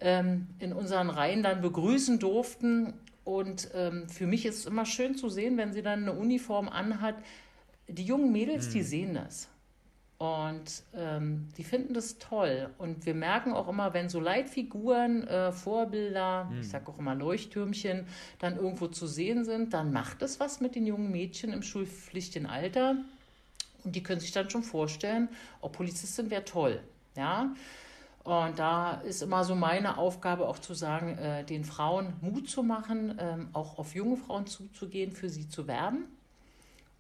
ähm, 0.01 0.49
in 0.59 0.73
unseren 0.73 1.11
Reihen 1.11 1.43
dann 1.43 1.61
begrüßen 1.61 2.19
durften. 2.19 2.95
Und 3.25 3.71
ähm, 3.75 4.09
für 4.09 4.27
mich 4.27 4.47
ist 4.47 4.59
es 4.59 4.67
immer 4.67 4.87
schön 4.87 5.17
zu 5.17 5.29
sehen, 5.29 5.57
wenn 5.57 5.73
sie 5.73 5.83
dann 5.83 6.03
eine 6.03 6.13
Uniform 6.13 6.69
anhat. 6.69 7.17
Die 7.89 8.05
jungen 8.05 8.33
Mädels, 8.33 8.69
mhm. 8.69 8.73
die 8.73 8.83
sehen 8.83 9.15
das. 9.15 9.49
Und 10.21 10.83
ähm, 10.95 11.49
die 11.57 11.65
finden 11.65 11.95
das 11.95 12.19
toll. 12.19 12.69
Und 12.77 13.07
wir 13.07 13.15
merken 13.15 13.53
auch 13.55 13.69
immer, 13.69 13.95
wenn 13.95 14.11
so 14.11 14.21
Leitfiguren, 14.21 15.27
äh, 15.27 15.51
Vorbilder, 15.51 16.45
mhm. 16.45 16.61
ich 16.61 16.69
sage 16.69 16.89
auch 16.89 16.99
immer 16.99 17.15
Leuchttürmchen, 17.15 18.07
dann 18.39 18.57
irgendwo 18.57 18.89
zu 18.89 19.07
sehen 19.07 19.47
sind, 19.47 19.73
dann 19.73 19.93
macht 19.93 20.21
es 20.21 20.39
was 20.39 20.61
mit 20.61 20.75
den 20.75 20.87
jungen 20.87 21.11
Mädchen 21.11 21.55
im 21.55 21.63
schulpflichtigen 21.63 22.47
Alter. 22.47 22.97
Und 23.83 23.97
die 23.97 24.03
können 24.03 24.21
sich 24.21 24.33
dann 24.33 24.51
schon 24.51 24.63
vorstellen, 24.63 25.31
oh, 25.63 25.71
Polizistin 25.71 26.31
wäre 26.31 26.45
toll. 26.45 26.81
Ja. 27.17 27.55
Und 28.23 28.59
da 28.59 29.01
ist 29.01 29.23
immer 29.23 29.45
so 29.45 29.55
meine 29.55 29.97
Aufgabe 29.97 30.47
auch 30.47 30.59
zu 30.59 30.75
sagen, 30.75 31.17
äh, 31.17 31.45
den 31.45 31.65
Frauen 31.65 32.13
Mut 32.21 32.51
zu 32.51 32.63
machen, 32.63 33.17
ähm, 33.19 33.49
auch 33.55 33.79
auf 33.79 33.95
junge 33.95 34.17
Frauen 34.17 34.47
zuzugehen, 34.47 35.13
für 35.13 35.31
sie 35.31 35.49
zu 35.49 35.67
werben. 35.67 36.05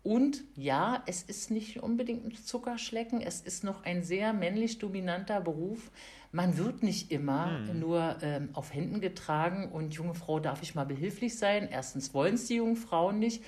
Und 0.02 0.42
ja, 0.56 1.02
es 1.06 1.22
ist 1.22 1.50
nicht 1.50 1.82
unbedingt 1.82 2.24
ein 2.24 2.34
Zuckerschlecken, 2.34 3.20
es 3.20 3.42
ist 3.42 3.64
noch 3.64 3.84
ein 3.84 4.02
sehr 4.02 4.32
männlich 4.32 4.78
dominanter 4.78 5.42
Beruf. 5.42 5.90
Man 6.32 6.56
wird 6.56 6.82
nicht 6.82 7.10
immer 7.10 7.66
hm. 7.66 7.80
nur 7.80 8.16
ähm, 8.22 8.48
auf 8.54 8.72
Händen 8.72 9.00
getragen 9.00 9.70
und 9.70 9.92
junge 9.92 10.14
Frau 10.14 10.40
darf 10.40 10.62
ich 10.62 10.74
mal 10.74 10.86
behilflich 10.86 11.36
sein. 11.36 11.68
Erstens 11.70 12.14
wollen 12.14 12.36
es 12.36 12.46
die 12.46 12.56
jungen 12.56 12.76
Frauen 12.76 13.18
nicht, 13.18 13.44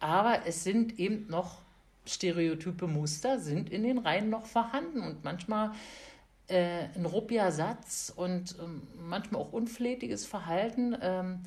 aber 0.00 0.40
es 0.46 0.64
sind 0.64 0.98
eben 0.98 1.28
noch 1.28 1.60
stereotype 2.04 2.88
Muster, 2.88 3.38
sind 3.38 3.70
in 3.70 3.84
den 3.84 3.98
Reihen 3.98 4.28
noch 4.28 4.46
vorhanden 4.46 5.02
und 5.02 5.22
manchmal 5.22 5.70
äh, 6.48 6.88
ein 6.94 7.06
ruppiger 7.06 7.52
Satz 7.52 8.12
und 8.14 8.56
ähm, 8.60 8.82
manchmal 9.08 9.40
auch 9.40 9.52
unflätiges 9.52 10.26
Verhalten, 10.26 10.96
ähm, 11.00 11.40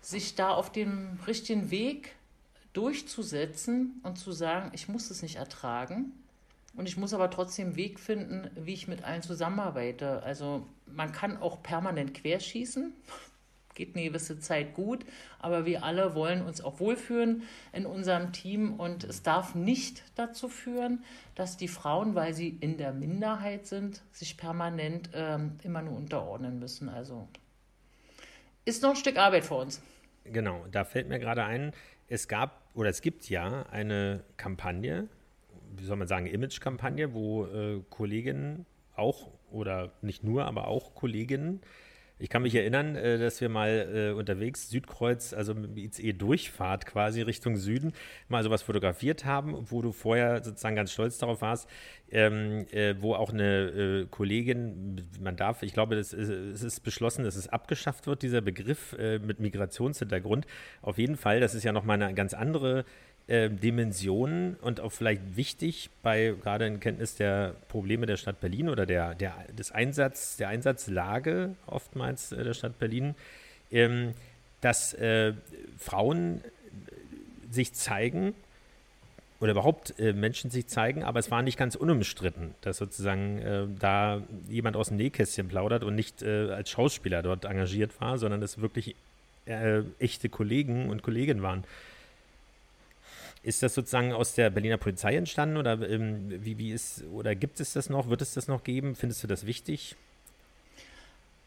sich 0.00 0.34
da 0.34 0.50
auf 0.50 0.72
dem 0.72 1.18
richtigen 1.26 1.70
Weg 1.70 2.14
durchzusetzen 2.72 4.00
und 4.02 4.16
zu 4.16 4.32
sagen, 4.32 4.70
ich 4.74 4.88
muss 4.88 5.10
es 5.10 5.22
nicht 5.22 5.36
ertragen 5.36 6.12
und 6.76 6.86
ich 6.86 6.96
muss 6.96 7.12
aber 7.12 7.30
trotzdem 7.30 7.68
einen 7.68 7.76
Weg 7.76 7.98
finden, 7.98 8.50
wie 8.54 8.74
ich 8.74 8.88
mit 8.88 9.04
allen 9.04 9.22
zusammenarbeite. 9.22 10.22
Also 10.22 10.66
man 10.86 11.12
kann 11.12 11.36
auch 11.36 11.62
permanent 11.62 12.14
querschießen, 12.14 12.92
geht 13.80 13.96
eine 13.96 14.04
gewisse 14.04 14.38
Zeit 14.38 14.74
gut, 14.74 15.06
aber 15.38 15.64
wir 15.64 15.82
alle 15.84 16.14
wollen 16.14 16.42
uns 16.42 16.60
auch 16.60 16.80
wohlfühlen 16.80 17.44
in 17.72 17.86
unserem 17.86 18.32
Team 18.32 18.74
und 18.78 19.04
es 19.04 19.22
darf 19.22 19.54
nicht 19.54 20.02
dazu 20.16 20.48
führen, 20.48 21.02
dass 21.34 21.56
die 21.56 21.68
Frauen, 21.68 22.14
weil 22.14 22.34
sie 22.34 22.58
in 22.60 22.76
der 22.76 22.92
Minderheit 22.92 23.66
sind, 23.66 24.02
sich 24.12 24.36
permanent 24.36 25.08
ähm, 25.14 25.58
immer 25.62 25.80
nur 25.80 25.96
unterordnen 25.96 26.58
müssen. 26.58 26.90
Also 26.90 27.26
ist 28.66 28.82
noch 28.82 28.90
ein 28.90 28.96
Stück 28.96 29.16
Arbeit 29.16 29.44
vor 29.44 29.62
uns. 29.62 29.80
Genau, 30.24 30.66
da 30.70 30.84
fällt 30.84 31.08
mir 31.08 31.18
gerade 31.18 31.44
ein, 31.44 31.72
es 32.06 32.28
gab 32.28 32.60
oder 32.74 32.90
es 32.90 33.00
gibt 33.00 33.30
ja 33.30 33.64
eine 33.70 34.22
Kampagne, 34.36 35.08
wie 35.74 35.84
soll 35.84 35.96
man 35.96 36.06
sagen, 36.06 36.26
Image-Kampagne, 36.26 37.14
wo 37.14 37.46
äh, 37.46 37.80
Kolleginnen 37.88 38.66
auch 38.94 39.30
oder 39.50 39.92
nicht 40.02 40.22
nur, 40.22 40.44
aber 40.44 40.68
auch 40.68 40.94
Kolleginnen 40.94 41.62
ich 42.20 42.28
kann 42.28 42.42
mich 42.42 42.54
erinnern, 42.54 42.96
äh, 42.96 43.18
dass 43.18 43.40
wir 43.40 43.48
mal 43.48 43.88
äh, 43.92 44.10
unterwegs 44.12 44.68
Südkreuz, 44.68 45.32
also 45.32 45.54
mit 45.54 45.76
ICE-Durchfahrt 45.76 46.84
quasi 46.86 47.22
Richtung 47.22 47.56
Süden, 47.56 47.92
mal 48.28 48.42
sowas 48.42 48.62
fotografiert 48.62 49.24
haben, 49.24 49.56
wo 49.70 49.80
du 49.80 49.92
vorher 49.92 50.44
sozusagen 50.44 50.76
ganz 50.76 50.92
stolz 50.92 51.18
darauf 51.18 51.40
warst, 51.40 51.68
ähm, 52.10 52.66
äh, 52.72 52.94
wo 53.00 53.14
auch 53.14 53.32
eine 53.32 54.06
Kollegin, 54.10 55.08
man 55.20 55.36
darf, 55.36 55.62
ich 55.62 55.72
glaube, 55.72 55.96
es 55.96 56.12
ist 56.12 56.80
beschlossen, 56.80 57.24
dass 57.24 57.36
es 57.36 57.48
abgeschafft 57.48 58.06
wird, 58.06 58.22
dieser 58.22 58.40
Begriff 58.40 58.96
mit 58.98 59.40
Migrationshintergrund. 59.40 60.46
Auf 60.82 60.98
jeden 60.98 61.16
Fall, 61.16 61.40
das 61.40 61.54
ist 61.54 61.64
ja 61.64 61.72
nochmal 61.72 62.02
eine 62.02 62.14
ganz 62.14 62.34
andere 62.34 62.84
äh, 63.30 63.48
Dimensionen 63.48 64.56
und 64.60 64.80
auch 64.80 64.90
vielleicht 64.90 65.36
wichtig 65.36 65.88
bei 66.02 66.34
gerade 66.42 66.66
in 66.66 66.80
Kenntnis 66.80 67.14
der 67.14 67.54
Probleme 67.68 68.06
der 68.06 68.16
Stadt 68.16 68.40
Berlin 68.40 68.68
oder 68.68 68.86
der, 68.86 69.14
der, 69.14 69.34
des 69.56 69.70
Einsatz, 69.70 70.36
der 70.36 70.48
Einsatzlage 70.48 71.54
oftmals 71.66 72.32
äh, 72.32 72.42
der 72.42 72.54
Stadt 72.54 72.78
Berlin, 72.80 73.14
ähm, 73.70 74.14
dass 74.60 74.94
äh, 74.94 75.32
Frauen 75.78 76.40
sich 77.50 77.72
zeigen 77.72 78.34
oder 79.38 79.52
überhaupt 79.52 79.98
äh, 80.00 80.12
Menschen 80.12 80.50
sich 80.50 80.66
zeigen, 80.66 81.04
aber 81.04 81.20
es 81.20 81.30
war 81.30 81.42
nicht 81.42 81.56
ganz 81.56 81.76
unumstritten, 81.76 82.54
dass 82.62 82.78
sozusagen 82.78 83.38
äh, 83.38 83.66
da 83.78 84.22
jemand 84.48 84.76
aus 84.76 84.88
dem 84.88 84.96
Nähkästchen 84.96 85.46
plaudert 85.46 85.84
und 85.84 85.94
nicht 85.94 86.22
äh, 86.22 86.50
als 86.50 86.70
Schauspieler 86.70 87.22
dort 87.22 87.44
engagiert 87.44 88.00
war, 88.00 88.18
sondern 88.18 88.42
es 88.42 88.60
wirklich 88.60 88.96
äh, 89.46 89.82
echte 90.00 90.28
Kollegen 90.28 90.90
und 90.90 91.02
Kolleginnen 91.02 91.42
waren. 91.42 91.64
Ist 93.42 93.62
das 93.62 93.74
sozusagen 93.74 94.12
aus 94.12 94.34
der 94.34 94.50
Berliner 94.50 94.76
Polizei 94.76 95.16
entstanden 95.16 95.56
oder 95.56 95.88
ähm, 95.88 96.44
wie, 96.44 96.58
wie 96.58 96.72
ist 96.72 97.04
oder 97.10 97.34
gibt 97.34 97.60
es 97.60 97.72
das 97.72 97.88
noch? 97.88 98.10
Wird 98.10 98.20
es 98.20 98.34
das 98.34 98.48
noch 98.48 98.64
geben? 98.64 98.94
Findest 98.94 99.22
du 99.22 99.26
das 99.26 99.46
wichtig? 99.46 99.96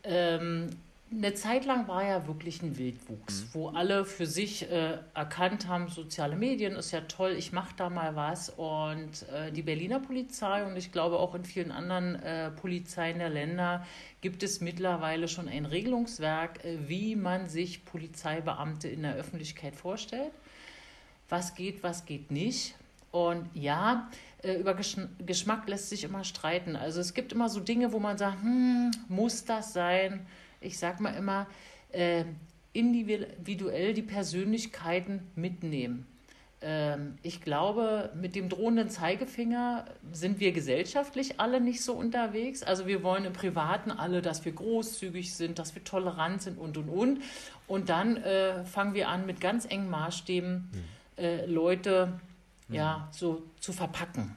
Ähm, 0.03 0.69
eine 1.11 1.33
Zeit 1.35 1.65
lang 1.65 1.87
war 1.87 2.03
ja 2.03 2.25
wirklich 2.25 2.63
ein 2.63 2.77
Wildwuchs, 2.77 3.41
mhm. 3.41 3.49
wo 3.53 3.69
alle 3.69 4.05
für 4.05 4.25
sich 4.25 4.69
äh, 4.71 4.97
erkannt 5.13 5.67
haben, 5.67 5.87
soziale 5.87 6.35
Medien 6.35 6.75
ist 6.75 6.91
ja 6.91 7.01
toll, 7.01 7.35
ich 7.37 7.51
mache 7.51 7.75
da 7.77 7.91
mal 7.91 8.15
was. 8.15 8.49
Und 8.49 9.27
äh, 9.31 9.51
die 9.51 9.61
Berliner 9.61 9.99
Polizei 9.99 10.65
und 10.65 10.75
ich 10.75 10.91
glaube 10.91 11.19
auch 11.19 11.35
in 11.35 11.45
vielen 11.45 11.71
anderen 11.71 12.15
äh, 12.15 12.49
Polizeien 12.49 13.19
der 13.19 13.29
Länder 13.29 13.85
gibt 14.21 14.41
es 14.41 14.61
mittlerweile 14.61 15.27
schon 15.27 15.47
ein 15.47 15.65
Regelungswerk, 15.65 16.65
äh, 16.65 16.77
wie 16.87 17.15
man 17.15 17.47
sich 17.49 17.85
Polizeibeamte 17.85 18.87
in 18.87 19.03
der 19.03 19.13
Öffentlichkeit 19.13 19.75
vorstellt 19.75 20.31
was 21.29 21.55
geht, 21.55 21.83
was 21.83 22.05
geht 22.05 22.31
nicht. 22.31 22.75
Und 23.11 23.47
ja, 23.53 24.09
äh, 24.41 24.55
über 24.55 24.73
Geschmack 24.73 25.69
lässt 25.69 25.89
sich 25.89 26.03
immer 26.03 26.23
streiten. 26.23 26.75
Also 26.75 26.99
es 26.99 27.13
gibt 27.13 27.31
immer 27.31 27.49
so 27.49 27.59
Dinge, 27.59 27.93
wo 27.93 27.99
man 27.99 28.17
sagt, 28.17 28.41
hm, 28.41 28.91
muss 29.07 29.45
das 29.45 29.73
sein? 29.73 30.25
Ich 30.61 30.79
sag 30.79 30.99
mal 30.99 31.15
immer, 31.15 31.47
äh, 31.91 32.25
individuell 32.73 33.93
die 33.93 34.01
Persönlichkeiten 34.01 35.21
mitnehmen. 35.35 36.07
Ähm, 36.63 37.17
ich 37.21 37.41
glaube, 37.41 38.11
mit 38.19 38.35
dem 38.35 38.49
drohenden 38.49 38.89
Zeigefinger 38.89 39.85
sind 40.11 40.39
wir 40.39 40.53
gesellschaftlich 40.53 41.39
alle 41.39 41.61
nicht 41.61 41.83
so 41.83 41.93
unterwegs. 41.93 42.63
Also 42.63 42.87
wir 42.87 43.03
wollen 43.03 43.25
im 43.25 43.33
Privaten 43.33 43.91
alle, 43.91 44.21
dass 44.21 44.43
wir 44.45 44.53
großzügig 44.53 45.35
sind, 45.35 45.59
dass 45.59 45.75
wir 45.75 45.83
tolerant 45.83 46.41
sind 46.41 46.57
und, 46.57 46.77
und, 46.77 46.89
und. 46.89 47.21
Und 47.67 47.89
dann 47.89 48.17
äh, 48.17 48.65
fangen 48.65 48.93
wir 48.93 49.09
an, 49.09 49.25
mit 49.25 49.41
ganz 49.41 49.65
engen 49.65 49.89
Maßstäben 49.89 50.69
äh, 51.17 51.45
Leute 51.45 52.19
mhm. 52.67 52.75
ja, 52.75 53.07
so 53.11 53.43
zu 53.59 53.73
verpacken. 53.73 54.35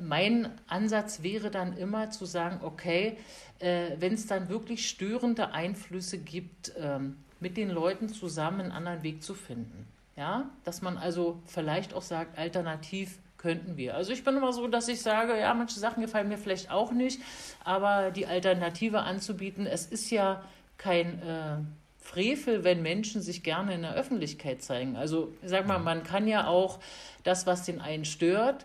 Mein 0.00 0.50
Ansatz 0.66 1.22
wäre 1.22 1.50
dann 1.50 1.76
immer 1.78 2.10
zu 2.10 2.26
sagen, 2.26 2.60
okay, 2.62 3.16
äh, 3.60 3.92
wenn 3.98 4.12
es 4.12 4.26
dann 4.26 4.48
wirklich 4.48 4.88
störende 4.88 5.52
Einflüsse 5.52 6.18
gibt, 6.18 6.72
ähm, 6.78 7.16
mit 7.40 7.56
den 7.56 7.70
Leuten 7.70 8.08
zusammen 8.08 8.60
einen 8.60 8.72
anderen 8.72 9.02
Weg 9.02 9.22
zu 9.22 9.34
finden. 9.34 9.86
Ja, 10.16 10.48
dass 10.64 10.80
man 10.80 10.96
also 10.96 11.40
vielleicht 11.44 11.92
auch 11.92 12.02
sagt, 12.02 12.38
alternativ 12.38 13.18
könnten 13.36 13.76
wir. 13.76 13.94
Also 13.94 14.12
ich 14.12 14.24
bin 14.24 14.36
immer 14.36 14.52
so, 14.52 14.66
dass 14.66 14.88
ich 14.88 15.02
sage, 15.02 15.38
ja, 15.38 15.52
manche 15.52 15.78
Sachen 15.78 16.02
gefallen 16.02 16.28
mir 16.28 16.38
vielleicht 16.38 16.70
auch 16.70 16.90
nicht, 16.90 17.20
aber 17.64 18.10
die 18.10 18.26
Alternative 18.26 19.00
anzubieten, 19.00 19.66
es 19.66 19.86
ist 19.86 20.10
ja 20.10 20.42
kein 20.78 21.22
äh, 21.22 21.58
Frevel, 22.06 22.64
wenn 22.64 22.82
Menschen 22.82 23.20
sich 23.20 23.42
gerne 23.42 23.74
in 23.74 23.82
der 23.82 23.94
Öffentlichkeit 23.94 24.62
zeigen. 24.62 24.96
Also 24.96 25.32
sag 25.44 25.66
mal, 25.66 25.78
man 25.78 26.02
kann 26.04 26.28
ja 26.28 26.46
auch 26.46 26.78
das, 27.24 27.46
was 27.46 27.64
den 27.64 27.80
einen 27.80 28.04
stört, 28.04 28.64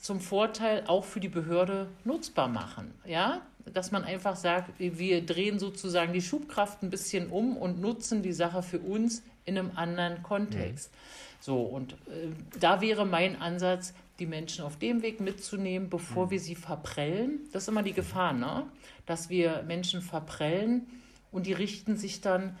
zum 0.00 0.20
Vorteil 0.20 0.84
auch 0.86 1.04
für 1.04 1.18
die 1.18 1.28
Behörde 1.28 1.88
nutzbar 2.04 2.48
machen. 2.48 2.94
Ja, 3.04 3.42
dass 3.72 3.90
man 3.90 4.04
einfach 4.04 4.36
sagt, 4.36 4.70
wir 4.78 5.26
drehen 5.26 5.58
sozusagen 5.58 6.12
die 6.12 6.22
Schubkraft 6.22 6.82
ein 6.82 6.90
bisschen 6.90 7.28
um 7.28 7.56
und 7.56 7.80
nutzen 7.80 8.22
die 8.22 8.32
Sache 8.32 8.62
für 8.62 8.78
uns 8.78 9.22
in 9.44 9.58
einem 9.58 9.72
anderen 9.74 10.22
Kontext. 10.22 10.92
Mhm. 10.92 10.96
So, 11.40 11.60
und 11.60 11.92
äh, 11.92 12.28
da 12.58 12.80
wäre 12.80 13.06
mein 13.06 13.40
Ansatz, 13.42 13.92
die 14.18 14.26
Menschen 14.26 14.64
auf 14.64 14.78
dem 14.78 15.02
Weg 15.02 15.20
mitzunehmen, 15.20 15.90
bevor 15.90 16.26
mhm. 16.26 16.30
wir 16.30 16.40
sie 16.40 16.54
verprellen. 16.54 17.40
Das 17.52 17.64
ist 17.64 17.68
immer 17.68 17.82
die 17.82 17.92
Gefahr, 17.92 18.32
ne? 18.32 18.66
dass 19.04 19.30
wir 19.30 19.64
Menschen 19.66 20.00
verprellen 20.00 20.86
und 21.30 21.46
die 21.46 21.52
richten 21.52 21.96
sich 21.96 22.20
dann 22.20 22.56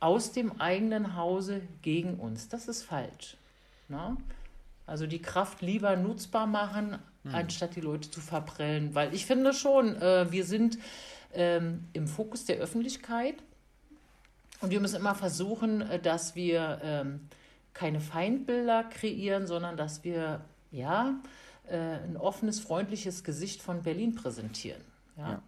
aus 0.00 0.32
dem 0.32 0.60
eigenen 0.60 1.16
Hause 1.16 1.62
gegen 1.82 2.14
uns. 2.14 2.48
Das 2.48 2.68
ist 2.68 2.82
falsch. 2.82 3.36
Ne? 3.88 4.16
Also 4.86 5.06
die 5.06 5.20
Kraft 5.20 5.60
lieber 5.60 5.96
nutzbar 5.96 6.46
machen, 6.46 6.98
mhm. 7.24 7.34
anstatt 7.34 7.76
die 7.76 7.80
Leute 7.80 8.10
zu 8.10 8.20
verprellen. 8.20 8.94
Weil 8.94 9.12
ich 9.14 9.26
finde 9.26 9.52
schon, 9.52 9.96
äh, 10.00 10.30
wir 10.30 10.44
sind 10.44 10.78
ähm, 11.34 11.88
im 11.92 12.06
Fokus 12.06 12.44
der 12.44 12.56
Öffentlichkeit 12.56 13.34
und 14.60 14.70
wir 14.70 14.80
müssen 14.80 14.96
immer 14.96 15.14
versuchen, 15.14 15.82
äh, 15.82 15.98
dass 16.00 16.34
wir 16.36 16.80
ähm, 16.82 17.28
keine 17.74 18.00
Feindbilder 18.00 18.84
kreieren, 18.84 19.46
sondern 19.46 19.76
dass 19.76 20.04
wir 20.04 20.44
ja 20.70 21.20
äh, 21.68 21.76
ein 21.76 22.16
offenes, 22.16 22.60
freundliches 22.60 23.24
Gesicht 23.24 23.62
von 23.62 23.82
Berlin 23.82 24.14
präsentieren. 24.14 24.82
ja. 25.16 25.32
ja. 25.32 25.42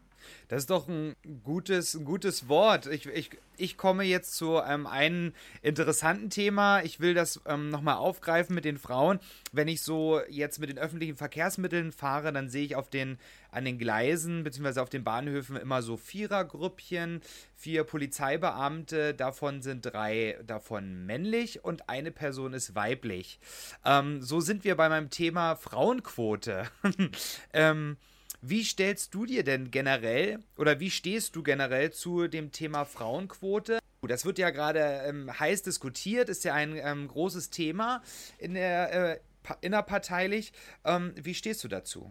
Das 0.49 0.63
ist 0.63 0.71
doch 0.71 0.89
ein 0.89 1.15
gutes, 1.45 1.95
ein 1.95 2.05
gutes 2.05 2.49
Wort. 2.49 2.87
Ich, 2.87 3.07
ich, 3.07 3.31
ich 3.57 3.77
komme 3.77 4.05
jetzt 4.05 4.35
zu 4.35 4.59
ähm, 4.59 4.87
einem 4.87 5.33
interessanten 5.63 6.31
Thema. 6.31 6.83
Ich 6.83 7.01
will 7.01 7.15
das 7.15 7.41
ähm, 7.47 7.69
nochmal 7.69 7.97
aufgreifen 7.97 8.55
mit 8.55 8.65
den 8.65 8.79
Frauen. 8.79 9.21
Wenn 9.53 9.69
ich 9.69 9.83
so 9.83 10.21
jetzt 10.29 10.59
mit 10.59 10.71
den 10.71 10.79
öffentlichen 10.79 11.17
Verkehrsmitteln 11.17 11.93
fahre, 11.93 12.33
dann 12.33 12.49
sehe 12.49 12.65
ich 12.65 12.77
auf 12.77 12.89
den, 12.89 13.19
an 13.51 13.65
den 13.65 13.79
Gleisen 13.79 14.45
bzw. 14.45 14.81
auf 14.81 14.89
den 14.89 15.05
Bahnhöfen 15.05 15.57
immer 15.57 15.83
so 15.83 15.97
Vierergrüppchen, 15.97 17.21
vier 17.55 17.85
Polizeibeamte. 17.85 19.15
Davon 19.15 19.63
sind 19.63 19.83
drei 19.87 20.39
davon 20.47 21.05
männlich 21.07 21.65
und 21.65 21.89
eine 21.89 22.11
Person 22.11 22.55
ist 22.55 22.75
weiblich. 22.75 23.39
Ähm, 23.85 24.23
so 24.23 24.41
sind 24.41 24.65
wir 24.65 24.77
bei 24.77 24.89
meinem 24.89 25.11
Thema 25.11 25.57
Frauenquote. 25.57 26.65
ähm, 27.53 27.97
wie 28.43 28.65
stellst 28.65 29.15
du 29.15 29.27
dir 29.27 29.45
denn 29.45 29.71
generell 29.71 30.39
oder 30.57 30.81
wie 30.81 30.91
stehst 30.91 31.37
du 31.37 31.43
generell 31.43 31.93
zu 31.93 32.27
dem 32.27 32.53
Thema 32.53 32.85
Frauenquote? 32.85 33.79
Das 34.03 34.25
wird 34.25 34.39
ja 34.39 34.51
gerade 34.51 35.03
ähm, 35.07 35.39
heiß 35.39 35.63
diskutiert, 35.63 36.31
ist 36.31 36.45
ja 36.45 36.55
ein 36.55 36.75
ähm, 36.77 37.07
großes 37.07 37.51
Thema 37.51 38.03
in 38.39 38.55
der, 38.55 38.93
äh, 38.93 39.19
innerparteilich. 39.61 40.53
Ähm, 40.85 41.13
wie 41.17 41.35
stehst 41.35 41.63
du 41.65 41.69
dazu? 41.69 42.11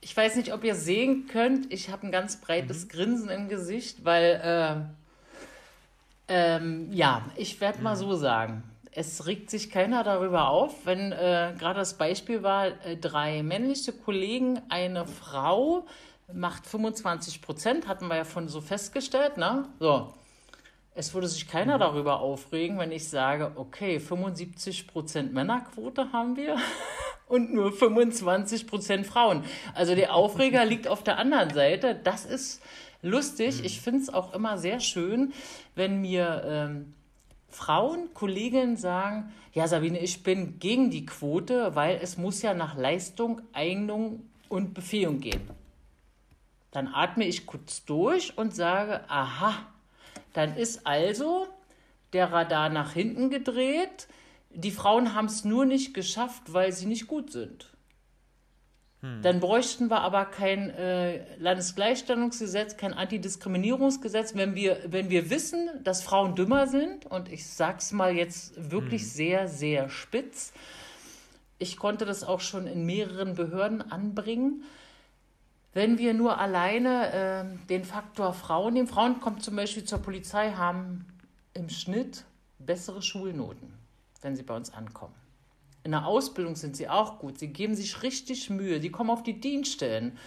Ich 0.00 0.16
weiß 0.16 0.36
nicht, 0.36 0.54
ob 0.54 0.64
ihr 0.64 0.74
sehen 0.74 1.26
könnt, 1.26 1.70
ich 1.70 1.90
habe 1.90 2.06
ein 2.06 2.12
ganz 2.12 2.40
breites 2.40 2.84
mhm. 2.84 2.88
Grinsen 2.88 3.28
im 3.28 3.48
Gesicht, 3.50 4.02
weil, 4.06 4.88
äh, 6.28 6.34
ähm, 6.56 6.90
ja, 6.92 7.30
ich 7.36 7.60
werde 7.60 7.78
mhm. 7.78 7.84
mal 7.84 7.96
so 7.96 8.16
sagen 8.16 8.62
es 8.92 9.26
regt 9.26 9.50
sich 9.50 9.70
keiner 9.70 10.02
darüber 10.02 10.48
auf, 10.48 10.84
wenn 10.84 11.12
äh, 11.12 11.54
gerade 11.58 11.78
das 11.78 11.94
Beispiel 11.94 12.42
war, 12.42 12.66
äh, 12.66 12.96
drei 12.96 13.42
männliche 13.42 13.92
Kollegen, 13.92 14.60
eine 14.68 15.06
Frau 15.06 15.86
macht 16.32 16.66
25 16.66 17.42
Prozent, 17.42 17.88
hatten 17.88 18.08
wir 18.08 18.16
ja 18.16 18.24
von 18.24 18.48
so 18.48 18.60
festgestellt, 18.60 19.36
ne? 19.36 19.68
So. 19.78 20.12
Es 20.92 21.14
würde 21.14 21.28
sich 21.28 21.46
keiner 21.46 21.76
mhm. 21.76 21.80
darüber 21.80 22.20
aufregen, 22.20 22.78
wenn 22.78 22.90
ich 22.90 23.08
sage, 23.08 23.52
okay, 23.54 24.00
75 24.00 24.88
Prozent 24.88 25.32
Männerquote 25.32 26.12
haben 26.12 26.36
wir 26.36 26.56
und 27.28 27.54
nur 27.54 27.72
25 27.72 28.66
Prozent 28.66 29.06
Frauen. 29.06 29.44
Also 29.74 29.94
der 29.94 30.14
Aufreger 30.14 30.64
liegt 30.64 30.88
auf 30.88 31.04
der 31.04 31.18
anderen 31.18 31.54
Seite. 31.54 31.94
Das 31.94 32.24
ist 32.24 32.60
lustig. 33.02 33.60
Mhm. 33.60 33.64
Ich 33.64 33.80
finde 33.80 34.00
es 34.00 34.12
auch 34.12 34.34
immer 34.34 34.58
sehr 34.58 34.80
schön, 34.80 35.32
wenn 35.76 36.00
mir 36.00 36.42
ähm, 36.44 36.94
Frauen, 37.50 38.14
Kolleginnen 38.14 38.76
sagen, 38.76 39.32
ja 39.52 39.66
Sabine, 39.66 39.98
ich 39.98 40.22
bin 40.22 40.58
gegen 40.58 40.90
die 40.90 41.06
Quote, 41.06 41.74
weil 41.74 41.98
es 42.02 42.16
muss 42.16 42.42
ja 42.42 42.54
nach 42.54 42.76
Leistung, 42.76 43.42
Eignung 43.52 44.28
und 44.48 44.74
Befähigung 44.74 45.20
gehen. 45.20 45.42
Dann 46.70 46.88
atme 46.88 47.26
ich 47.26 47.46
kurz 47.46 47.84
durch 47.84 48.38
und 48.38 48.54
sage, 48.54 49.08
aha, 49.08 49.54
dann 50.32 50.56
ist 50.56 50.86
also 50.86 51.48
der 52.12 52.32
Radar 52.32 52.68
nach 52.68 52.92
hinten 52.92 53.30
gedreht. 53.30 54.08
Die 54.50 54.70
Frauen 54.70 55.14
haben 55.14 55.26
es 55.26 55.44
nur 55.44 55.64
nicht 55.64 55.94
geschafft, 55.94 56.52
weil 56.52 56.72
sie 56.72 56.86
nicht 56.86 57.06
gut 57.06 57.32
sind. 57.32 57.69
Hm. 59.00 59.22
Dann 59.22 59.40
bräuchten 59.40 59.88
wir 59.88 60.00
aber 60.00 60.26
kein 60.26 60.70
äh, 60.70 61.36
Landesgleichstellungsgesetz, 61.38 62.76
kein 62.76 62.92
Antidiskriminierungsgesetz, 62.92 64.34
wenn 64.34 64.54
wir, 64.54 64.78
wenn 64.86 65.08
wir 65.08 65.30
wissen, 65.30 65.70
dass 65.84 66.02
Frauen 66.02 66.34
dümmer 66.34 66.66
sind. 66.66 67.06
Und 67.06 67.32
ich 67.32 67.46
sage 67.46 67.78
es 67.78 67.92
mal 67.92 68.14
jetzt 68.14 68.70
wirklich 68.70 69.02
hm. 69.02 69.08
sehr, 69.08 69.48
sehr 69.48 69.88
spitz. 69.88 70.52
Ich 71.58 71.76
konnte 71.76 72.04
das 72.04 72.24
auch 72.24 72.40
schon 72.40 72.66
in 72.66 72.84
mehreren 72.84 73.34
Behörden 73.34 73.82
anbringen. 73.82 74.64
Wenn 75.72 75.98
wir 75.98 76.14
nur 76.14 76.38
alleine 76.38 77.12
äh, 77.12 77.66
den 77.68 77.84
Faktor 77.84 78.32
Frauen 78.32 78.74
nehmen, 78.74 78.88
Frauen 78.88 79.20
kommen 79.20 79.40
zum 79.40 79.56
Beispiel 79.56 79.84
zur 79.84 80.00
Polizei, 80.00 80.52
haben 80.52 81.06
im 81.54 81.68
Schnitt 81.68 82.24
bessere 82.58 83.02
Schulnoten, 83.02 83.72
wenn 84.20 84.36
sie 84.36 84.42
bei 84.42 84.56
uns 84.56 84.72
ankommen. 84.72 85.14
In 85.82 85.92
der 85.92 86.06
Ausbildung 86.06 86.56
sind 86.56 86.76
sie 86.76 86.88
auch 86.88 87.18
gut. 87.18 87.38
Sie 87.38 87.48
geben 87.48 87.74
sich 87.74 88.02
richtig 88.02 88.50
Mühe. 88.50 88.80
Die 88.80 88.90
kommen 88.90 89.10
auf 89.10 89.22
die 89.22 89.40
Dienststellen, 89.40 90.18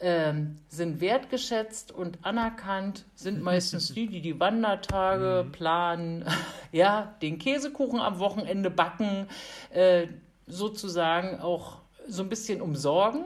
ähm, 0.00 0.56
sind 0.68 1.00
wertgeschätzt 1.00 1.92
und 1.92 2.18
anerkannt, 2.22 3.04
sind 3.14 3.42
meistens 3.42 3.92
die, 3.92 4.06
die 4.06 4.20
die 4.20 4.40
Wandertage 4.40 5.44
mhm. 5.44 5.52
planen, 5.52 6.24
ja, 6.72 7.14
den 7.22 7.38
Käsekuchen 7.38 8.00
am 8.00 8.18
Wochenende 8.18 8.70
backen, 8.70 9.28
äh, 9.70 10.06
sozusagen 10.46 11.40
auch 11.40 11.82
so 12.08 12.22
ein 12.22 12.28
bisschen 12.28 12.60
umsorgen. 12.60 13.24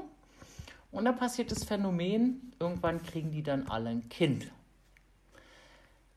Und 0.91 1.05
dann 1.05 1.17
passiert 1.17 1.51
das 1.51 1.65
Phänomen, 1.65 2.53
irgendwann 2.59 3.03
kriegen 3.03 3.31
die 3.31 3.43
dann 3.43 3.69
alle 3.69 3.91
ein 3.91 4.09
Kind 4.09 4.51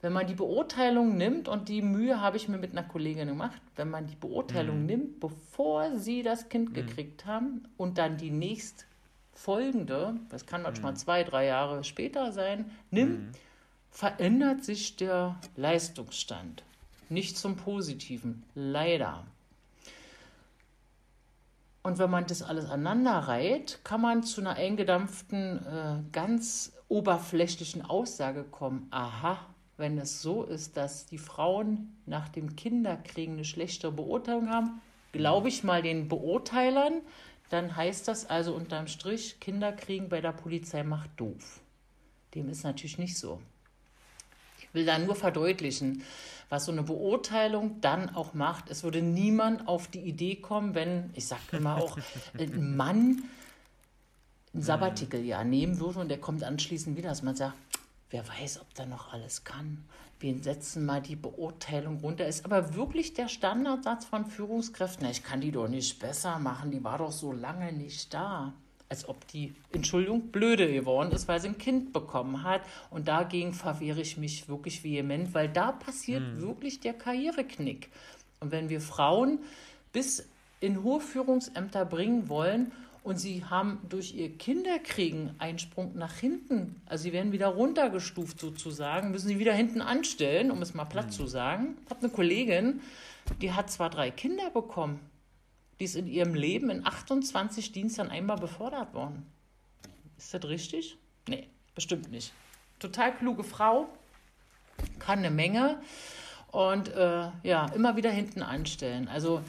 wenn 0.02 0.14
man 0.14 0.26
die 0.26 0.34
Beurteilung 0.34 1.16
nimmt, 1.16 1.48
und 1.48 1.70
die 1.70 1.82
Mühe 1.82 2.20
habe 2.20 2.38
ich 2.38 2.48
mir 2.48 2.58
mit 2.58 2.72
einer 2.72 2.84
Kollegin 2.84 3.28
gemacht, 3.28 3.62
wenn 3.76 3.90
man 3.90 4.08
die 4.08 4.16
Beurteilung 4.16 4.82
mhm. 4.82 4.86
nimmt, 4.86 5.20
bevor 5.20 5.98
sie 5.98 6.24
das 6.24 6.50
Kind 6.50 6.70
mhm. 6.70 6.74
gekriegt 6.74 7.26
haben 7.26 7.68
und 7.78 7.98
dann 7.98 8.18
die 8.18 8.32
nächst 8.32 8.88
folgende, 9.34 10.16
das 10.30 10.46
kann 10.46 10.64
manchmal 10.64 10.94
mhm. 10.94 10.98
zwei, 10.98 11.24
drei 11.24 11.46
Jahre 11.46 11.84
später 11.84 12.32
sein, 12.32 12.72
nimmt, 12.90 13.20
mhm. 13.20 13.32
verändert 13.92 14.64
sich 14.64 14.96
der 14.96 15.40
Leistungsstand. 15.56 16.64
Nicht 17.10 17.38
zum 17.38 17.56
Positiven, 17.56 18.44
leider. 18.56 19.26
Und 21.84 21.98
wenn 21.98 22.10
man 22.10 22.26
das 22.28 22.42
alles 22.42 22.66
aneinander 22.66 23.12
reiht, 23.12 23.80
kann 23.84 24.02
man 24.02 24.24
zu 24.24 24.42
einer 24.42 24.54
eingedampften, 24.54 25.66
äh, 25.66 26.12
ganz 26.12 26.74
oberflächlichen 26.90 27.84
Aussage 27.84 28.44
kommen. 28.44 28.88
Aha, 28.92 29.40
wenn 29.82 29.98
es 29.98 30.22
so 30.22 30.44
ist, 30.44 30.78
dass 30.78 31.08
die 31.08 31.18
Frauen 31.18 31.98
nach 32.06 32.30
dem 32.30 32.56
Kinderkriegen 32.56 33.34
eine 33.34 33.46
schlechtere 33.46 33.92
Beurteilung 33.92 34.50
haben, 34.50 34.82
glaube 35.12 35.50
ich 35.50 35.66
mal 35.66 35.82
den 35.82 36.08
Beurteilern, 36.08 37.02
dann 37.50 37.76
heißt 37.76 38.08
das 38.08 38.30
also 38.30 38.54
unterm 38.54 38.88
Strich, 38.88 39.42
Kinderkriegen 39.42 40.08
bei 40.08 40.22
der 40.22 40.32
Polizei 40.32 40.84
macht 40.84 41.10
doof. 41.18 41.60
Dem 42.34 42.50
ist 42.50 42.64
natürlich 42.64 42.98
nicht 42.98 43.18
so. 43.18 43.42
will 44.72 44.86
da 44.86 44.98
nur 44.98 45.16
verdeutlichen, 45.16 46.04
was 46.48 46.66
so 46.66 46.72
eine 46.72 46.84
Beurteilung 46.84 47.82
dann 47.82 48.16
auch 48.16 48.34
macht. 48.34 48.70
Es 48.70 48.84
würde 48.84 49.02
niemand 49.02 49.68
auf 49.68 49.88
die 49.88 50.00
Idee 50.00 50.38
kommen, 50.38 50.76
wenn, 50.76 51.10
ich 51.14 51.28
sage 51.28 51.58
immer 51.58 51.76
auch, 51.76 51.98
ein 52.38 52.76
Mann 52.78 53.24
ein 54.54 54.62
Sabbatikeljahr 54.62 55.44
nehmen 55.44 55.80
würde 55.80 56.00
und 56.00 56.10
der 56.10 56.20
kommt 56.20 56.44
anschließend 56.44 56.98
wieder, 56.98 57.10
dass 57.10 57.24
man 57.24 57.36
sagt, 57.36 57.56
wer 58.12 58.28
weiß, 58.28 58.62
ob 58.62 58.74
der 58.76 58.86
noch 58.86 59.12
alles 59.12 59.44
kann. 59.44 59.84
Wir 60.20 60.38
setzen 60.38 60.86
mal 60.86 61.02
die 61.02 61.16
Beurteilung 61.16 62.00
runter. 62.00 62.28
Ist 62.28 62.46
aber 62.46 62.76
wirklich 62.76 63.16
der 63.16 63.28
Standardsatz 63.28 64.06
von 64.06 64.26
Führungskräften. 64.28 65.08
Ich 65.08 65.24
kann 65.24 65.42
die 65.42 65.52
doch 65.52 65.68
nicht 65.68 66.00
besser 66.00 66.38
machen, 66.38 66.70
die 66.70 66.84
war 66.84 67.00
doch 67.00 67.12
so 67.12 67.32
lange 67.32 67.74
nicht 67.74 68.14
da 68.14 68.54
als 68.92 69.08
ob 69.08 69.26
die, 69.30 69.56
Entschuldigung, 69.72 70.34
blöde 70.34 70.70
geworden 70.70 71.14
ist, 71.14 71.30
weil 71.30 71.40
sie 71.40 71.48
ein 71.48 71.58
Kind 71.58 71.94
bekommen 71.94 72.44
hat. 72.44 72.62
Und 72.90 73.08
dagegen 73.08 73.54
verwehre 73.54 74.02
ich 74.02 74.18
mich 74.18 74.50
wirklich 74.50 74.84
vehement, 74.84 75.34
weil 75.34 75.48
da 75.48 75.72
passiert 75.72 76.22
mhm. 76.22 76.42
wirklich 76.42 76.82
der 76.82 76.94
Karriereknick. 76.94 77.90
Und 78.42 78.52
wenn 78.52 78.68
wir 78.68 78.82
Frauen 78.82 79.40
bis 79.94 80.30
in 80.60 80.84
hohe 80.84 81.00
Führungsämter 81.00 81.86
bringen 81.86 82.28
wollen 82.28 82.74
und 83.04 83.18
sie 83.18 83.44
haben 83.46 83.80
durch 83.90 84.14
ihr 84.14 84.38
Kinderkriegen 84.38 85.34
einen 85.40 85.58
Sprung 85.58 85.98
nach 85.98 86.16
hinten, 86.16 86.82
also 86.86 87.04
sie 87.04 87.14
werden 87.14 87.32
wieder 87.32 87.48
runtergestuft 87.48 88.40
sozusagen, 88.40 89.12
müssen 89.12 89.28
sie 89.28 89.40
wieder 89.40 89.54
hinten 89.54 89.82
anstellen, 89.82 90.52
um 90.52 90.62
es 90.62 90.74
mal 90.74 90.86
platt 90.86 91.08
mhm. 91.08 91.12
zu 91.12 91.28
sagen. 91.28 91.78
Ich 91.86 91.90
habe 91.90 92.02
eine 92.02 92.10
Kollegin, 92.10 92.82
die 93.42 93.54
hat 93.54 93.72
zwar 93.72 93.90
drei 93.90 94.12
Kinder 94.12 94.52
bekommen, 94.52 95.00
die 95.80 95.86
ist 95.86 95.96
in 95.96 96.08
ihrem 96.08 96.36
Leben 96.36 96.70
in 96.70 96.86
28 96.86 97.72
Diensten 97.72 98.10
einmal 98.10 98.38
befördert 98.38 98.94
worden. 98.94 99.26
Ist 100.18 100.34
das 100.34 100.44
richtig? 100.46 100.98
Nee, 101.28 101.48
bestimmt 101.74 102.12
nicht. 102.12 102.34
Total 102.80 103.16
kluge 103.16 103.44
Frau, 103.44 103.90
kann 105.00 105.20
eine 105.20 105.32
Menge 105.32 105.82
und 106.52 106.90
äh, 106.90 107.30
ja, 107.44 107.66
immer 107.74 107.96
wieder 107.96 108.12
hinten 108.12 108.44
anstellen. 108.44 109.08
Also 109.08 109.42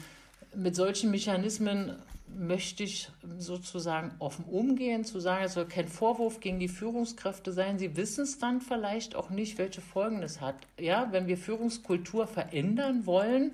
mit 0.55 0.75
solchen 0.75 1.11
Mechanismen 1.11 1.95
möchte 2.37 2.83
ich 2.83 3.09
sozusagen 3.37 4.11
offen 4.19 4.45
umgehen, 4.45 5.03
zu 5.05 5.19
sagen, 5.19 5.45
es 5.45 5.53
soll 5.53 5.65
kein 5.65 5.87
Vorwurf 5.87 6.39
gegen 6.39 6.59
die 6.59 6.67
Führungskräfte 6.67 7.51
sein. 7.51 7.79
Sie 7.79 7.95
wissen 7.95 8.23
es 8.23 8.39
dann 8.39 8.61
vielleicht 8.61 9.15
auch 9.15 9.29
nicht, 9.29 9.57
welche 9.57 9.81
Folgen 9.81 10.23
es 10.23 10.41
hat. 10.41 10.55
Ja, 10.79 11.11
wenn 11.11 11.27
wir 11.27 11.37
Führungskultur 11.37 12.27
verändern 12.27 13.05
wollen, 13.05 13.53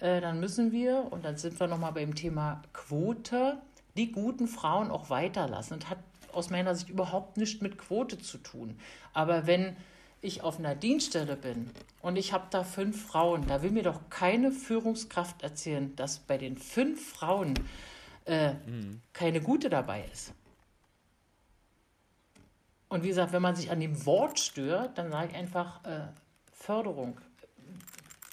äh, 0.00 0.20
dann 0.20 0.40
müssen 0.40 0.72
wir, 0.72 1.08
und 1.10 1.24
dann 1.24 1.36
sind 1.36 1.58
wir 1.60 1.66
nochmal 1.66 1.92
beim 1.92 2.14
Thema 2.14 2.62
Quote, 2.72 3.58
die 3.96 4.12
guten 4.12 4.48
Frauen 4.48 4.90
auch 4.90 5.10
weiterlassen. 5.10 5.78
Das 5.80 5.90
hat 5.90 5.98
aus 6.32 6.50
meiner 6.50 6.74
Sicht 6.74 6.90
überhaupt 6.90 7.36
nichts 7.36 7.60
mit 7.60 7.78
Quote 7.78 8.18
zu 8.18 8.38
tun. 8.38 8.76
Aber 9.12 9.46
wenn 9.46 9.76
ich 10.22 10.42
auf 10.42 10.58
einer 10.58 10.74
Dienststelle 10.74 11.36
bin 11.36 11.70
und 12.02 12.16
ich 12.16 12.32
habe 12.32 12.46
da 12.50 12.62
fünf 12.62 13.06
Frauen, 13.06 13.46
da 13.46 13.62
will 13.62 13.70
mir 13.70 13.82
doch 13.82 14.00
keine 14.10 14.52
Führungskraft 14.52 15.42
erzählen, 15.42 15.94
dass 15.96 16.18
bei 16.18 16.38
den 16.38 16.56
fünf 16.56 17.12
Frauen 17.12 17.54
äh, 18.30 18.54
mhm. 18.54 19.02
keine 19.12 19.40
gute 19.40 19.68
dabei 19.68 20.04
ist. 20.12 20.32
Und 22.88 23.04
wie 23.04 23.08
gesagt, 23.08 23.32
wenn 23.32 23.42
man 23.42 23.54
sich 23.54 23.70
an 23.70 23.80
dem 23.80 24.04
Wort 24.06 24.40
stört, 24.40 24.98
dann 24.98 25.10
sage 25.10 25.28
ich 25.30 25.36
einfach 25.36 25.84
äh, 25.84 26.08
Förderung 26.52 27.20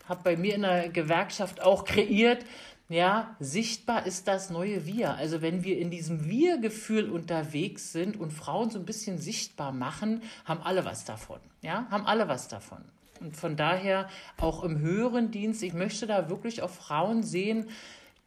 habe 0.08 0.22
bei 0.24 0.38
mir 0.38 0.56
in 0.56 0.62
der 0.62 0.90
Gewerkschaft 0.90 1.62
auch 1.62 1.86
kreiert, 1.86 2.46
ja, 2.90 3.36
sichtbar 3.40 4.06
ist 4.06 4.30
das 4.30 4.50
neue 4.50 4.86
Wir. 4.86 5.16
Also 5.16 5.42
wenn 5.42 5.64
wir 5.66 5.78
in 5.78 5.92
diesem 5.92 6.30
Wir-Gefühl 6.30 7.10
unterwegs 7.10 7.92
sind 7.92 8.18
und 8.18 8.32
Frauen 8.32 8.70
so 8.70 8.80
ein 8.80 8.86
bisschen 8.86 9.18
sichtbar 9.18 9.74
machen, 9.74 10.22
haben 10.46 10.62
alle 10.62 10.86
was 10.86 11.04
davon. 11.04 11.40
Ja, 11.62 11.88
haben 11.90 12.06
alle 12.06 12.30
was 12.30 12.48
davon. 12.48 12.80
Und 13.20 13.36
von 13.36 13.58
daher 13.58 14.08
auch 14.38 14.64
im 14.64 14.80
höheren 14.80 15.32
Dienst, 15.32 15.64
ich 15.64 15.74
möchte 15.74 16.08
da 16.08 16.30
wirklich 16.30 16.62
auch 16.62 16.70
Frauen 16.70 17.24
sehen, 17.24 17.70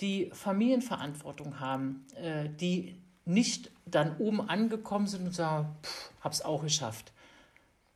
die 0.00 0.30
Familienverantwortung 0.32 1.60
haben, 1.60 2.06
äh, 2.16 2.48
die 2.48 2.96
nicht 3.24 3.70
dann 3.86 4.16
oben 4.18 4.40
angekommen 4.48 5.06
sind 5.06 5.26
und 5.26 5.34
sagen, 5.34 5.68
pff, 5.82 6.10
hab's 6.22 6.42
auch 6.42 6.62
geschafft. 6.62 7.12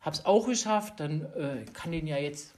Hab's 0.00 0.24
auch 0.26 0.46
geschafft, 0.46 1.00
dann 1.00 1.22
äh, 1.34 1.64
kann 1.72 1.92
den 1.92 2.06
ja 2.06 2.18
jetzt 2.18 2.54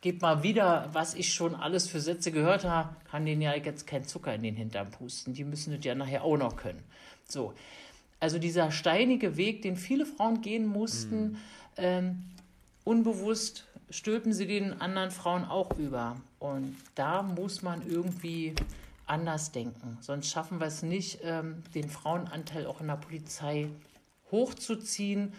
gebe 0.00 0.20
mal 0.20 0.42
wieder, 0.42 0.88
was 0.92 1.14
ich 1.14 1.32
schon 1.32 1.54
alles 1.54 1.88
für 1.88 2.00
Sätze 2.00 2.32
gehört 2.32 2.64
habe, 2.64 2.96
kann 3.10 3.26
denen 3.26 3.42
ja 3.42 3.54
jetzt 3.54 3.86
kein 3.86 4.04
Zucker 4.04 4.34
in 4.34 4.42
den 4.42 4.56
Hintern 4.56 4.90
pusten. 4.90 5.34
Die 5.34 5.44
müssen 5.44 5.74
das 5.74 5.84
ja 5.84 5.94
nachher 5.94 6.24
auch 6.24 6.36
noch 6.36 6.56
können. 6.56 6.82
So. 7.28 7.52
Also 8.18 8.38
dieser 8.38 8.70
steinige 8.70 9.36
Weg, 9.36 9.62
den 9.62 9.76
viele 9.76 10.04
Frauen 10.04 10.42
gehen 10.42 10.66
mussten, 10.66 11.22
mhm. 11.22 11.36
ähm, 11.76 12.22
unbewusst 12.84 13.66
stülpen 13.90 14.32
sie 14.32 14.46
den 14.46 14.80
anderen 14.80 15.10
Frauen 15.10 15.44
auch 15.44 15.76
über. 15.76 16.16
Und 16.38 16.76
da 16.94 17.22
muss 17.22 17.62
man 17.62 17.86
irgendwie 17.88 18.54
anders 19.06 19.52
denken. 19.52 19.98
Sonst 20.00 20.30
schaffen 20.30 20.60
wir 20.60 20.66
es 20.66 20.82
nicht, 20.82 21.20
ähm, 21.22 21.62
den 21.74 21.90
Frauenanteil 21.90 22.66
auch 22.66 22.80
in 22.80 22.86
der 22.86 22.96
Polizei 22.96 23.68
hochzuziehen. 24.30 25.32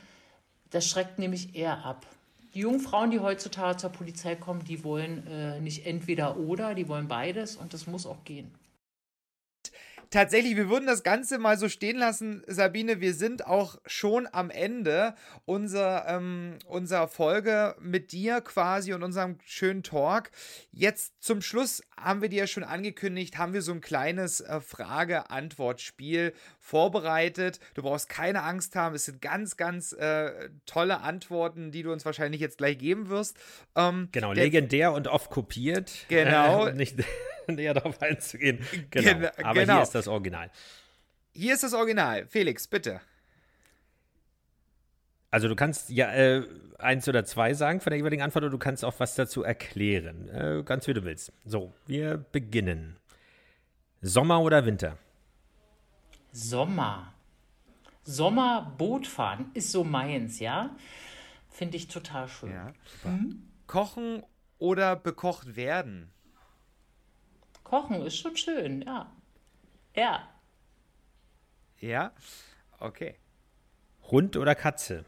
Das 0.69 0.87
schreckt 0.87 1.19
nämlich 1.19 1.55
eher 1.55 1.85
ab 1.85 2.05
die 2.53 2.59
jungen 2.59 2.81
Frauen, 2.81 3.11
die 3.11 3.19
heutzutage 3.19 3.77
zur 3.77 3.91
Polizei 3.91 4.35
kommen, 4.35 4.65
die 4.65 4.83
wollen 4.83 5.25
äh, 5.27 5.61
nicht 5.61 5.85
entweder 5.85 6.37
oder, 6.37 6.75
die 6.75 6.89
wollen 6.89 7.07
beides 7.07 7.55
und 7.55 7.73
das 7.73 7.87
muss 7.87 8.05
auch 8.05 8.25
gehen 8.25 8.51
tatsächlich, 10.11 10.55
wir 10.55 10.69
würden 10.69 10.85
das 10.85 11.03
Ganze 11.03 11.39
mal 11.39 11.57
so 11.57 11.69
stehen 11.69 11.97
lassen, 11.97 12.43
Sabine. 12.45 13.01
Wir 13.01 13.13
sind 13.13 13.47
auch 13.47 13.77
schon 13.85 14.27
am 14.31 14.49
Ende 14.49 15.15
unserer, 15.45 16.05
ähm, 16.07 16.59
unserer 16.67 17.07
Folge 17.07 17.75
mit 17.79 18.11
dir 18.11 18.41
quasi 18.41 18.93
und 18.93 19.01
unserem 19.01 19.37
schönen 19.45 19.81
Talk. 19.81 20.29
Jetzt 20.71 21.13
zum 21.23 21.41
Schluss 21.41 21.81
haben 21.97 22.21
wir 22.21 22.29
dir 22.29 22.39
ja 22.39 22.47
schon 22.47 22.63
angekündigt, 22.63 23.37
haben 23.37 23.53
wir 23.53 23.61
so 23.61 23.71
ein 23.71 23.81
kleines 23.81 24.41
äh, 24.41 24.59
Frage-Antwort-Spiel 24.61 26.33
vorbereitet. 26.61 27.59
Du 27.73 27.81
brauchst 27.81 28.07
keine 28.07 28.43
Angst 28.43 28.75
haben. 28.75 28.95
Es 28.95 29.05
sind 29.05 29.21
ganz, 29.21 29.57
ganz 29.57 29.91
äh, 29.93 30.49
tolle 30.65 31.01
Antworten, 31.01 31.71
die 31.71 31.83
du 31.83 31.91
uns 31.91 32.05
wahrscheinlich 32.05 32.39
jetzt 32.39 32.59
gleich 32.59 32.77
geben 32.77 33.09
wirst. 33.09 33.37
Ähm, 33.75 34.07
genau, 34.11 34.31
legendär 34.31 34.93
und 34.93 35.07
oft 35.07 35.29
kopiert. 35.29 35.91
Genau. 36.07 36.67
Äh, 36.67 36.73
nicht 36.75 36.95
näher 37.47 37.73
darauf 37.73 38.01
einzugehen. 38.01 38.59
Genau. 38.91 39.19
Gen 39.19 39.25
Aber 39.43 39.59
genau. 39.59 39.73
hier 39.73 39.83
ist 39.83 39.95
das 39.95 40.07
Original. 40.07 40.49
Hier 41.33 41.53
ist 41.55 41.63
das 41.63 41.73
Original. 41.73 42.27
Felix, 42.27 42.67
bitte. 42.67 43.01
Also 45.31 45.47
du 45.47 45.55
kannst 45.55 45.89
ja 45.89 46.11
äh, 46.13 46.43
eins 46.77 47.07
oder 47.07 47.25
zwei 47.25 47.53
sagen 47.53 47.79
von 47.79 47.91
der 47.91 47.97
jeweiligen 47.97 48.21
Antwort 48.21 48.43
oder 48.43 48.51
du 48.51 48.57
kannst 48.57 48.85
auch 48.85 48.99
was 48.99 49.15
dazu 49.15 49.43
erklären. 49.43 50.29
Äh, 50.29 50.63
ganz 50.63 50.87
wie 50.87 50.93
du 50.93 51.03
willst. 51.03 51.31
So, 51.45 51.73
wir 51.87 52.17
beginnen. 52.17 52.97
Sommer 54.01 54.41
oder 54.41 54.65
Winter? 54.65 54.97
Sommer. 56.31 57.13
Sommer 58.03 58.73
Bootfahren 58.77 59.51
ist 59.53 59.71
so 59.71 59.83
meins, 59.83 60.39
ja? 60.39 60.75
Finde 61.49 61.77
ich 61.77 61.87
total 61.87 62.27
schön. 62.27 62.51
Ja, 62.51 62.73
mhm. 63.03 63.47
Kochen 63.67 64.23
oder 64.57 64.95
bekocht 64.95 65.55
werden? 65.55 66.11
Kochen 67.63 68.01
ist 68.01 68.17
schon 68.17 68.35
schön, 68.35 68.81
ja. 68.81 69.11
Ja. 69.95 70.27
Ja? 71.79 72.11
Okay. 72.79 73.15
Hund 74.09 74.37
oder 74.37 74.55
Katze? 74.55 75.05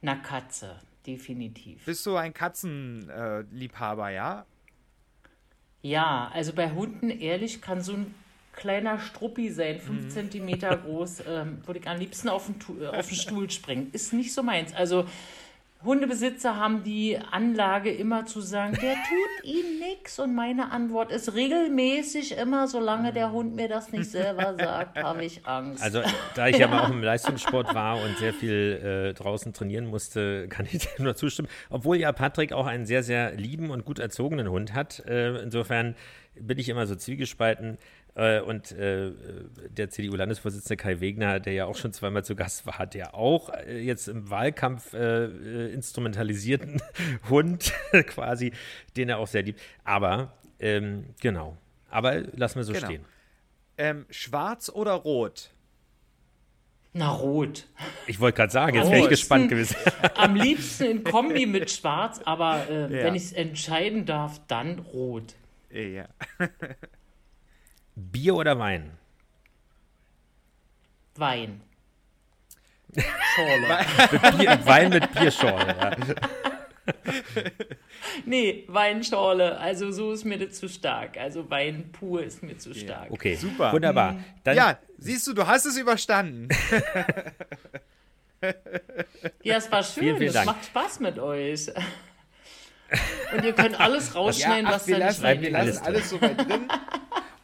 Na, 0.00 0.16
Katze, 0.16 0.80
definitiv. 1.06 1.84
Bist 1.84 2.04
du 2.06 2.16
ein 2.16 2.34
Katzenliebhaber, 2.34 4.10
äh, 4.10 4.14
ja? 4.14 4.46
Ja, 5.82 6.30
also 6.32 6.52
bei 6.52 6.70
Hunden, 6.70 7.10
ehrlich, 7.10 7.60
kann 7.60 7.80
so 7.82 7.94
ein 7.94 8.14
kleiner 8.56 8.98
Struppi 8.98 9.50
sein, 9.50 9.80
fünf 9.80 10.04
mhm. 10.04 10.10
Zentimeter 10.10 10.76
groß, 10.84 11.24
ähm, 11.28 11.58
würde 11.66 11.80
ich 11.80 11.88
am 11.88 11.98
liebsten 11.98 12.28
auf 12.28 12.46
den, 12.46 12.56
äh, 12.80 12.86
auf 12.86 13.08
den 13.08 13.16
Stuhl 13.16 13.50
springen. 13.50 13.88
Ist 13.92 14.12
nicht 14.12 14.32
so 14.32 14.42
meins. 14.42 14.74
Also 14.74 15.06
Hundebesitzer 15.84 16.56
haben 16.56 16.82
die 16.82 17.18
Anlage 17.30 17.90
immer 17.92 18.24
zu 18.24 18.40
sagen, 18.40 18.76
der 18.80 18.94
tut 18.94 19.44
ihnen 19.44 19.78
nichts. 19.80 20.18
Und 20.18 20.34
meine 20.34 20.72
Antwort 20.72 21.12
ist 21.12 21.34
regelmäßig 21.34 22.38
immer, 22.38 22.66
solange 22.68 23.12
der 23.12 23.32
Hund 23.32 23.54
mir 23.54 23.68
das 23.68 23.92
nicht 23.92 24.10
selber 24.10 24.54
sagt, 24.58 24.96
habe 24.96 25.24
ich 25.24 25.46
Angst. 25.46 25.82
Also 25.82 26.00
da 26.34 26.48
ich 26.48 26.56
ja 26.56 26.68
mal 26.68 26.84
auch 26.84 26.90
im 26.90 27.02
Leistungssport 27.02 27.74
war 27.74 28.02
und 28.02 28.16
sehr 28.16 28.32
viel 28.32 29.12
äh, 29.12 29.14
draußen 29.14 29.52
trainieren 29.52 29.86
musste, 29.86 30.48
kann 30.48 30.66
ich 30.70 30.78
dir 30.96 31.02
nur 31.02 31.16
zustimmen. 31.16 31.48
Obwohl 31.68 31.98
ja 31.98 32.12
Patrick 32.12 32.54
auch 32.54 32.66
einen 32.66 32.86
sehr, 32.86 33.02
sehr 33.02 33.32
lieben 33.34 33.70
und 33.70 33.84
gut 33.84 33.98
erzogenen 33.98 34.48
Hund 34.48 34.72
hat. 34.72 35.04
Äh, 35.06 35.42
insofern 35.42 35.96
bin 36.34 36.58
ich 36.58 36.70
immer 36.70 36.86
so 36.86 36.96
zwiegespalten. 36.96 37.76
Äh, 38.16 38.40
und 38.40 38.70
äh, 38.72 39.12
der 39.70 39.90
CDU-Landesvorsitzende 39.90 40.76
Kai 40.76 41.00
Wegner, 41.00 41.40
der 41.40 41.52
ja 41.52 41.64
auch 41.66 41.76
schon 41.76 41.92
zweimal 41.92 42.24
zu 42.24 42.36
Gast 42.36 42.64
war, 42.64 42.78
hat 42.78 42.94
ja 42.94 43.12
auch 43.12 43.48
äh, 43.50 43.80
jetzt 43.80 44.06
im 44.06 44.30
Wahlkampf 44.30 44.92
äh, 44.94 45.24
äh, 45.24 45.72
instrumentalisierten 45.72 46.80
Hund 47.28 47.72
quasi, 48.06 48.52
den 48.96 49.08
er 49.08 49.18
auch 49.18 49.26
sehr 49.26 49.42
liebt. 49.42 49.60
Aber 49.82 50.32
ähm, 50.60 51.06
genau. 51.20 51.56
Aber 51.90 52.20
lassen 52.36 52.56
wir 52.56 52.64
so 52.64 52.72
genau. 52.72 52.86
stehen. 52.86 53.04
Ähm, 53.76 54.06
schwarz 54.10 54.68
oder 54.68 54.92
rot? 54.92 55.50
Na, 56.92 57.10
rot. 57.10 57.66
Ich 58.06 58.20
wollte 58.20 58.36
gerade 58.36 58.52
sagen, 58.52 58.76
jetzt 58.76 58.88
wäre 58.88 59.02
ich 59.02 59.08
gespannt 59.08 59.48
gewesen. 59.48 59.76
Am 60.16 60.36
liebsten 60.36 60.84
in 60.84 61.04
Kombi 61.04 61.46
mit 61.46 61.68
schwarz, 61.72 62.20
aber 62.24 62.68
äh, 62.70 62.82
Ja. 62.82 62.88
wenn 63.04 63.16
ich 63.16 63.24
es 63.24 63.32
entscheiden 63.32 64.06
darf, 64.06 64.40
dann 64.46 64.78
rot. 64.78 65.34
Ja. 65.70 66.06
Bier 67.96 68.34
oder 68.34 68.58
Wein? 68.58 68.90
Wein. 71.16 71.60
Schorle. 73.34 74.36
Bier, 74.38 74.66
Wein 74.66 74.88
mit 74.90 75.12
Bierschorle. 75.12 75.66
Ja. 75.66 75.96
nee, 78.24 78.64
Weinschorle. 78.68 79.58
Also 79.58 79.90
so 79.90 80.12
ist 80.12 80.24
mir 80.24 80.38
das 80.38 80.58
zu 80.58 80.68
stark. 80.68 81.16
Also 81.16 81.50
Wein 81.50 81.90
pur 81.92 82.22
ist 82.22 82.42
mir 82.42 82.58
zu 82.58 82.74
stark. 82.74 83.10
Okay, 83.10 83.34
Super. 83.36 83.72
Wunderbar. 83.72 84.16
Dann, 84.44 84.56
ja, 84.56 84.78
siehst 84.98 85.26
du, 85.26 85.32
du 85.32 85.46
hast 85.46 85.66
es 85.66 85.76
überstanden. 85.76 86.48
Ja, 89.42 89.56
es 89.56 89.72
war 89.72 89.82
schön. 89.82 90.02
Vielen, 90.02 90.18
vielen 90.18 90.36
es 90.36 90.44
macht 90.44 90.66
Spaß 90.66 91.00
mit 91.00 91.18
euch. 91.18 91.68
Und 93.34 93.42
ihr 93.42 93.54
könnt 93.54 93.80
alles 93.80 94.14
rausschneiden, 94.14 94.66
ach, 94.66 94.72
was 94.74 94.84
da 94.84 94.98
nicht 94.98 95.22
rein 95.22 95.40
wir 95.40 95.56
Alles 95.56 95.76
lassen 95.76 95.86
alles 95.86 96.10
so 96.10 96.20
weit 96.20 96.38
drin. 96.38 96.68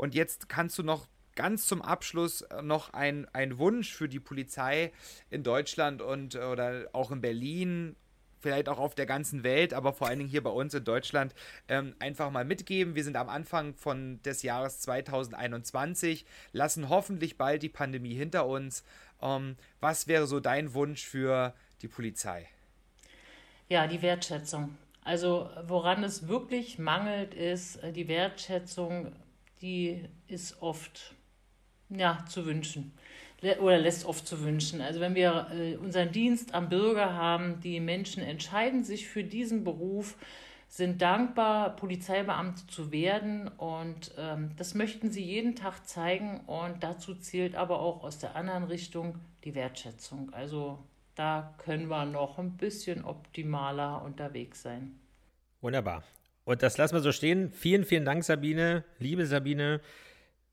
Und 0.01 0.15
jetzt 0.15 0.49
kannst 0.49 0.79
du 0.79 0.83
noch 0.83 1.07
ganz 1.35 1.67
zum 1.67 1.83
Abschluss 1.83 2.41
äh, 2.41 2.63
noch 2.63 2.95
ein, 2.95 3.29
ein 3.35 3.59
Wunsch 3.59 3.93
für 3.93 4.09
die 4.09 4.19
Polizei 4.19 4.93
in 5.29 5.43
Deutschland 5.43 6.01
und 6.01 6.37
äh, 6.37 6.39
oder 6.39 6.89
auch 6.95 7.11
in 7.11 7.21
Berlin, 7.21 7.97
vielleicht 8.41 8.71
auch 8.71 8.79
auf 8.79 8.95
der 8.95 9.05
ganzen 9.05 9.45
Welt, 9.45 9.75
aber 9.75 9.93
vor 9.93 10.09
allen 10.09 10.21
Dingen 10.21 10.31
hier 10.31 10.43
bei 10.43 10.49
uns 10.49 10.73
in 10.73 10.85
Deutschland 10.85 11.35
ähm, 11.69 11.95
einfach 11.99 12.31
mal 12.31 12.47
mitgeben. 12.47 12.95
Wir 12.95 13.05
sind 13.05 13.15
am 13.19 13.29
Anfang 13.29 13.75
von 13.75 14.23
des 14.23 14.43
Jahres 14.43 14.81
2021, 14.81 16.25
lassen 16.53 16.89
hoffentlich 16.89 17.37
bald 17.37 17.63
die 17.63 17.69
Pandemie 17.69 18.15
hinter 18.15 18.47
uns. 18.47 18.85
Ähm, 19.21 19.59
was 19.81 20.09
wäre 20.09 20.27
so 20.27 20.41
dein 20.41 20.73
Wunsch 20.73 21.05
für 21.05 21.53
die 21.83 21.89
Polizei? 21.89 22.49
Ja, 23.69 23.87
die 23.87 24.01
Wertschätzung. 24.01 24.79
Also 25.05 25.51
woran 25.67 26.05
es 26.05 26.27
wirklich 26.27 26.79
mangelt, 26.79 27.35
ist 27.35 27.77
äh, 27.83 27.93
die 27.93 28.09
Wertschätzung, 28.09 29.13
die 29.63 30.05
ist 30.27 30.63
oft 30.63 31.15
ja, 31.89 32.25
zu 32.29 32.47
wünschen 32.47 32.93
oder 33.43 33.79
lässt 33.79 34.05
oft 34.05 34.27
zu 34.27 34.43
wünschen. 34.43 34.81
Also 34.81 35.01
wenn 35.01 35.15
wir 35.15 35.47
äh, 35.53 35.77
unseren 35.77 36.13
Dienst 36.13 36.55
am 36.55 36.69
Bürger 36.69 37.15
haben, 37.15 37.61
die 37.61 37.81
Menschen 37.81 38.23
entscheiden 38.23 38.85
sich 38.85 39.09
für 39.09 39.25
diesen 39.25 39.65
Beruf, 39.65 40.17
sind 40.69 41.03
dankbar, 41.03 41.75
Polizeibeamte 41.75 42.67
zu 42.69 42.93
werden 42.93 43.49
und 43.49 44.13
ähm, 44.19 44.51
das 44.57 44.75
möchten 44.75 45.11
sie 45.11 45.25
jeden 45.25 45.57
Tag 45.57 45.89
zeigen 45.89 46.41
und 46.47 46.83
dazu 46.85 47.15
zählt 47.15 47.57
aber 47.57 47.81
auch 47.81 48.05
aus 48.05 48.19
der 48.19 48.37
anderen 48.37 48.65
Richtung 48.65 49.19
die 49.43 49.55
Wertschätzung. 49.57 50.33
Also 50.33 50.79
da 51.17 51.55
können 51.59 51.89
wir 51.89 52.05
noch 52.05 52.39
ein 52.39 52.57
bisschen 52.57 53.05
optimaler 53.05 54.03
unterwegs 54.03 54.63
sein. 54.63 55.01
Wunderbar. 55.61 56.05
Und 56.45 56.63
das 56.63 56.79
lassen 56.79 56.95
wir 56.95 57.01
so 57.01 57.13
stehen. 57.13 57.53
Vielen, 57.53 57.85
vielen 57.85 58.05
Dank, 58.05 58.25
Sabine. 58.25 58.85
Liebe 58.99 59.27
Sabine, 59.27 59.81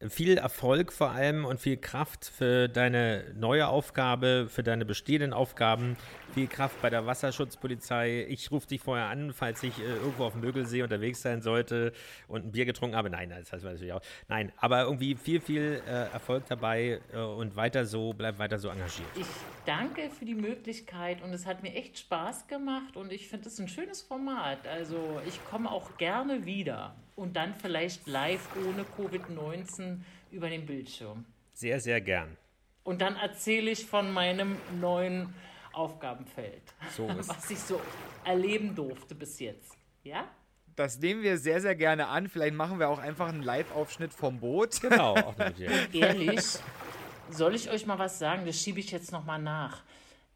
viel 0.10 0.38
Erfolg 0.38 0.94
vor 0.94 1.10
allem 1.12 1.44
und 1.44 1.60
viel 1.60 1.78
Kraft 1.78 2.26
für 2.26 2.68
deine 2.68 3.34
neue 3.36 3.68
Aufgabe, 3.68 4.48
für 4.48 4.62
deine 4.62 4.86
bestehenden 4.86 5.34
Aufgaben. 5.34 5.98
Viel 6.36 6.48
Kraft 6.48 6.80
bei 6.84 6.92
der 6.92 7.08
Wasserschutzpolizei. 7.08 8.28
Ich 8.30 8.52
rufe 8.52 8.68
dich 8.68 8.82
vorher 8.82 9.08
an, 9.08 9.34
falls 9.34 9.64
ich 9.64 9.80
äh, 9.80 9.84
irgendwo 9.84 10.26
auf 10.26 10.34
dem 10.34 10.42
Mögelsee 10.42 10.84
unterwegs 10.84 11.24
sein 11.24 11.42
sollte 11.42 11.94
und 12.28 12.46
ein 12.46 12.52
Bier 12.52 12.66
getrunken 12.66 12.96
habe. 12.96 13.10
Nein, 13.10 13.32
das 13.32 13.52
heißt 13.52 13.64
natürlich 13.64 13.94
auch. 13.94 14.02
Nein, 14.28 14.52
aber 14.58 14.84
irgendwie 14.84 15.16
viel, 15.16 15.42
viel 15.42 15.82
äh, 15.88 16.12
Erfolg 16.14 16.46
dabei 16.48 17.02
äh, 17.12 17.18
und 17.18 17.56
weiter 17.56 17.86
so, 17.86 18.14
bleib 18.14 18.38
weiter 18.38 18.60
so 18.60 18.70
engagiert. 18.70 19.08
Ich 19.16 19.26
danke 19.66 20.12
für 20.12 20.26
die 20.26 20.36
Möglichkeit 20.36 21.24
und 21.24 21.34
es 21.34 21.48
hat 21.48 21.64
mir 21.64 21.74
echt 21.74 21.98
Spaß 21.98 22.48
gemacht 22.48 22.96
und 22.96 23.12
ich 23.12 23.28
finde 23.28 23.48
es 23.48 23.60
ein 23.60 23.68
schönes 23.68 24.04
Format. 24.04 24.68
Also 24.68 25.20
ich 25.28 25.44
komme 25.46 25.72
auch 25.72 25.98
gerne 25.98 26.46
wieder 26.46 26.96
und 27.18 27.36
dann 27.36 27.56
vielleicht 27.56 28.08
live 28.08 28.48
ohne 28.56 28.84
Covid-19 28.84 30.00
über 30.32 30.50
den 30.50 30.66
Bildschirm. 30.66 31.26
Sehr, 31.52 31.80
sehr 31.80 32.00
gern. 32.00 32.38
Und 32.84 33.02
dann 33.02 33.18
erzähle 33.18 33.72
ich 33.72 33.86
von 33.86 34.14
meinem 34.14 34.56
neuen 34.80 35.34
Aufgabenfeld, 35.74 36.62
So 36.96 37.10
ist 37.20 37.28
was 37.28 37.50
ich 37.50 37.60
so 37.60 37.82
erleben 38.24 38.76
durfte 38.76 39.16
bis 39.16 39.40
jetzt. 39.40 39.76
Ja? 40.04 40.30
Das 40.76 41.00
nehmen 41.00 41.24
wir 41.24 41.40
sehr, 41.40 41.60
sehr 41.60 41.76
gerne 41.76 42.08
an. 42.08 42.30
Vielleicht 42.30 42.54
machen 42.54 42.78
wir 42.80 42.88
auch 42.88 43.00
einfach 43.00 43.30
einen 43.30 43.42
Live-Aufschnitt 43.42 44.14
vom 44.14 44.40
Boot. 44.40 44.80
Genau. 44.82 45.16
Ehrlich, 45.92 46.46
soll 47.32 47.56
ich 47.56 47.70
euch 47.72 47.88
mal 47.88 47.98
was 47.98 48.20
sagen? 48.20 48.46
Das 48.46 48.62
schiebe 48.62 48.80
ich 48.80 48.92
jetzt 48.92 49.12
nochmal 49.12 49.42
nach. 49.42 49.82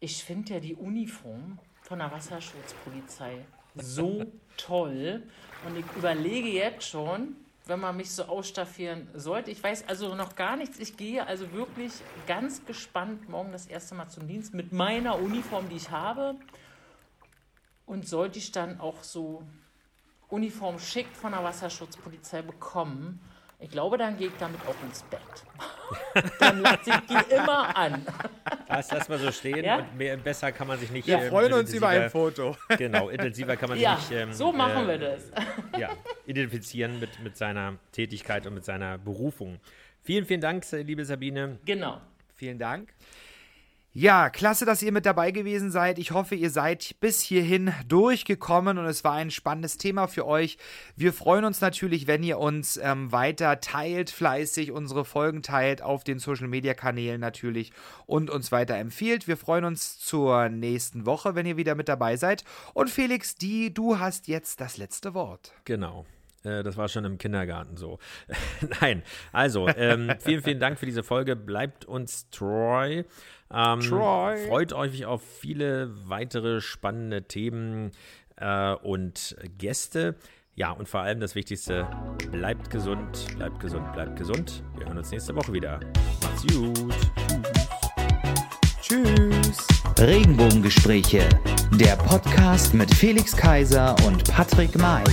Ich 0.00 0.24
finde 0.24 0.54
ja 0.54 0.60
die 0.60 0.74
Uniform 0.74 1.60
von 1.92 1.98
der 1.98 2.10
Wasserschutzpolizei 2.10 3.44
so 3.74 4.24
toll 4.56 5.22
und 5.66 5.76
ich 5.76 5.84
überlege 5.94 6.48
jetzt 6.48 6.88
schon, 6.88 7.36
wenn 7.66 7.80
man 7.80 7.98
mich 7.98 8.10
so 8.12 8.22
ausstaffieren 8.22 9.08
sollte. 9.12 9.50
Ich 9.50 9.62
weiß 9.62 9.86
also 9.88 10.14
noch 10.14 10.34
gar 10.34 10.56
nichts. 10.56 10.78
Ich 10.78 10.96
gehe 10.96 11.26
also 11.26 11.52
wirklich 11.52 11.92
ganz 12.26 12.64
gespannt 12.64 13.28
morgen 13.28 13.52
das 13.52 13.66
erste 13.66 13.94
Mal 13.94 14.08
zum 14.08 14.26
Dienst 14.26 14.54
mit 14.54 14.72
meiner 14.72 15.18
Uniform, 15.18 15.68
die 15.68 15.76
ich 15.76 15.90
habe. 15.90 16.36
Und 17.84 18.08
sollte 18.08 18.38
ich 18.38 18.52
dann 18.52 18.80
auch 18.80 19.02
so 19.02 19.42
Uniform 20.30 20.78
schick 20.78 21.08
von 21.14 21.32
der 21.32 21.44
Wasserschutzpolizei 21.44 22.40
bekommen, 22.40 23.20
ich 23.62 23.70
glaube, 23.70 23.96
dann 23.96 24.18
gehe 24.18 24.26
ich 24.26 24.36
damit 24.40 24.60
auch 24.66 24.74
ins 24.82 25.04
Bett. 25.04 25.20
dann 26.40 26.62
lasse 26.62 26.90
ich 26.90 27.00
die 27.06 27.34
immer 27.34 27.76
an. 27.76 28.04
Das 28.76 28.90
lassen 28.90 29.10
wir 29.10 29.18
so 29.18 29.32
stehen 29.32 29.64
Ja? 29.64 29.78
und 29.78 29.96
mehr, 29.96 30.16
besser 30.16 30.52
kann 30.52 30.66
man 30.66 30.78
sich 30.78 30.90
nicht. 30.90 31.06
Wir 31.06 31.18
ähm, 31.22 31.28
freuen 31.30 31.52
uns 31.52 31.72
über 31.72 31.88
ein 31.88 32.10
Foto. 32.10 32.56
Genau, 32.78 33.08
intensiver 33.08 33.56
kann 33.56 33.70
man 33.70 33.78
Ja, 33.78 33.96
sich 33.96 34.10
nicht 34.10 34.20
ähm, 34.20 34.32
so 34.32 34.52
machen 34.52 34.84
äh, 34.84 34.88
wir 34.88 34.98
das. 34.98 35.30
ja, 35.78 35.90
identifizieren 36.26 36.98
mit, 37.00 37.20
mit 37.20 37.36
seiner 37.36 37.76
Tätigkeit 37.92 38.46
und 38.46 38.54
mit 38.54 38.64
seiner 38.64 38.98
Berufung. 38.98 39.60
Vielen, 40.02 40.24
vielen 40.24 40.40
Dank, 40.40 40.64
liebe 40.72 41.04
Sabine. 41.04 41.58
Genau. 41.64 42.00
Vielen 42.34 42.58
Dank. 42.58 42.92
Ja, 43.94 44.30
klasse, 44.30 44.64
dass 44.64 44.80
ihr 44.80 44.90
mit 44.90 45.04
dabei 45.04 45.32
gewesen 45.32 45.70
seid. 45.70 45.98
Ich 45.98 46.12
hoffe, 46.12 46.34
ihr 46.34 46.48
seid 46.48 46.96
bis 47.00 47.20
hierhin 47.20 47.74
durchgekommen 47.88 48.78
und 48.78 48.86
es 48.86 49.04
war 49.04 49.12
ein 49.12 49.30
spannendes 49.30 49.76
Thema 49.76 50.06
für 50.06 50.26
euch. 50.26 50.56
Wir 50.96 51.12
freuen 51.12 51.44
uns 51.44 51.60
natürlich, 51.60 52.06
wenn 52.06 52.22
ihr 52.22 52.38
uns 52.38 52.78
ähm, 52.78 53.12
weiter 53.12 53.60
teilt, 53.60 54.08
fleißig 54.08 54.72
unsere 54.72 55.04
Folgen 55.04 55.42
teilt 55.42 55.82
auf 55.82 56.04
den 56.04 56.20
Social 56.20 56.48
Media 56.48 56.72
Kanälen 56.72 57.20
natürlich 57.20 57.70
und 58.06 58.30
uns 58.30 58.50
weiter 58.50 58.76
empfiehlt. 58.76 59.28
Wir 59.28 59.36
freuen 59.36 59.66
uns 59.66 59.98
zur 59.98 60.48
nächsten 60.48 61.04
Woche, 61.04 61.34
wenn 61.34 61.44
ihr 61.44 61.58
wieder 61.58 61.74
mit 61.74 61.90
dabei 61.90 62.16
seid. 62.16 62.44
Und 62.72 62.88
Felix, 62.88 63.34
die, 63.34 63.74
du 63.74 63.98
hast 63.98 64.26
jetzt 64.26 64.62
das 64.62 64.78
letzte 64.78 65.12
Wort. 65.12 65.52
Genau. 65.66 66.06
Äh, 66.44 66.62
Das 66.62 66.76
war 66.76 66.88
schon 66.88 67.04
im 67.04 67.18
Kindergarten 67.18 67.76
so. 67.76 67.98
Nein, 68.80 69.02
also 69.32 69.68
ähm, 69.68 70.12
vielen, 70.18 70.42
vielen 70.42 70.60
Dank 70.60 70.78
für 70.78 70.86
diese 70.86 71.02
Folge. 71.02 71.36
Bleibt 71.36 71.84
uns 71.84 72.28
treu. 72.30 73.04
Ähm, 73.52 73.80
Treu. 73.80 74.36
Freut 74.48 74.72
euch 74.72 75.04
auf 75.04 75.22
viele 75.22 75.90
weitere 76.08 76.60
spannende 76.60 77.22
Themen 77.24 77.92
äh, 78.36 78.74
und 78.74 79.36
Gäste. 79.58 80.16
Ja, 80.54 80.70
und 80.70 80.88
vor 80.88 81.00
allem 81.00 81.20
das 81.20 81.34
Wichtigste, 81.34 81.88
bleibt 82.30 82.68
gesund, 82.70 83.26
bleibt 83.36 83.58
gesund, 83.60 83.90
bleibt 83.92 84.16
gesund. 84.16 84.62
Wir 84.76 84.86
hören 84.86 84.98
uns 84.98 85.10
nächste 85.10 85.34
Woche 85.34 85.52
wieder. 85.52 85.80
Macht's 86.22 86.46
gut. 86.54 86.94
Tschüss. 88.82 89.66
Regenbogengespräche, 89.98 91.26
der 91.72 91.96
Podcast 91.96 92.74
mit 92.74 92.94
Felix 92.94 93.34
Kaiser 93.34 93.96
und 94.04 94.24
Patrick 94.30 94.76
May. 94.76 95.04